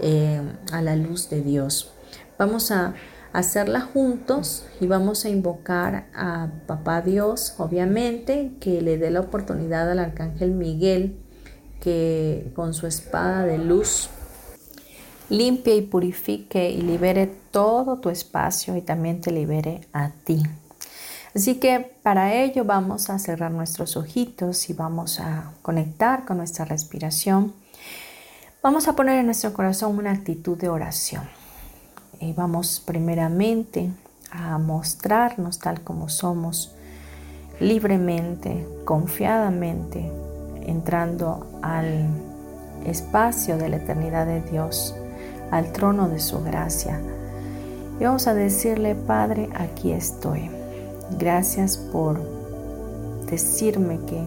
eh, 0.00 0.42
a 0.72 0.82
la 0.82 0.96
luz 0.96 1.30
de 1.30 1.40
Dios. 1.40 1.92
Vamos 2.36 2.72
a 2.72 2.94
hacerla 3.32 3.80
juntos 3.80 4.66
y 4.80 4.86
vamos 4.86 5.24
a 5.24 5.30
invocar 5.30 6.06
a 6.14 6.48
Papá 6.66 7.00
Dios, 7.00 7.54
obviamente, 7.58 8.52
que 8.60 8.82
le 8.82 8.98
dé 8.98 9.10
la 9.10 9.20
oportunidad 9.20 9.90
al 9.90 9.98
Arcángel 9.98 10.52
Miguel 10.52 11.18
que 11.80 12.52
con 12.54 12.74
su 12.74 12.86
espada 12.86 13.44
de 13.44 13.58
luz 13.58 14.08
limpie 15.28 15.76
y 15.76 15.82
purifique 15.82 16.70
y 16.70 16.82
libere 16.82 17.26
todo 17.50 17.98
tu 17.98 18.10
espacio 18.10 18.76
y 18.76 18.82
también 18.82 19.20
te 19.20 19.32
libere 19.32 19.80
a 19.92 20.10
ti. 20.10 20.42
Así 21.34 21.54
que 21.54 21.96
para 22.02 22.34
ello 22.34 22.64
vamos 22.64 23.08
a 23.08 23.18
cerrar 23.18 23.50
nuestros 23.50 23.96
ojitos 23.96 24.68
y 24.68 24.74
vamos 24.74 25.18
a 25.18 25.54
conectar 25.62 26.26
con 26.26 26.36
nuestra 26.36 26.66
respiración. 26.66 27.54
Vamos 28.62 28.86
a 28.86 28.94
poner 28.94 29.18
en 29.18 29.26
nuestro 29.26 29.52
corazón 29.54 29.98
una 29.98 30.12
actitud 30.12 30.58
de 30.58 30.68
oración. 30.68 31.41
Y 32.22 32.32
vamos 32.34 32.80
primeramente 32.86 33.90
a 34.30 34.56
mostrarnos 34.56 35.58
tal 35.58 35.80
como 35.80 36.08
somos, 36.08 36.72
libremente, 37.58 38.64
confiadamente, 38.84 40.08
entrando 40.64 41.58
al 41.62 42.06
espacio 42.86 43.58
de 43.58 43.68
la 43.68 43.76
eternidad 43.76 44.26
de 44.26 44.40
Dios 44.40 44.94
al 45.50 45.72
trono 45.72 46.08
de 46.08 46.20
su 46.20 46.42
gracia. 46.44 47.00
Y 47.98 48.04
vamos 48.04 48.28
a 48.28 48.34
decirle, 48.34 48.94
Padre, 48.94 49.50
aquí 49.54 49.90
estoy. 49.90 50.48
Gracias 51.18 51.76
por 51.76 52.20
decirme 53.26 53.98
que 54.06 54.22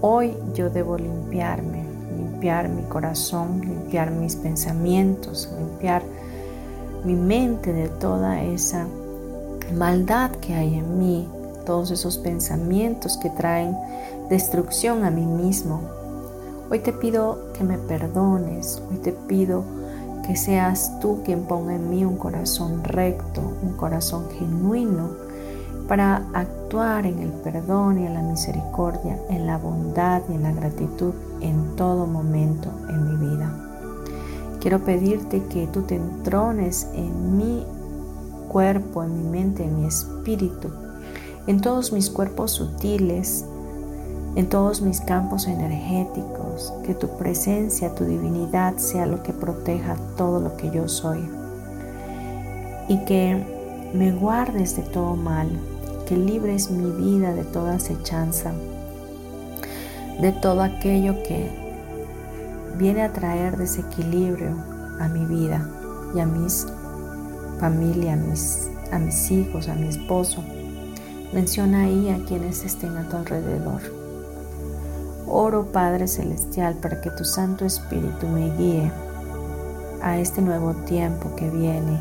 hoy 0.00 0.36
yo 0.54 0.70
debo 0.70 0.96
limpiarme, 0.96 1.84
limpiar 2.16 2.68
mi 2.68 2.82
corazón, 2.84 3.60
limpiar 3.60 4.12
mis 4.12 4.36
pensamientos, 4.36 5.52
limpiar 5.58 6.04
mi 7.04 7.14
mente 7.14 7.72
de 7.72 7.88
toda 7.88 8.42
esa 8.42 8.86
maldad 9.76 10.30
que 10.32 10.54
hay 10.54 10.74
en 10.74 10.98
mí, 10.98 11.28
todos 11.66 11.90
esos 11.90 12.18
pensamientos 12.18 13.16
que 13.16 13.30
traen 13.30 13.76
destrucción 14.28 15.04
a 15.04 15.10
mí 15.10 15.26
mismo. 15.26 15.80
Hoy 16.70 16.78
te 16.78 16.92
pido 16.92 17.52
que 17.56 17.64
me 17.64 17.78
perdones, 17.78 18.82
hoy 18.90 18.98
te 18.98 19.12
pido 19.12 19.64
que 20.26 20.36
seas 20.36 20.98
tú 21.00 21.20
quien 21.24 21.42
ponga 21.44 21.74
en 21.74 21.90
mí 21.90 22.04
un 22.04 22.16
corazón 22.16 22.84
recto, 22.84 23.42
un 23.62 23.72
corazón 23.76 24.26
genuino, 24.38 25.10
para 25.88 26.28
actuar 26.32 27.06
en 27.06 27.18
el 27.18 27.30
perdón 27.30 27.98
y 27.98 28.06
en 28.06 28.14
la 28.14 28.22
misericordia, 28.22 29.18
en 29.28 29.46
la 29.46 29.58
bondad 29.58 30.22
y 30.30 30.34
en 30.34 30.44
la 30.44 30.52
gratitud 30.52 31.12
en 31.40 31.74
todo 31.76 32.06
momento 32.06 32.70
en 32.88 33.10
mi 33.10 33.26
vida. 33.26 33.71
Quiero 34.62 34.78
pedirte 34.84 35.42
que 35.46 35.66
tú 35.66 35.82
te 35.82 35.96
entrones 35.96 36.86
en 36.94 37.36
mi 37.36 37.66
cuerpo, 38.46 39.02
en 39.02 39.18
mi 39.18 39.28
mente, 39.28 39.64
en 39.64 39.80
mi 39.80 39.88
espíritu, 39.88 40.70
en 41.48 41.60
todos 41.60 41.92
mis 41.92 42.08
cuerpos 42.08 42.52
sutiles, 42.52 43.44
en 44.36 44.48
todos 44.48 44.80
mis 44.80 45.00
campos 45.00 45.48
energéticos, 45.48 46.72
que 46.86 46.94
tu 46.94 47.08
presencia, 47.18 47.92
tu 47.96 48.04
divinidad 48.04 48.76
sea 48.76 49.06
lo 49.06 49.24
que 49.24 49.32
proteja 49.32 49.96
todo 50.16 50.38
lo 50.38 50.56
que 50.56 50.70
yo 50.70 50.86
soy. 50.86 51.28
Y 52.86 52.98
que 53.04 53.90
me 53.92 54.12
guardes 54.12 54.76
de 54.76 54.82
todo 54.82 55.16
mal, 55.16 55.50
que 56.06 56.16
libres 56.16 56.70
mi 56.70 56.88
vida 57.04 57.34
de 57.34 57.42
toda 57.42 57.74
acechanza, 57.74 58.52
de 60.20 60.30
todo 60.30 60.62
aquello 60.62 61.20
que 61.24 61.61
viene 62.76 63.02
a 63.02 63.12
traer 63.12 63.56
desequilibrio 63.56 64.56
a 65.00 65.08
mi 65.08 65.24
vida 65.24 65.66
y 66.14 66.20
a 66.20 66.26
mis 66.26 66.66
familia, 67.58 68.14
a 68.14 68.16
mis, 68.16 68.68
a 68.90 68.98
mis 68.98 69.30
hijos, 69.30 69.68
a 69.68 69.74
mi 69.74 69.86
esposo. 69.86 70.42
Menciona 71.32 71.84
ahí 71.84 72.10
a 72.10 72.24
quienes 72.26 72.64
estén 72.64 72.96
a 72.96 73.08
tu 73.08 73.16
alrededor. 73.16 73.80
Oro 75.28 75.66
Padre 75.66 76.08
Celestial 76.08 76.74
para 76.74 77.00
que 77.00 77.10
tu 77.10 77.24
Santo 77.24 77.64
Espíritu 77.64 78.26
me 78.26 78.50
guíe 78.56 78.90
a 80.02 80.18
este 80.18 80.42
nuevo 80.42 80.74
tiempo 80.86 81.34
que 81.36 81.48
viene, 81.50 81.98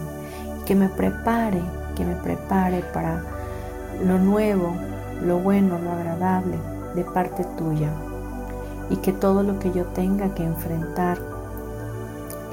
que 0.65 0.73
me 0.73 0.89
prepare, 0.89 1.61
que 1.95 2.03
me 2.03 2.15
prepare 2.15 2.83
para 2.91 3.23
lo 4.03 4.17
nuevo, 4.17 4.73
lo 5.23 5.39
bueno, 5.39 5.77
lo 5.77 5.91
agradable 5.91 6.57
de 6.95 7.03
parte 7.03 7.45
tuya 7.57 7.91
y 8.89 8.97
que 8.97 9.13
todo 9.13 9.43
lo 9.43 9.59
que 9.59 9.71
yo 9.71 9.85
tenga 9.85 10.33
que 10.33 10.43
enfrentar 10.43 11.17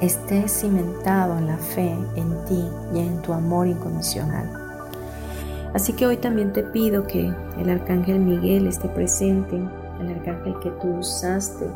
esté 0.01 0.47
cimentado 0.47 1.37
en 1.37 1.47
la 1.47 1.57
fe 1.57 1.93
en 2.15 2.45
ti 2.45 2.65
y 2.93 2.99
en 2.99 3.21
tu 3.21 3.33
amor 3.33 3.67
incondicional. 3.67 4.49
Así 5.73 5.93
que 5.93 6.07
hoy 6.07 6.17
también 6.17 6.53
te 6.53 6.63
pido 6.63 7.05
que 7.05 7.33
el 7.59 7.69
Arcángel 7.69 8.19
Miguel 8.19 8.67
esté 8.67 8.87
presente 8.87 9.61
el 9.99 10.15
arcángel 10.15 10.57
que 10.59 10.69
tú 10.81 10.97
usaste 10.99 11.69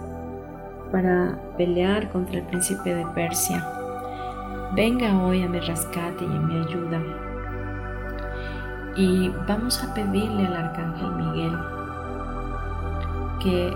para 0.92 1.38
pelear 1.58 2.10
contra 2.12 2.38
el 2.38 2.44
príncipe 2.44 2.94
de 2.94 3.06
Persia, 3.08 3.66
venga 4.76 5.24
hoy 5.24 5.44
a 5.44 5.50
mi 5.50 5.60
rescate 5.60 6.24
y 6.24 6.28
a 6.28 6.40
mi 6.40 6.60
ayuda. 6.60 7.02
Y 8.96 9.30
vamos 9.48 9.84
a 9.84 9.94
pedirle 9.94 10.46
al 10.46 10.56
arcángel 10.56 11.12
Miguel 11.16 11.58
que 13.42 13.76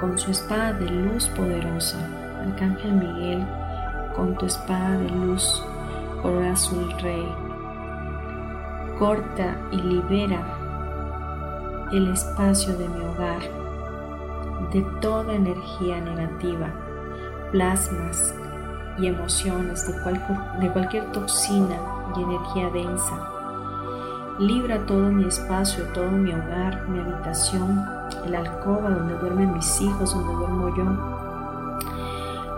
con 0.00 0.18
su 0.18 0.30
espada 0.30 0.72
de 0.74 0.90
luz 0.90 1.28
poderosa, 1.28 1.98
arcángel 2.40 2.92
Miguel, 2.92 3.46
con 4.14 4.34
tu 4.36 4.46
espada 4.46 4.98
de 4.98 5.08
luz, 5.10 5.62
color 6.22 6.44
azul 6.44 6.92
rey, 7.00 7.26
corta 8.98 9.56
y 9.70 9.76
libera 9.76 10.40
el 11.92 12.08
espacio 12.08 12.76
de 12.76 12.88
mi 12.88 13.04
hogar 13.04 13.42
de 14.72 14.82
toda 15.00 15.34
energía 15.34 16.00
negativa, 16.00 16.68
plasmas 17.52 18.34
y 18.98 19.06
emociones, 19.06 19.86
de, 19.86 19.92
de 20.60 20.72
cualquier 20.72 21.12
toxina 21.12 21.76
y 22.16 22.22
energía 22.22 22.70
densa. 22.70 23.32
Libra 24.38 24.84
todo 24.86 25.10
mi 25.10 25.24
espacio, 25.24 25.84
todo 25.94 26.10
mi 26.10 26.32
hogar, 26.32 26.88
mi 26.88 27.00
habitación, 27.00 27.95
el 28.26 28.34
alcoba 28.34 28.90
donde 28.90 29.16
duermen 29.18 29.54
mis 29.54 29.80
hijos, 29.80 30.14
donde 30.14 30.34
duermo 30.34 30.76
yo. 30.76 30.84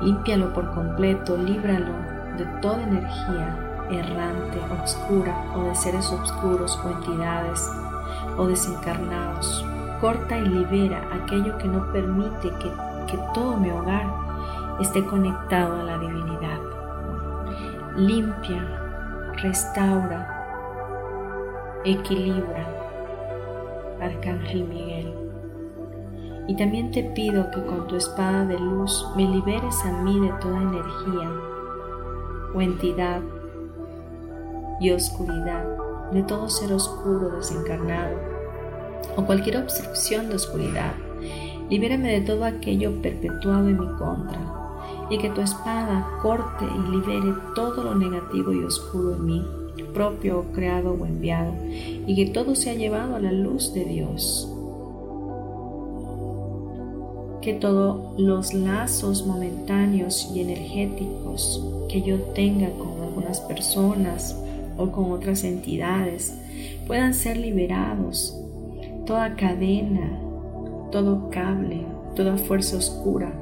Límpialo 0.03 0.53
por 0.53 0.71
completo, 0.75 1.37
líbralo 1.37 1.93
de 2.37 2.45
toda 2.61 2.83
energía 2.83 3.57
errante, 3.91 4.61
oscura 4.83 5.35
o 5.57 5.65
de 5.65 5.75
seres 5.75 6.11
oscuros 6.13 6.79
o 6.85 6.91
entidades 6.91 7.69
o 8.37 8.47
desencarnados. 8.47 9.65
Corta 10.01 10.39
y 10.39 10.47
libera 10.47 11.03
aquello 11.13 11.57
que 11.59 11.69
no 11.69 11.91
permite 11.93 12.51
que, 12.61 12.71
que 13.11 13.19
todo 13.35 13.57
mi 13.57 13.71
hogar 13.71 14.07
esté 14.81 15.05
conectado 15.05 15.81
a 15.81 15.85
la 15.85 15.99
divinidad. 15.99 16.59
Limpia, 17.97 18.63
restaura, 19.43 20.39
equilibra, 21.85 22.67
Arcángel 24.01 24.65
Miguel. 24.65 24.98
Y 26.49 26.57
también 26.57 26.91
te 26.91 27.05
pido 27.05 27.51
que 27.51 27.63
con 27.63 27.87
tu 27.87 27.97
espada 27.97 28.47
de 28.47 28.59
luz 28.59 29.07
me 29.15 29.29
liberes 29.29 29.77
a 29.85 29.93
mí 30.03 30.19
de 30.19 30.33
toda 30.41 30.63
energía 30.63 31.31
o 32.55 32.61
entidad 32.63 33.21
y 34.81 34.91
oscuridad, 34.91 35.65
de 36.11 36.23
todo 36.23 36.49
ser 36.49 36.73
oscuro 36.73 37.29
desencarnado 37.37 38.17
o 39.17 39.25
cualquier 39.25 39.59
obstrucción 39.59 40.31
de 40.31 40.37
oscuridad. 40.37 40.95
Libérame 41.69 42.09
de 42.09 42.21
todo 42.23 42.45
aquello 42.45 43.03
perpetuado 43.03 43.69
en 43.69 43.79
mi 43.79 43.89
contra 43.99 44.41
y 45.11 45.19
que 45.19 45.29
tu 45.31 45.43
espada 45.43 46.09
corte 46.23 46.65
y 46.65 46.91
libere 46.91 47.35
todo 47.55 47.85
lo 47.85 47.95
negativo 47.95 48.53
y 48.53 48.65
oscuro 48.65 49.17
en 49.17 49.27
mí, 49.27 49.47
propio, 49.93 50.47
creado 50.55 50.93
o 50.93 51.05
enviado, 51.05 51.53
y 51.67 52.15
que 52.15 52.33
todo 52.33 52.55
sea 52.55 52.75
llevado 52.75 53.17
a 53.17 53.21
la 53.21 53.33
luz 53.33 53.75
de 53.75 53.85
Dios 53.85 54.51
que 57.41 57.55
todos 57.55 58.19
los 58.19 58.53
lazos 58.55 59.27
momentáneos 59.27 60.31
y 60.35 60.41
energéticos 60.41 61.63
que 61.89 62.03
yo 62.03 62.17
tenga 62.35 62.71
con 62.71 63.01
algunas 63.03 63.41
personas 63.41 64.37
o 64.77 64.91
con 64.91 65.13
otras 65.13 65.45
entidades 65.45 66.35
puedan 66.87 67.15
ser 67.15 67.37
liberados. 67.37 68.37
Toda 69.07 69.37
cadena, 69.37 70.21
todo 70.91 71.31
cable, 71.31 71.83
toda 72.15 72.37
fuerza 72.37 72.77
oscura, 72.77 73.33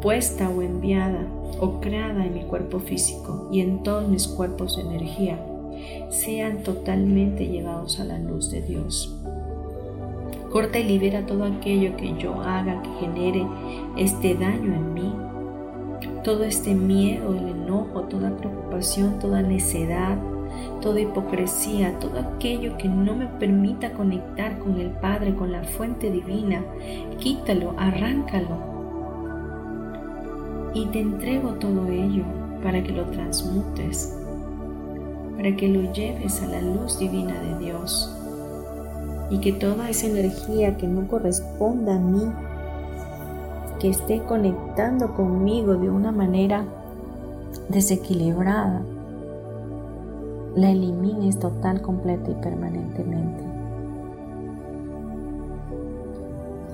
puesta 0.00 0.48
o 0.48 0.62
enviada 0.62 1.26
o 1.60 1.80
creada 1.80 2.24
en 2.24 2.34
mi 2.34 2.42
cuerpo 2.42 2.78
físico 2.80 3.48
y 3.52 3.60
en 3.60 3.82
todos 3.82 4.08
mis 4.08 4.26
cuerpos 4.26 4.76
de 4.76 4.82
energía, 4.82 5.38
sean 6.10 6.62
totalmente 6.62 7.46
llevados 7.46 8.00
a 8.00 8.04
la 8.04 8.18
luz 8.18 8.50
de 8.50 8.62
Dios. 8.62 9.23
Corta 10.54 10.78
y 10.78 10.84
libera 10.84 11.26
todo 11.26 11.42
aquello 11.46 11.96
que 11.96 12.16
yo 12.16 12.40
haga 12.40 12.80
que 12.80 12.88
genere 13.00 13.44
este 13.96 14.36
daño 14.36 14.72
en 14.72 14.94
mí. 14.94 15.12
Todo 16.22 16.44
este 16.44 16.76
miedo, 16.76 17.34
el 17.34 17.48
enojo, 17.48 18.02
toda 18.02 18.36
preocupación, 18.36 19.18
toda 19.18 19.42
necedad, 19.42 20.16
toda 20.80 21.00
hipocresía, 21.00 21.98
todo 21.98 22.20
aquello 22.20 22.76
que 22.76 22.88
no 22.88 23.16
me 23.16 23.26
permita 23.26 23.94
conectar 23.94 24.56
con 24.60 24.80
el 24.80 24.90
Padre, 24.90 25.34
con 25.34 25.50
la 25.50 25.64
fuente 25.64 26.08
divina, 26.08 26.62
quítalo, 27.18 27.74
arráncalo. 27.76 28.56
Y 30.72 30.86
te 30.86 31.00
entrego 31.00 31.54
todo 31.54 31.88
ello 31.88 32.22
para 32.62 32.80
que 32.80 32.92
lo 32.92 33.06
transmutes, 33.06 34.16
para 35.36 35.56
que 35.56 35.66
lo 35.66 35.92
lleves 35.92 36.40
a 36.42 36.46
la 36.46 36.62
luz 36.62 36.96
divina 37.00 37.34
de 37.40 37.58
Dios 37.58 38.20
y 39.30 39.38
que 39.38 39.52
toda 39.52 39.88
esa 39.88 40.06
energía 40.06 40.76
que 40.76 40.86
no 40.86 41.08
corresponda 41.08 41.96
a 41.96 41.98
mí, 41.98 42.30
que 43.80 43.90
esté 43.90 44.22
conectando 44.22 45.14
conmigo 45.14 45.74
de 45.76 45.90
una 45.90 46.12
manera 46.12 46.64
desequilibrada, 47.68 48.82
la 50.54 50.70
elimines 50.70 51.38
total, 51.38 51.82
completa 51.82 52.30
y 52.30 52.34
permanentemente. 52.34 53.44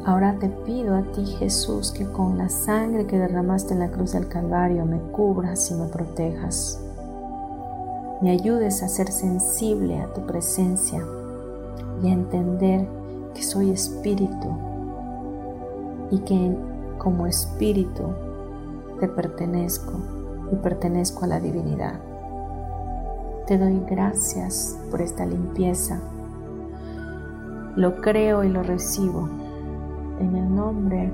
Ahora 0.05 0.37
te 0.39 0.49
pido 0.49 0.97
a 0.97 1.03
ti 1.13 1.25
Jesús 1.27 1.93
que 1.93 2.05
con 2.05 2.39
la 2.39 2.49
sangre 2.49 3.07
que 3.07 3.19
derramaste 3.19 3.75
en 3.75 3.81
la 3.81 3.91
cruz 3.91 4.13
del 4.13 4.29
Calvario 4.29 4.85
me 4.87 4.99
cubras 4.99 5.71
y 5.71 5.75
me 5.75 5.87
protejas. 5.87 6.81
Me 8.21 8.31
ayudes 8.31 8.83
a 8.83 8.89
ser 8.89 9.11
sensible 9.13 10.01
a 10.01 10.13
tu 10.13 10.27
presencia 10.27 11.03
y 12.03 12.09
entender 12.09 12.87
que 13.35 13.43
soy 13.43 13.71
espíritu 13.71 14.49
y 16.11 16.19
que 16.21 16.57
como 16.99 17.27
espíritu 17.27 18.05
te 18.99 19.09
pertenezco 19.09 19.93
y 20.53 20.57
pertenezco 20.57 21.25
a 21.25 21.29
la 21.29 21.41
divinidad. 21.41 22.01
Te 23.47 23.59
doy 23.59 23.81
gracias 23.89 24.79
por 24.91 25.01
esta 25.01 25.25
limpieza. 25.27 26.01
Lo 27.77 28.01
creo 28.01 28.45
y 28.45 28.49
lo 28.49 28.63
recibo 28.63 29.29
en 30.21 30.37
el 30.37 30.55
nombre 30.55 31.13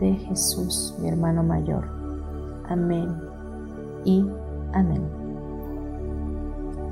de 0.00 0.14
Jesús, 0.14 0.94
mi 1.00 1.08
hermano 1.08 1.42
mayor. 1.42 1.84
Amén 2.68 3.14
y 4.04 4.26
amén. 4.72 5.02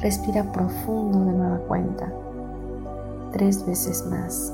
Respira 0.00 0.52
profundo 0.52 1.24
de 1.24 1.32
nueva 1.32 1.58
cuenta 1.66 2.12
tres 3.38 3.64
veces 3.64 4.04
más. 4.06 4.52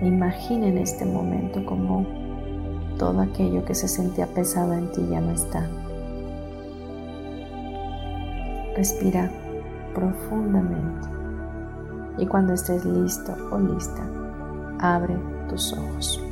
Imagina 0.00 0.66
en 0.66 0.78
este 0.78 1.04
momento 1.04 1.64
como 1.64 2.06
todo 2.98 3.20
aquello 3.20 3.64
que 3.64 3.74
se 3.74 3.86
sentía 3.86 4.26
pesado 4.26 4.72
en 4.72 4.90
ti 4.90 5.06
ya 5.08 5.20
no 5.20 5.30
está. 5.30 5.68
Respira 8.74 9.30
profundamente 9.94 11.08
y 12.18 12.26
cuando 12.26 12.54
estés 12.54 12.84
listo 12.84 13.36
o 13.50 13.58
lista, 13.58 14.02
abre 14.78 15.16
tus 15.48 15.72
ojos. 15.74 16.31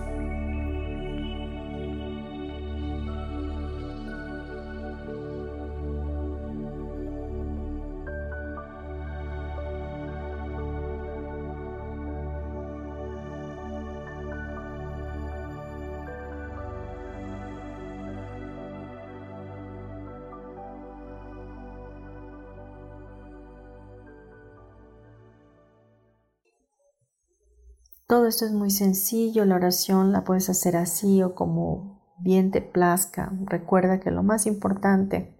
Todo 28.10 28.26
esto 28.26 28.44
es 28.44 28.50
muy 28.50 28.72
sencillo, 28.72 29.44
la 29.44 29.54
oración 29.54 30.10
la 30.10 30.24
puedes 30.24 30.50
hacer 30.50 30.76
así 30.76 31.22
o 31.22 31.36
como 31.36 32.02
bien 32.18 32.50
te 32.50 32.60
plazca. 32.60 33.32
Recuerda 33.44 34.00
que 34.00 34.10
lo 34.10 34.24
más 34.24 34.46
importante 34.46 35.38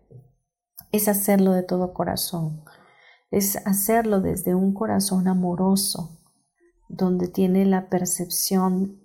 es 0.93 1.09
hacerlo 1.09 1.51
de 1.51 1.65
todo 1.65 1.93
corazón, 1.93 2.63
es 3.33 3.57
hacerlo 3.67 4.21
desde 4.21 4.55
un 4.55 4.73
corazón 4.73 5.27
amoroso, 5.27 6.21
donde 6.89 7.27
tiene 7.27 7.67
la 7.67 7.89
percepción 7.89 9.01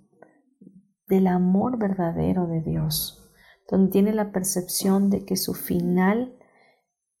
del 1.08 1.26
amor 1.26 1.76
verdadero 1.76 2.46
de 2.46 2.60
Dios, 2.60 3.32
donde 3.68 3.90
tiene 3.90 4.12
la 4.12 4.30
percepción 4.30 5.10
de 5.10 5.24
que 5.24 5.36
su 5.36 5.54
final 5.54 6.38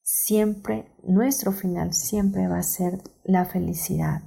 siempre, 0.00 0.94
nuestro 1.02 1.50
final 1.50 1.92
siempre 1.92 2.46
va 2.46 2.58
a 2.58 2.62
ser 2.62 3.02
la 3.24 3.46
felicidad 3.46 4.22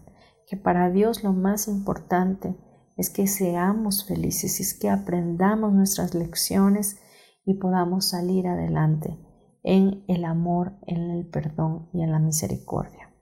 que 0.50 0.58
para 0.58 0.89
Dios 0.89 1.24
lo 1.24 1.32
más 1.32 1.68
importante 1.68 2.58
es 2.97 3.12
que 3.12 3.28
seamos 3.28 4.06
felices, 4.06 4.60
es 4.60 4.74
que 4.74 4.89
aprendamos 4.89 5.72
nuestras 5.74 6.16
lecciones 6.16 7.00
y 7.45 7.54
podamos 7.54 8.10
salir 8.10 8.47
adelante 8.47 9.18
en 9.64 10.04
el 10.08 10.26
amor, 10.26 10.74
en 10.88 11.12
el 11.12 11.28
perdón 11.30 11.89
y 11.93 12.02
en 12.02 12.12
la 12.12 12.20
misericordia. 12.20 13.14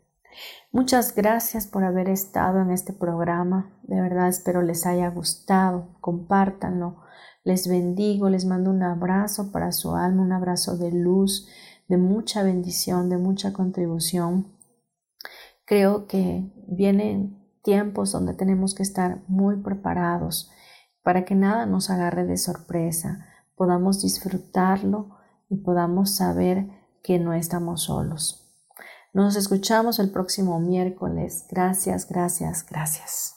Muchas 0.72 1.16
gracias 1.16 1.68
por 1.68 1.84
haber 1.84 2.10
estado 2.10 2.62
en 2.62 2.72
este 2.72 2.94
programa. 2.94 3.78
De 3.84 4.00
verdad 4.00 4.30
espero 4.30 4.62
les 4.62 4.86
haya 4.86 5.10
gustado. 5.10 5.98
Compártanlo. 6.00 7.02
Les 7.44 7.68
bendigo, 7.68 8.30
les 8.30 8.46
mando 8.46 8.70
un 8.70 8.84
abrazo 8.84 9.52
para 9.52 9.72
su 9.72 9.96
alma, 9.96 10.22
un 10.24 10.32
abrazo 10.32 10.78
de 10.78 10.92
luz, 10.92 11.48
de 11.88 11.98
mucha 11.98 12.44
bendición, 12.44 13.10
de 13.10 13.18
mucha 13.18 13.54
contribución 13.54 14.57
Creo 15.68 16.08
que 16.08 16.50
vienen 16.66 17.38
tiempos 17.62 18.14
donde 18.14 18.34
tenemos 18.34 18.74
que 18.74 18.84
estar 18.84 19.22
muy 19.28 19.58
preparados 19.58 20.50
para 21.04 21.26
que 21.26 21.36
nada 21.36 21.66
nos 21.66 21.90
agarre 21.90 22.26
de 22.26 22.38
sorpresa, 22.38 23.28
podamos 23.56 24.02
disfrutarlo 24.02 25.18
y 25.50 25.58
podamos 25.58 26.16
saber 26.16 26.70
que 27.04 27.20
no 27.20 27.34
estamos 27.34 27.84
solos. 27.84 28.48
Nos 29.14 29.36
escuchamos 29.36 30.00
el 30.00 30.10
próximo 30.10 30.60
miércoles. 30.62 31.46
Gracias, 31.50 32.08
gracias, 32.08 32.66
gracias. 32.66 33.37